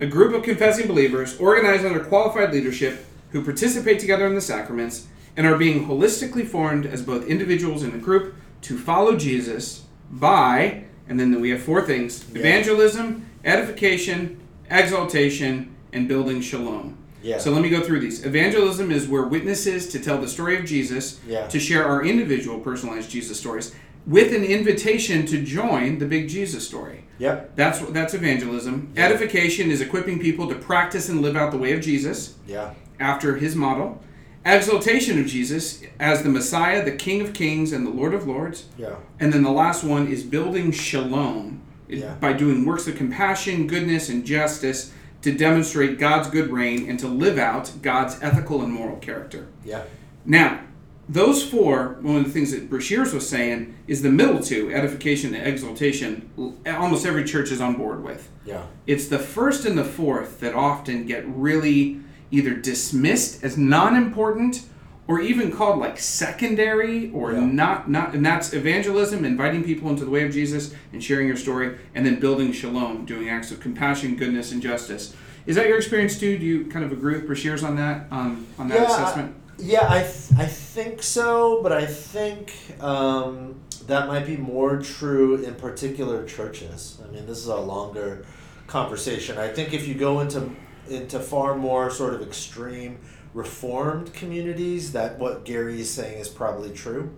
a 0.00 0.06
group 0.06 0.34
of 0.34 0.42
confessing 0.42 0.86
believers 0.86 1.38
organized 1.38 1.84
under 1.86 2.00
qualified 2.04 2.52
leadership 2.52 3.06
who 3.30 3.42
participate 3.42 3.98
together 4.00 4.26
in 4.26 4.34
the 4.34 4.40
sacraments 4.40 5.06
and 5.36 5.46
are 5.46 5.56
being 5.56 5.86
holistically 5.86 6.46
formed 6.46 6.84
as 6.86 7.02
both 7.02 7.26
individuals 7.26 7.82
and 7.82 7.94
a 7.94 7.98
group 7.98 8.34
to 8.62 8.78
follow 8.78 9.16
Jesus 9.16 9.84
by, 10.10 10.84
and 11.08 11.18
then 11.20 11.40
we 11.40 11.50
have 11.50 11.62
four 11.62 11.82
things 11.82 12.24
evangelism, 12.34 13.28
edification, 13.46 14.38
exaltation, 14.70 15.74
and 15.92 16.08
building 16.08 16.40
shalom. 16.42 16.98
Yeah. 17.22 17.38
So 17.38 17.50
let 17.52 17.62
me 17.62 17.70
go 17.70 17.80
through 17.80 18.00
these. 18.00 18.24
Evangelism 18.26 18.90
is 18.90 19.08
where 19.08 19.22
witnesses 19.22 19.88
to 19.88 19.98
tell 19.98 20.18
the 20.20 20.28
story 20.28 20.58
of 20.58 20.64
Jesus, 20.64 21.18
Yeah. 21.26 21.46
to 21.46 21.58
share 21.58 21.84
our 21.84 22.04
individual 22.04 22.58
personalized 22.60 23.10
Jesus 23.10 23.38
stories, 23.38 23.74
with 24.06 24.32
an 24.32 24.44
invitation 24.44 25.26
to 25.26 25.42
join 25.42 25.98
the 25.98 26.06
big 26.06 26.28
Jesus 26.28 26.66
story. 26.66 27.04
Yep. 27.18 27.56
That's 27.56 27.80
that's 27.86 28.14
evangelism. 28.14 28.90
Yeah. 28.94 29.06
Edification 29.06 29.70
is 29.70 29.80
equipping 29.80 30.18
people 30.20 30.48
to 30.48 30.54
practice 30.54 31.08
and 31.08 31.22
live 31.22 31.34
out 31.36 31.50
the 31.50 31.58
way 31.58 31.72
of 31.72 31.80
Jesus 31.80 32.34
Yeah. 32.46 32.74
after 33.00 33.36
his 33.36 33.56
model. 33.56 34.02
Exaltation 34.44 35.18
of 35.18 35.26
Jesus 35.26 35.80
as 35.98 36.22
the 36.22 36.28
Messiah, 36.28 36.84
the 36.84 36.92
King 36.92 37.20
of 37.22 37.32
Kings, 37.32 37.72
and 37.72 37.84
the 37.84 37.90
Lord 37.90 38.14
of 38.14 38.28
Lords. 38.28 38.66
Yeah. 38.78 38.96
And 39.18 39.32
then 39.32 39.42
the 39.42 39.50
last 39.50 39.82
one 39.82 40.06
is 40.06 40.22
building 40.22 40.70
shalom 40.70 41.62
Yeah. 41.88 42.14
by 42.14 42.32
doing 42.32 42.64
works 42.64 42.86
of 42.88 42.96
compassion, 42.96 43.66
goodness, 43.66 44.08
and 44.08 44.24
justice 44.24 44.92
to 45.22 45.32
demonstrate 45.32 45.98
God's 45.98 46.28
good 46.30 46.50
reign 46.50 46.88
and 46.88 46.98
to 47.00 47.08
live 47.08 47.38
out 47.38 47.72
God's 47.82 48.20
ethical 48.22 48.62
and 48.62 48.72
moral 48.72 48.96
character. 48.96 49.48
Yeah. 49.64 49.84
Now, 50.24 50.60
those 51.08 51.48
four, 51.48 51.98
one 52.00 52.16
of 52.16 52.24
the 52.24 52.30
things 52.30 52.50
that 52.50 52.68
Breshears 52.68 53.14
was 53.14 53.28
saying 53.28 53.76
is 53.86 54.02
the 54.02 54.10
middle 54.10 54.40
two, 54.40 54.72
edification 54.74 55.34
and 55.34 55.46
exaltation, 55.46 56.54
almost 56.66 57.06
every 57.06 57.24
church 57.24 57.50
is 57.52 57.60
on 57.60 57.76
board 57.76 58.02
with. 58.02 58.28
Yeah. 58.44 58.62
It's 58.86 59.06
the 59.06 59.18
first 59.18 59.64
and 59.64 59.78
the 59.78 59.84
fourth 59.84 60.40
that 60.40 60.54
often 60.54 61.06
get 61.06 61.24
really 61.28 62.00
either 62.30 62.54
dismissed 62.54 63.44
as 63.44 63.56
non 63.56 63.94
important 63.94 64.64
or 65.08 65.20
even 65.20 65.52
called 65.52 65.78
like 65.78 65.98
secondary 65.98 67.10
or 67.12 67.32
Yeah. 67.32 67.40
not 67.40 67.88
not 67.90 68.14
and 68.14 68.24
that's 68.24 68.52
evangelism 68.52 69.24
inviting 69.24 69.62
people 69.64 69.88
into 69.90 70.04
the 70.04 70.10
way 70.10 70.24
of 70.24 70.32
jesus 70.32 70.74
and 70.92 71.02
sharing 71.02 71.26
your 71.28 71.36
story 71.36 71.78
and 71.94 72.04
then 72.04 72.18
building 72.20 72.52
shalom 72.52 73.04
doing 73.04 73.28
acts 73.28 73.50
of 73.50 73.60
compassion 73.60 74.16
goodness 74.16 74.52
and 74.52 74.60
justice 74.62 75.14
is 75.46 75.54
that 75.56 75.68
your 75.68 75.76
experience 75.76 76.18
too 76.18 76.36
do 76.38 76.44
you 76.44 76.66
kind 76.66 76.84
of 76.84 76.92
agree 76.92 77.14
with 77.14 77.28
Breshears 77.28 77.62
on 77.66 77.76
that 77.76 78.06
um, 78.10 78.46
on 78.58 78.68
that 78.68 78.78
Yeah, 78.80 78.86
assessment 78.92 79.34
Yeah, 79.58 79.86
I, 79.88 80.00
th- 80.00 80.32
I 80.38 80.46
think 80.46 81.02
so, 81.02 81.62
but 81.62 81.72
I 81.72 81.86
think 81.86 82.52
um, 82.80 83.54
that 83.86 84.06
might 84.06 84.26
be 84.26 84.36
more 84.36 84.76
true 84.82 85.36
in 85.36 85.54
particular 85.54 86.26
churches. 86.26 87.00
I 87.02 87.10
mean, 87.10 87.24
this 87.26 87.38
is 87.38 87.46
a 87.46 87.56
longer 87.56 88.26
conversation. 88.66 89.38
I 89.38 89.48
think 89.48 89.72
if 89.72 89.88
you 89.88 89.94
go 89.94 90.20
into 90.20 90.50
into 90.90 91.18
far 91.18 91.56
more 91.56 91.90
sort 91.90 92.12
of 92.14 92.20
extreme 92.22 92.98
reformed 93.36 94.12
communities, 94.14 94.92
that 94.92 95.18
what 95.18 95.44
Gary 95.44 95.80
is 95.80 95.90
saying 95.90 96.18
is 96.18 96.28
probably 96.28 96.70
true, 96.70 97.14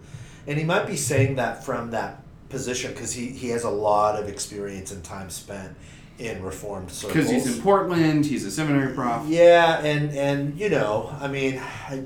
and 0.46 0.58
he 0.58 0.64
might 0.64 0.86
be 0.86 0.96
saying 0.96 1.36
that 1.36 1.64
from 1.64 1.92
that 1.92 2.22
position 2.48 2.92
because 2.92 3.12
he, 3.12 3.28
he 3.28 3.48
has 3.50 3.62
a 3.64 3.70
lot 3.70 4.20
of 4.20 4.28
experience 4.28 4.90
and 4.90 5.04
time 5.04 5.30
spent 5.30 5.76
in 6.18 6.42
reformed 6.42 6.90
circles. 6.90 7.12
because 7.14 7.30
he's 7.30 7.56
in 7.56 7.62
portland 7.62 8.26
he's 8.26 8.44
a 8.44 8.50
seminary 8.50 8.92
prof 8.92 9.22
Yeah, 9.28 9.78
and 9.84 10.10
and 10.10 10.58
you 10.58 10.68
know, 10.68 11.14
I 11.20 11.28
mean, 11.28 11.58
I, 11.58 12.02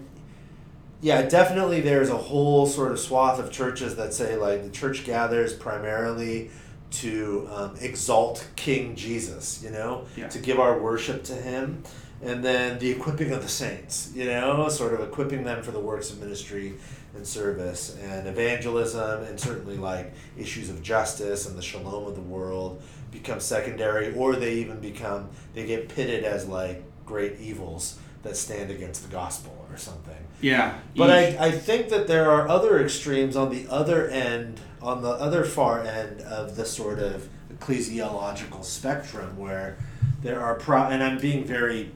yeah, 1.01 1.23
definitely. 1.23 1.81
There's 1.81 2.11
a 2.11 2.17
whole 2.17 2.67
sort 2.67 2.93
of 2.93 2.99
swath 3.01 3.39
of 3.39 3.51
churches 3.51 3.97
that 3.97 4.13
say 4.13 4.37
like 4.37 4.63
the 4.65 4.71
church 4.71 5.05
gathers 5.05 5.55
primarily 5.55 6.51
to 6.91 7.49
um, 7.51 7.75
exalt 7.81 8.47
King 8.57 8.95
Jesus, 8.95 9.63
you 9.65 9.71
know, 9.71 10.05
Yeah. 10.17 10.29
to 10.29 10.39
give 10.39 10.61
our 10.61 10.79
worship 10.79 11.25
to 11.25 11.33
Him, 11.35 11.83
and 12.23 12.45
then 12.45 12.79
the 12.79 12.91
equipping 12.91 13.33
of 13.33 13.43
the 13.43 13.49
saints, 13.49 14.12
you 14.14 14.25
know, 14.25 14.68
sort 14.68 14.95
of 14.95 15.01
equipping 15.01 15.43
them 15.45 15.62
for 15.62 15.73
the 15.73 15.81
works 15.81 16.11
of 16.11 16.20
ministry 16.20 16.75
and 17.14 17.27
service 17.27 17.99
and 18.03 18.27
evangelism, 18.27 19.25
and 19.25 19.39
certainly 19.39 19.77
like 19.77 20.12
issues 20.39 20.70
of 20.70 20.83
justice 20.83 21.47
and 21.47 21.59
the 21.59 21.62
shalom 21.62 22.07
of 22.07 22.14
the 22.14 22.23
world 22.23 22.83
become 23.11 23.41
secondary, 23.41 24.14
or 24.14 24.37
they 24.37 24.55
even 24.55 24.81
become 24.81 25.29
they 25.55 25.66
get 25.66 25.89
pitted 25.89 26.25
as 26.25 26.47
like 26.47 26.83
great 27.05 27.39
evils 27.41 27.99
that 28.23 28.37
stand 28.37 28.70
against 28.70 29.03
the 29.03 29.09
gospel 29.11 29.66
or 29.70 29.77
something. 29.77 30.16
yeah 30.41 30.79
But. 30.97 31.11
I, 31.11 31.47
I 31.47 31.51
think 31.51 31.89
that 31.89 32.07
there 32.07 32.31
are 32.31 32.49
other 32.49 32.81
extremes 32.81 33.37
on 33.37 33.51
the 33.51 33.66
other 33.68 34.09
end, 34.09 34.61
on 34.81 35.03
the 35.03 35.11
other 35.11 35.45
far 35.45 35.83
end 35.83 36.20
of 36.20 36.55
the 36.55 36.64
sort 36.64 37.01
of 37.01 37.29
ecclesiological 37.53 38.64
spectrum 38.64 39.37
where 39.37 39.77
there 40.23 40.41
are 40.41 40.55
pro, 40.55 40.85
and 40.85 41.03
I'm 41.03 41.18
being 41.18 41.45
very 41.45 41.91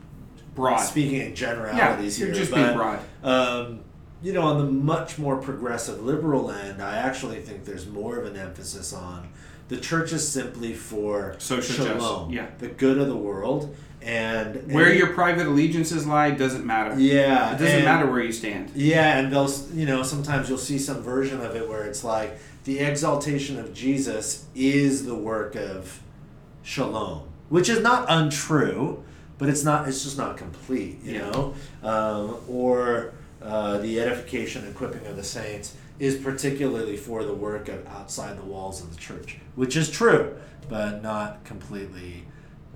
broad. 0.57 0.79
Speaking 0.79 1.21
in 1.21 1.35
generalities 1.35 2.19
you're 2.19 2.29
here, 2.29 2.37
just 2.37 2.51
but, 2.51 2.65
being 2.65 2.77
broad. 2.77 3.01
um, 3.23 3.81
you 4.23 4.33
know, 4.33 4.43
on 4.43 4.59
the 4.59 4.65
much 4.73 5.19
more 5.19 5.37
progressive 5.37 6.03
liberal 6.03 6.51
end, 6.51 6.83
I 6.83 6.97
actually 6.97 7.41
think 7.41 7.65
there's 7.65 7.87
more 7.87 8.17
of 8.19 8.27
an 8.27 8.37
emphasis 8.37 8.93
on 8.93 9.29
the 9.69 9.77
church 9.77 10.13
is 10.13 10.27
simply 10.27 10.75
for 10.75 11.35
Social 11.39 11.85
shalom, 11.87 12.33
justice, 12.33 12.35
yeah. 12.35 12.47
the 12.59 12.69
good 12.69 12.99
of 12.99 13.09
the 13.09 13.17
world, 13.17 13.75
and 14.01 14.73
where 14.73 14.87
and- 14.87 14.99
your 14.99 15.13
private 15.13 15.47
allegiances 15.47 16.07
lie 16.07 16.31
doesn't 16.31 16.65
matter. 16.65 16.99
Yeah, 16.99 17.51
it 17.51 17.59
doesn't 17.59 17.67
and- 17.77 17.85
matter 17.85 18.11
where 18.11 18.23
you 18.23 18.33
stand. 18.33 18.71
Yeah, 18.75 19.19
and 19.19 19.33
they'll 19.33 19.51
you 19.75 19.87
know 19.87 20.03
sometimes 20.03 20.49
you'll 20.49 20.59
see 20.59 20.79
some 20.79 21.03
version 21.03 21.41
of 21.41 21.57
it 21.57 21.69
where 21.69 21.85
it's 21.85 22.05
like 22.05 22.39
the 22.65 22.79
exaltation 22.79 23.59
of 23.59 23.75
Jesus 23.75 24.45
is 24.55 25.05
the 25.05 25.15
work 25.17 25.57
of 25.57 26.01
shalom, 26.63 27.23
which 27.49 27.69
is 27.69 27.81
not 27.81 28.07
untrue, 28.09 29.03
but 29.39 29.49
it's 29.49 29.65
not 29.65 29.89
it's 29.89 30.03
just 30.05 30.19
not 30.19 30.37
complete, 30.37 30.99
you 31.03 31.15
Yeah. 31.15 31.31
know, 31.31 31.55
um, 31.83 32.37
or 32.49 33.13
uh, 33.43 33.79
the 33.79 34.01
edification 34.01 34.63
and 34.65 34.73
equipping 34.75 35.07
of 35.07 35.17
the 35.17 35.23
saints 35.25 35.75
is 35.99 36.17
particularly 36.17 36.97
for 36.97 37.25
the 37.25 37.33
work 37.35 37.69
of 37.69 37.87
outside 37.87 38.37
the 38.37 38.43
walls 38.45 38.83
of 38.83 38.91
the 38.93 39.01
church, 39.01 39.39
which 39.55 39.77
is 39.77 39.91
true, 39.91 40.35
but 40.69 41.03
not 41.03 41.45
completely. 41.45 42.25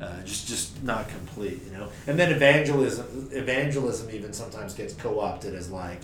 Uh, 0.01 0.23
just, 0.23 0.49
just 0.49 0.83
not 0.83 1.07
complete, 1.11 1.61
you 1.67 1.73
know. 1.73 1.87
And 2.07 2.19
then 2.19 2.33
evangelism, 2.33 3.29
evangelism 3.33 4.09
even 4.11 4.33
sometimes 4.33 4.73
gets 4.73 4.95
co-opted 4.95 5.55
as 5.55 5.71
like, 5.71 6.01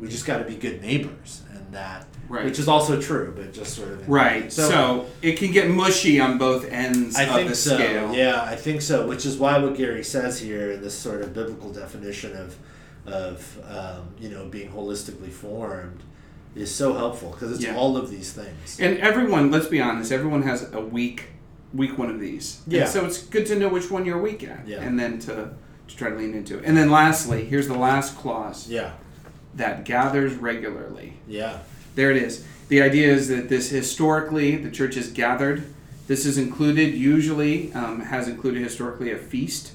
we 0.00 0.08
just 0.08 0.26
got 0.26 0.38
to 0.38 0.44
be 0.44 0.54
good 0.54 0.80
neighbors, 0.82 1.42
and 1.52 1.72
that, 1.72 2.06
Right. 2.28 2.44
which 2.44 2.58
is 2.58 2.68
also 2.68 3.00
true, 3.00 3.32
but 3.36 3.52
just 3.52 3.74
sort 3.74 3.88
of 3.90 4.08
right 4.08 4.52
so, 4.52 5.06
it 5.22 5.38
can 5.38 5.50
get 5.50 5.70
mushy 5.70 6.20
on 6.20 6.36
both 6.38 6.66
ends 6.70 7.16
I 7.16 7.22
of 7.24 7.34
think 7.34 7.48
the 7.50 7.54
so. 7.56 7.74
scale 7.74 8.14
Yeah, 8.14 8.42
I 8.42 8.54
think 8.54 8.82
so. 8.82 9.06
Which 9.06 9.24
is 9.26 9.38
why 9.38 9.58
what 9.58 9.76
Gary 9.76 10.04
says 10.04 10.38
here 10.38 10.72
in 10.72 10.82
this 10.82 10.94
sort 10.96 11.22
of 11.22 11.32
biblical 11.34 11.72
definition 11.72 12.36
of, 12.36 12.56
of 13.06 13.58
um, 13.68 14.08
you 14.20 14.28
know, 14.28 14.46
being 14.46 14.70
holistically 14.70 15.30
formed, 15.32 16.02
is 16.54 16.74
so 16.74 16.92
helpful 16.94 17.30
because 17.30 17.52
it's 17.52 17.62
Yeah. 17.62 17.76
all 17.76 17.96
of 17.96 18.10
these 18.10 18.32
things. 18.32 18.78
And 18.80 18.98
everyone, 18.98 19.50
let's 19.50 19.66
be 19.68 19.80
honest, 19.80 20.12
everyone 20.12 20.42
has 20.42 20.68
a 20.72 20.80
week, 20.80 21.26
week 21.74 21.96
one 21.98 22.10
of 22.10 22.20
these. 22.20 22.60
And 22.64 22.74
Yeah. 22.74 22.84
so 22.86 23.04
it's 23.06 23.22
good 23.22 23.46
to 23.46 23.58
know 23.58 23.68
which 23.68 23.90
one 23.90 24.04
you're 24.04 24.20
weak 24.20 24.42
at, 24.44 24.66
Yeah. 24.66 24.80
and 24.82 24.98
then 24.98 25.18
to, 25.20 25.50
to 25.88 25.96
try 25.96 26.10
to 26.10 26.16
lean 26.16 26.34
into. 26.34 26.58
It. 26.58 26.64
And 26.66 26.76
then 26.76 26.90
lastly, 26.90 27.44
here's 27.44 27.68
the 27.68 27.78
last 27.78 28.16
clause 28.16 28.68
Yeah, 28.68 28.92
that 29.58 29.84
gathers 29.84 30.34
regularly. 30.34 31.14
yeah, 31.26 31.58
There 31.94 32.10
it 32.10 32.16
is. 32.16 32.44
The 32.68 32.80
idea 32.82 33.08
is 33.12 33.28
that 33.28 33.48
this 33.48 33.70
historically, 33.70 34.56
the 34.56 34.70
church 34.70 34.96
is 34.96 35.10
gathered. 35.10 35.64
This 36.06 36.24
is 36.26 36.38
included, 36.38 36.94
usually, 36.94 37.72
um, 37.72 38.00
has 38.00 38.28
included 38.28 38.62
historically 38.62 39.10
a 39.10 39.16
feast. 39.18 39.72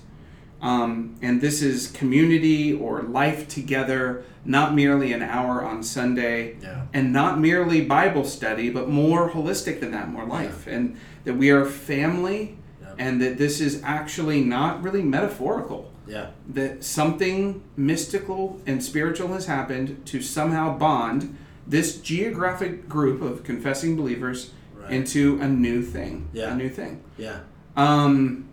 Um, 0.62 1.16
and 1.22 1.42
this 1.42 1.62
is 1.62 1.92
community 1.92 2.72
or 2.74 3.02
life 3.02 3.48
together, 3.50 4.24
not 4.46 4.74
merely 4.74 5.12
an 5.12 5.22
hour 5.22 5.64
on 5.66 5.84
Sunday, 5.84 6.56
yeah, 6.62 6.86
and 6.94 7.12
not 7.12 7.40
merely 7.40 7.82
Bible 7.82 8.24
study, 8.24 8.70
but 8.70 8.88
more 8.90 9.30
holistic 9.32 9.82
than 9.82 9.92
that, 9.92 10.10
more 10.10 10.26
life. 10.26 10.66
And 10.68 10.96
that 11.26 11.34
we 11.34 11.50
are 11.52 11.66
family, 11.66 12.58
Yeah. 12.82 12.94
and 12.98 13.22
that 13.22 13.38
this 13.38 13.60
is 13.60 13.82
actually 13.84 14.42
not 14.42 14.82
really 14.82 15.02
metaphorical 15.04 15.92
yeah, 16.08 16.32
that 16.50 16.84
something 16.84 17.64
mystical 17.78 18.62
and 18.66 18.84
spiritual 18.84 19.30
has 19.34 19.46
happened 19.46 20.06
to 20.08 20.22
somehow 20.22 20.78
bond 20.78 21.38
this 21.68 21.98
geographic 22.02 22.90
group 22.90 23.22
of 23.22 23.44
confessing 23.44 23.96
believers 23.96 24.52
Right. 24.76 24.92
into 24.92 25.40
a 25.42 25.48
new 25.48 25.82
thing. 25.82 26.28
Yeah. 26.34 26.52
A 26.52 26.56
new 26.58 26.68
thing. 26.68 27.02
yeah. 27.18 27.40
Um, 27.78 28.50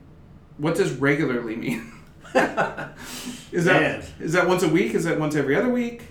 what 0.58 0.76
does 0.76 0.92
regularly 0.92 1.56
mean? 1.56 1.92
is 3.52 3.64
that 3.64 4.04
is 4.20 4.32
that 4.34 4.46
once 4.46 4.62
a 4.62 4.68
week? 4.68 4.94
Is 4.94 5.04
that 5.04 5.18
once 5.18 5.34
every 5.34 5.56
other 5.56 5.68
week? 5.68 6.02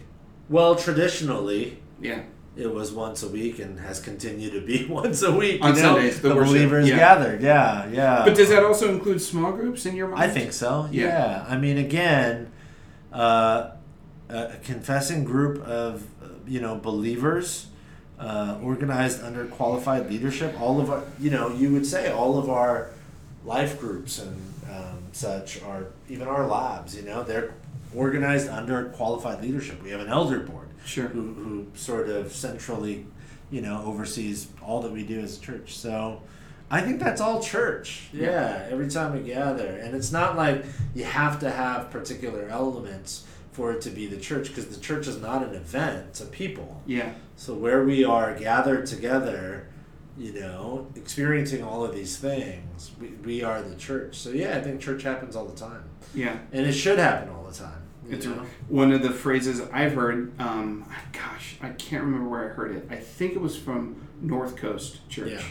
Well, 0.49 0.75
traditionally, 0.75 1.79
Yeah. 2.01 2.23
It 2.60 2.74
was 2.74 2.91
once 2.91 3.24
a 3.24 3.30
week 3.30 3.60
and 3.60 3.80
has 3.80 3.99
continued 3.99 4.51
to 4.53 4.62
be 4.62 4.86
once 4.89 5.22
a 5.22 5.32
week. 5.32 5.64
On 5.64 5.76
you 5.76 5.82
know? 5.82 5.93
Sundays, 5.95 6.22
the 6.22 6.30
the, 6.30 6.36
believers 6.36 6.89
yeah. 6.89 6.97
gathered. 6.97 7.41
Yeah, 7.41 7.89
yeah. 7.89 8.24
But 8.26 8.36
does 8.36 8.49
that 8.49 8.64
also 8.64 8.89
include 8.89 9.22
small 9.22 9.51
groups 9.53 9.86
in 9.86 9.95
your 9.95 10.07
mind? 10.07 10.22
I 10.22 10.28
think 10.30 10.51
so. 10.51 10.89
Yeah. 10.91 11.05
Yeah. 11.05 11.45
I 11.47 11.57
mean, 11.57 11.78
again, 11.78 12.51
uh, 13.14 13.72
a 14.28 14.57
confessing 14.64 15.24
group 15.24 15.64
of 15.64 16.05
you 16.47 16.60
know 16.60 16.76
believers 16.76 17.68
uh, 18.20 18.57
organized 18.62 19.24
under 19.24 19.45
qualified 19.45 20.10
leadership. 20.10 20.60
All 20.60 20.82
of 20.82 20.89
our, 20.91 21.03
you 21.20 21.30
know, 21.30 21.49
you 21.49 21.72
would 21.72 21.86
say 21.86 22.12
all 22.12 22.38
of 22.38 22.49
our 22.49 22.91
life 23.45 23.80
groups 23.80 24.20
and 24.20 24.36
um, 24.70 25.03
such 25.14 25.62
are 25.64 25.88
even 26.10 26.28
our 26.28 26.45
labs. 26.45 26.95
You 26.95 27.03
know, 27.03 27.24
they're 27.24 27.53
organized 27.95 28.49
under 28.49 28.85
qualified 28.89 29.41
leadership. 29.41 29.81
We 29.83 29.89
have 29.91 30.01
an 30.01 30.09
elder 30.09 30.39
board 30.39 30.67
Sure. 30.85 31.07
who, 31.07 31.33
who 31.33 31.67
sort 31.75 32.09
of 32.09 32.33
centrally, 32.33 33.05
you 33.51 33.61
know, 33.61 33.83
oversees 33.85 34.47
all 34.61 34.81
that 34.81 34.91
we 34.91 35.03
do 35.03 35.19
as 35.19 35.37
a 35.37 35.41
church. 35.41 35.75
So 35.77 36.21
I 36.71 36.81
think 36.81 36.99
that's 36.99 37.19
all 37.19 37.41
church. 37.41 38.09
Yeah, 38.13 38.67
every 38.69 38.89
time 38.89 39.13
we 39.13 39.21
gather. 39.21 39.65
And 39.67 39.95
it's 39.95 40.11
not 40.11 40.35
like 40.37 40.63
you 40.93 41.03
have 41.03 41.39
to 41.39 41.49
have 41.49 41.89
particular 41.89 42.47
elements 42.49 43.25
for 43.51 43.71
it 43.71 43.81
to 43.81 43.89
be 43.89 44.05
the 44.05 44.17
church 44.17 44.47
because 44.49 44.67
the 44.67 44.79
church 44.79 45.07
is 45.07 45.19
not 45.19 45.43
an 45.43 45.53
event, 45.55 46.05
it's 46.09 46.21
a 46.21 46.25
people. 46.25 46.81
Yeah. 46.85 47.13
So 47.35 47.55
where 47.55 47.83
we 47.83 48.03
are 48.05 48.33
gathered 48.35 48.85
together, 48.85 49.67
you 50.17 50.33
know, 50.33 50.87
experiencing 50.95 51.63
all 51.63 51.83
of 51.83 51.93
these 51.95 52.17
things, 52.17 52.91
we, 53.01 53.07
we 53.25 53.43
are 53.43 53.61
the 53.61 53.75
church. 53.75 54.15
So 54.17 54.29
yeah, 54.29 54.55
I 54.57 54.61
think 54.61 54.79
church 54.79 55.03
happens 55.03 55.35
all 55.35 55.45
the 55.45 55.57
time. 55.59 55.83
Yeah. 56.14 56.38
And 56.51 56.66
it 56.66 56.74
should 56.74 56.99
happen 56.99 57.30
all 57.30 57.43
the 57.43 57.53
time. 57.53 57.82
It's 58.10 58.26
know? 58.26 58.43
one 58.68 58.91
of 58.91 59.03
the 59.03 59.12
phrases 59.12 59.62
I've 59.72 59.93
heard. 59.93 60.32
Um, 60.39 60.86
gosh, 61.14 61.57
I 61.62 61.70
can't 61.70 62.03
remember 62.03 62.28
where 62.30 62.45
I 62.45 62.47
heard 62.53 62.76
it. 62.76 62.88
I 62.89 62.95
think 62.95 63.34
it 63.34 63.41
was 63.41 63.55
from 63.55 64.07
North 64.22 64.55
Coast 64.55 65.07
Church. 65.10 65.32
Yeah. 65.34 65.41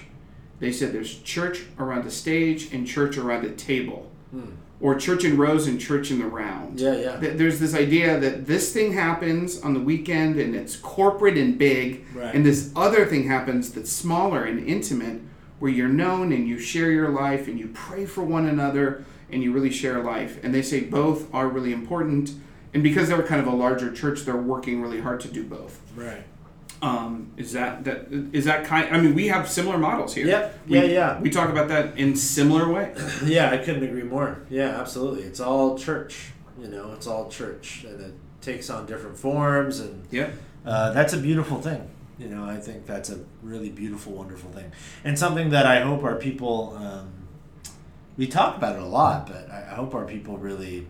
They 0.59 0.73
said 0.73 0.93
there's 0.93 1.19
church 1.21 1.63
around 1.79 2.05
the 2.05 2.11
stage 2.11 2.73
and 2.75 2.85
church 2.87 3.17
around 3.17 3.45
the 3.45 3.51
table, 3.51 4.11
Hmm. 4.33 4.41
or 4.81 4.97
church 4.97 5.25
in 5.25 5.37
rows 5.37 5.69
and 5.69 5.79
church 5.81 6.11
in 6.11 6.19
the 6.19 6.27
round. 6.27 6.81
Yeah, 6.81 6.97
yeah. 6.97 7.17
There's 7.17 7.61
this 7.61 7.75
idea 7.77 8.19
that 8.19 8.47
this 8.49 8.73
thing 8.73 8.93
happens 8.93 9.61
on 9.63 9.73
the 9.75 9.81
weekend 9.81 10.37
and 10.41 10.57
it's 10.57 10.75
corporate 10.75 11.39
and 11.39 11.57
big, 11.57 12.05
Right. 12.13 12.35
and 12.35 12.45
this 12.45 12.73
other 12.75 13.07
thing 13.07 13.29
happens 13.29 13.71
that's 13.71 13.93
smaller 13.93 14.43
and 14.45 14.59
intimate, 14.67 15.21
where 15.61 15.71
you're 15.71 15.89
known 15.89 16.33
and 16.33 16.49
you 16.49 16.59
share 16.59 16.91
your 16.91 17.11
life 17.11 17.47
and 17.47 17.57
you 17.59 17.69
pray 17.73 18.05
for 18.05 18.25
one 18.25 18.47
another 18.47 19.05
and 19.31 19.43
you 19.43 19.53
really 19.53 19.71
share 19.71 20.03
life. 20.03 20.39
And 20.43 20.55
they 20.55 20.63
say 20.63 20.81
both 20.81 21.33
are 21.35 21.49
really 21.49 21.73
important, 21.73 22.33
and 22.75 22.83
because 22.83 23.09
they're 23.09 23.23
kind 23.23 23.41
of 23.41 23.47
a 23.47 23.55
larger 23.57 23.93
church, 23.93 24.23
they're 24.23 24.37
working 24.37 24.81
really 24.83 25.01
hard 25.01 25.21
to 25.21 25.29
do 25.29 25.45
both. 25.45 25.81
Right. 25.97 26.25
Um, 26.81 27.33
is 27.37 27.53
that 27.55 27.83
that 27.85 28.07
is 28.33 28.45
that 28.45 28.65
kind? 28.65 28.95
I 28.95 29.01
mean, 29.01 29.15
we 29.15 29.27
have 29.29 29.49
similar 29.51 29.79
models 29.79 30.15
here. 30.15 30.27
Yep. 30.29 30.59
We, 30.69 30.77
Yeah, 30.77 30.85
yeah. 30.85 31.21
We 31.21 31.29
talk 31.31 31.49
about 31.51 31.67
that 31.69 31.99
in 31.99 32.15
similar 32.15 32.73
way. 32.73 32.95
Yeah, 33.25 33.51
I 33.51 33.59
couldn't 33.59 33.83
agree 33.83 34.05
more. 34.05 34.43
Yeah, 34.49 34.79
absolutely. 34.81 35.25
It's 35.25 35.41
all 35.41 35.77
church. 35.77 36.31
You 36.61 36.69
know, 36.69 36.93
it's 36.93 37.07
all 37.09 37.29
church, 37.29 37.85
and 37.85 38.01
it 38.01 38.15
takes 38.41 38.71
on 38.71 38.87
different 38.87 39.17
forms, 39.19 39.81
and 39.81 40.07
Yeah. 40.11 40.31
uh, 40.65 40.93
that's 40.93 41.13
a 41.13 41.19
beautiful 41.19 41.61
thing. 41.61 41.89
You 42.19 42.29
know, 42.29 42.45
I 42.45 42.57
think 42.59 42.87
that's 42.87 43.11
a 43.11 43.19
really 43.43 43.71
beautiful, 43.71 44.13
wonderful 44.13 44.51
thing, 44.51 44.71
and 45.05 45.19
something 45.19 45.51
that 45.51 45.67
I 45.67 45.81
hope 45.81 46.03
our 46.05 46.17
people. 46.17 46.77
Um, 46.81 47.09
we 48.19 48.27
talk 48.27 48.57
about 48.59 48.77
it 48.77 48.83
a 48.83 48.87
lot, 48.87 49.27
but 49.29 49.51
I 49.51 49.69
I 49.71 49.75
hope 49.75 49.95
our 49.95 50.05
people 50.05 50.37
really, 50.37 50.87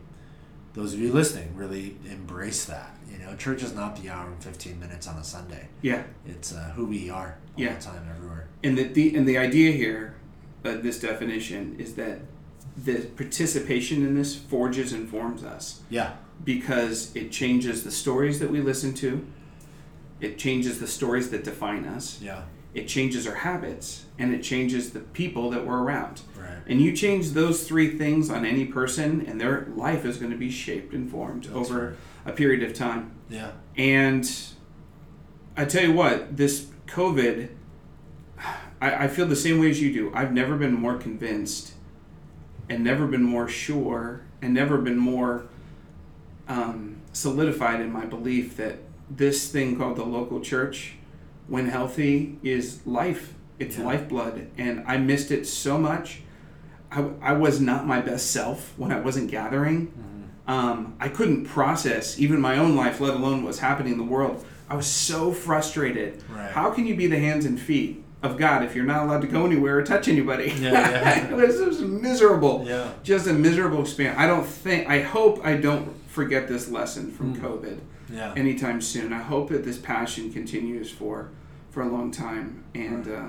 those 0.74 0.94
of 0.94 0.98
you 1.00 1.12
listening, 1.12 1.54
really 1.54 1.96
embrace 2.10 2.64
that. 2.64 2.90
You 3.12 3.18
know, 3.18 3.36
church 3.36 3.62
is 3.62 3.74
not 3.74 4.00
the 4.02 4.08
hour 4.10 4.26
and 4.26 4.42
fifteen 4.42 4.80
minutes 4.80 5.06
on 5.06 5.16
a 5.16 5.22
Sunday. 5.24 5.68
Yeah. 5.82 6.02
It's 6.26 6.52
uh, 6.54 6.72
who 6.74 6.86
we 6.86 7.10
are 7.10 7.36
all 7.56 7.62
Yeah. 7.64 7.74
the 7.74 7.80
time, 7.82 8.08
everywhere. 8.10 8.48
And 8.64 8.76
the, 8.76 8.84
the 8.84 9.14
and 9.16 9.28
the 9.28 9.38
idea 9.38 9.70
here, 9.72 10.14
uh, 10.64 10.76
this 10.76 10.98
definition 11.00 11.76
is 11.78 11.94
that 11.94 12.20
the 12.84 12.96
participation 13.16 14.06
in 14.06 14.14
this 14.14 14.34
forges 14.36 14.92
and 14.92 15.08
forms 15.08 15.42
us 15.44 15.80
Yeah. 15.90 16.12
because 16.44 17.14
it 17.16 17.30
changes 17.32 17.82
the 17.84 17.90
stories 17.90 18.38
that 18.40 18.50
we 18.50 18.60
listen 18.60 18.94
to. 18.94 19.26
It 20.20 20.38
changes 20.38 20.78
the 20.80 20.86
stories 20.86 21.30
that 21.30 21.44
define 21.44 21.84
us. 21.84 22.20
Yeah. 22.22 22.42
It 22.78 22.86
changes 22.86 23.26
our 23.26 23.34
habits 23.34 24.04
and 24.18 24.32
it 24.32 24.42
changes 24.42 24.90
the 24.90 25.00
people 25.00 25.50
that 25.50 25.66
we're 25.66 25.82
around. 25.82 26.22
Right. 26.36 26.58
And 26.68 26.80
you 26.80 26.94
change 26.94 27.32
those 27.32 27.66
three 27.66 27.98
things 27.98 28.30
on 28.30 28.44
any 28.44 28.66
person, 28.66 29.24
and 29.26 29.40
their 29.40 29.66
life 29.74 30.04
is 30.04 30.18
going 30.18 30.30
to 30.30 30.38
be 30.38 30.50
shaped 30.50 30.92
and 30.92 31.10
formed 31.10 31.44
That's 31.44 31.56
over 31.56 31.86
right. 32.24 32.32
a 32.32 32.32
period 32.36 32.62
of 32.68 32.76
time. 32.76 33.12
Yeah. 33.28 33.52
And 33.76 34.30
I 35.56 35.64
tell 35.64 35.82
you 35.82 35.92
what, 35.92 36.36
this 36.36 36.66
COVID, 36.86 37.48
I, 38.80 39.04
I 39.04 39.08
feel 39.08 39.26
the 39.26 39.36
same 39.36 39.58
way 39.58 39.70
as 39.70 39.80
you 39.80 39.92
do. 39.92 40.12
I've 40.14 40.32
never 40.32 40.56
been 40.56 40.74
more 40.74 40.98
convinced 40.98 41.72
and 42.68 42.84
never 42.84 43.06
been 43.06 43.24
more 43.24 43.48
sure 43.48 44.22
and 44.40 44.54
never 44.54 44.78
been 44.78 44.98
more 44.98 45.46
um, 46.46 47.00
solidified 47.12 47.80
in 47.80 47.90
my 47.90 48.04
belief 48.04 48.56
that 48.56 48.78
this 49.10 49.50
thing 49.50 49.76
called 49.76 49.96
the 49.96 50.04
local 50.04 50.40
church, 50.40 50.97
when 51.48 51.66
healthy, 51.68 52.38
is 52.42 52.80
life. 52.86 53.34
It's 53.58 53.76
Yeah. 53.78 53.84
lifeblood. 53.86 54.46
And 54.56 54.84
I 54.86 54.98
missed 54.98 55.30
it 55.30 55.46
so 55.46 55.78
much. 55.78 56.22
I, 56.92 57.04
I 57.20 57.32
was 57.32 57.60
not 57.60 57.86
my 57.86 58.00
best 58.00 58.30
self 58.30 58.72
when 58.76 58.92
I 58.92 59.00
wasn't 59.00 59.30
gathering. 59.30 59.92
Um, 60.46 60.94
I 60.98 61.08
couldn't 61.08 61.44
process 61.44 62.18
even 62.18 62.40
my 62.40 62.56
own 62.56 62.74
life, 62.74 63.00
let 63.00 63.12
alone 63.14 63.42
what's 63.44 63.58
happening 63.58 63.92
in 63.92 63.98
the 63.98 64.04
world. 64.04 64.46
I 64.70 64.76
was 64.76 64.86
so 64.86 65.30
frustrated. 65.32 66.22
Right. 66.30 66.50
How 66.50 66.70
can 66.70 66.86
you 66.86 66.96
be 66.96 67.06
the 67.06 67.18
hands 67.18 67.44
and 67.44 67.60
feet 67.60 68.02
of 68.22 68.38
God 68.38 68.64
if 68.64 68.74
you're 68.74 68.86
not 68.86 69.04
allowed 69.04 69.20
to 69.20 69.26
go 69.26 69.44
anywhere 69.44 69.76
or 69.78 69.82
touch 69.82 70.08
anybody? 70.08 70.54
Yeah, 70.58 70.72
yeah. 70.72 71.26
it, 71.28 71.34
was, 71.36 71.60
it 71.60 71.66
was 71.68 71.80
miserable. 71.82 72.64
Yeah. 72.66 72.90
Just 73.02 73.26
a 73.26 73.32
miserable 73.34 73.82
experience. 73.82 74.18
I 74.18 74.26
don't 74.26 74.46
think, 74.46 74.88
I 74.88 75.02
hope 75.02 75.44
I 75.44 75.54
don't 75.58 75.94
forget 76.08 76.48
this 76.48 76.68
lesson 76.70 77.10
from 77.10 77.34
Mm. 77.36 77.40
COVID 77.42 77.78
Yeah. 78.10 78.32
anytime 78.36 78.80
soon. 78.80 79.12
I 79.12 79.22
hope 79.22 79.50
that 79.50 79.64
this 79.64 79.78
passion 79.78 80.32
continues 80.32 80.90
for 80.90 81.30
for 81.70 81.82
a 81.82 81.88
long 81.88 82.10
time, 82.10 82.64
and 82.74 83.06
uh, 83.08 83.26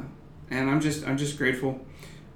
and 0.49 0.69
I'm 0.69 0.79
just 0.81 1.05
I'm 1.07 1.17
just 1.17 1.37
grateful. 1.37 1.79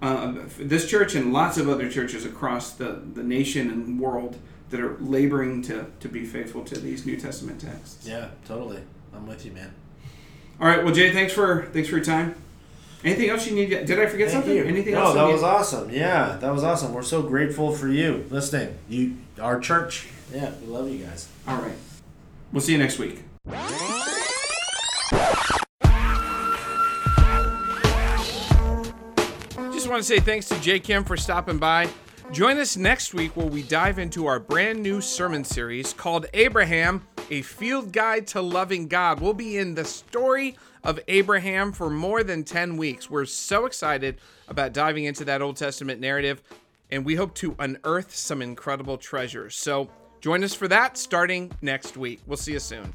Uh, 0.01 0.33
this 0.59 0.89
church 0.89 1.15
and 1.15 1.31
lots 1.31 1.57
of 1.57 1.69
other 1.69 1.89
churches 1.89 2.25
across 2.25 2.73
the, 2.73 3.01
the 3.13 3.23
nation 3.23 3.69
and 3.69 3.97
world 3.97 4.37
that 4.69 4.81
are 4.81 4.97
laboring 4.99 5.61
to, 5.61 5.85
to 6.01 6.09
be 6.09 6.25
faithful 6.25 6.61
to 6.65 6.77
these 6.77 7.05
New 7.05 7.15
Testament 7.15 7.61
texts. 7.61 8.05
Yeah, 8.05 8.27
totally. 8.45 8.81
I'm 9.15 9.25
with 9.25 9.45
you, 9.45 9.53
man. 9.53 9.73
All 10.59 10.67
right, 10.67 10.83
well, 10.83 10.93
Jay, 10.93 11.13
thanks 11.13 11.31
for 11.31 11.67
thanks 11.71 11.87
for 11.87 11.95
your 11.95 12.03
time. 12.05 12.35
Anything 13.05 13.29
else 13.29 13.47
you 13.47 13.55
need? 13.55 13.69
Did 13.69 13.99
I 13.99 14.05
forget 14.07 14.29
Thank 14.29 14.43
something? 14.43 14.55
you. 14.55 14.63
Anything 14.65 14.93
no, 14.93 15.03
else? 15.05 15.13
that 15.15 15.25
you 15.27 15.33
was 15.33 15.41
need- 15.41 15.47
awesome. 15.47 15.89
Yeah, 15.89 16.37
that 16.39 16.51
was 16.53 16.63
awesome. 16.63 16.93
We're 16.93 17.01
so 17.03 17.21
grateful 17.21 17.71
for 17.73 17.87
you 17.87 18.25
listening. 18.29 18.77
You, 18.89 19.17
our 19.41 19.59
church. 19.59 20.07
Yeah, 20.33 20.51
we 20.61 20.67
love 20.67 20.89
you 20.89 21.05
guys. 21.05 21.27
All 21.47 21.57
right, 21.61 21.75
we'll 22.53 22.61
see 22.61 22.71
you 22.71 22.77
next 22.77 22.99
week. 22.99 23.23
Just 29.73 29.89
want 29.89 30.01
to 30.01 30.03
say 30.03 30.19
thanks 30.19 30.47
to 30.47 30.59
Jay 30.61 30.79
Kim 30.79 31.03
for 31.03 31.17
stopping 31.17 31.57
by. 31.57 31.89
Join 32.31 32.57
us 32.57 32.77
next 32.77 33.13
week 33.13 33.35
where 33.35 33.45
we 33.45 33.63
dive 33.63 33.99
into 33.99 34.25
our 34.27 34.39
brand 34.39 34.81
new 34.81 35.01
sermon 35.01 35.43
series 35.43 35.93
called 35.93 36.25
Abraham, 36.33 37.05
a 37.29 37.41
field 37.41 37.91
guide 37.91 38.25
to 38.27 38.41
loving 38.41 38.87
God. 38.87 39.19
We'll 39.19 39.33
be 39.33 39.57
in 39.57 39.75
the 39.75 39.85
story 39.85 40.55
of 40.83 40.99
Abraham 41.07 41.71
for 41.73 41.89
more 41.89 42.23
than 42.23 42.43
10 42.43 42.77
weeks. 42.77 43.09
We're 43.09 43.25
so 43.25 43.65
excited 43.65 44.19
about 44.47 44.73
diving 44.73 45.03
into 45.03 45.25
that 45.25 45.41
Old 45.41 45.57
Testament 45.57 45.99
narrative, 45.99 46.41
and 46.89 47.05
we 47.05 47.15
hope 47.15 47.35
to 47.35 47.55
unearth 47.59 48.15
some 48.15 48.41
incredible 48.41 48.97
treasures. 48.97 49.55
So 49.55 49.89
join 50.23 50.41
us 50.41 50.53
for 50.53 50.69
that 50.69 50.97
starting 50.97 51.51
next 51.61 51.97
week. 51.97 52.21
We'll 52.25 52.37
see 52.37 52.53
you 52.53 52.59
soon. 52.59 52.93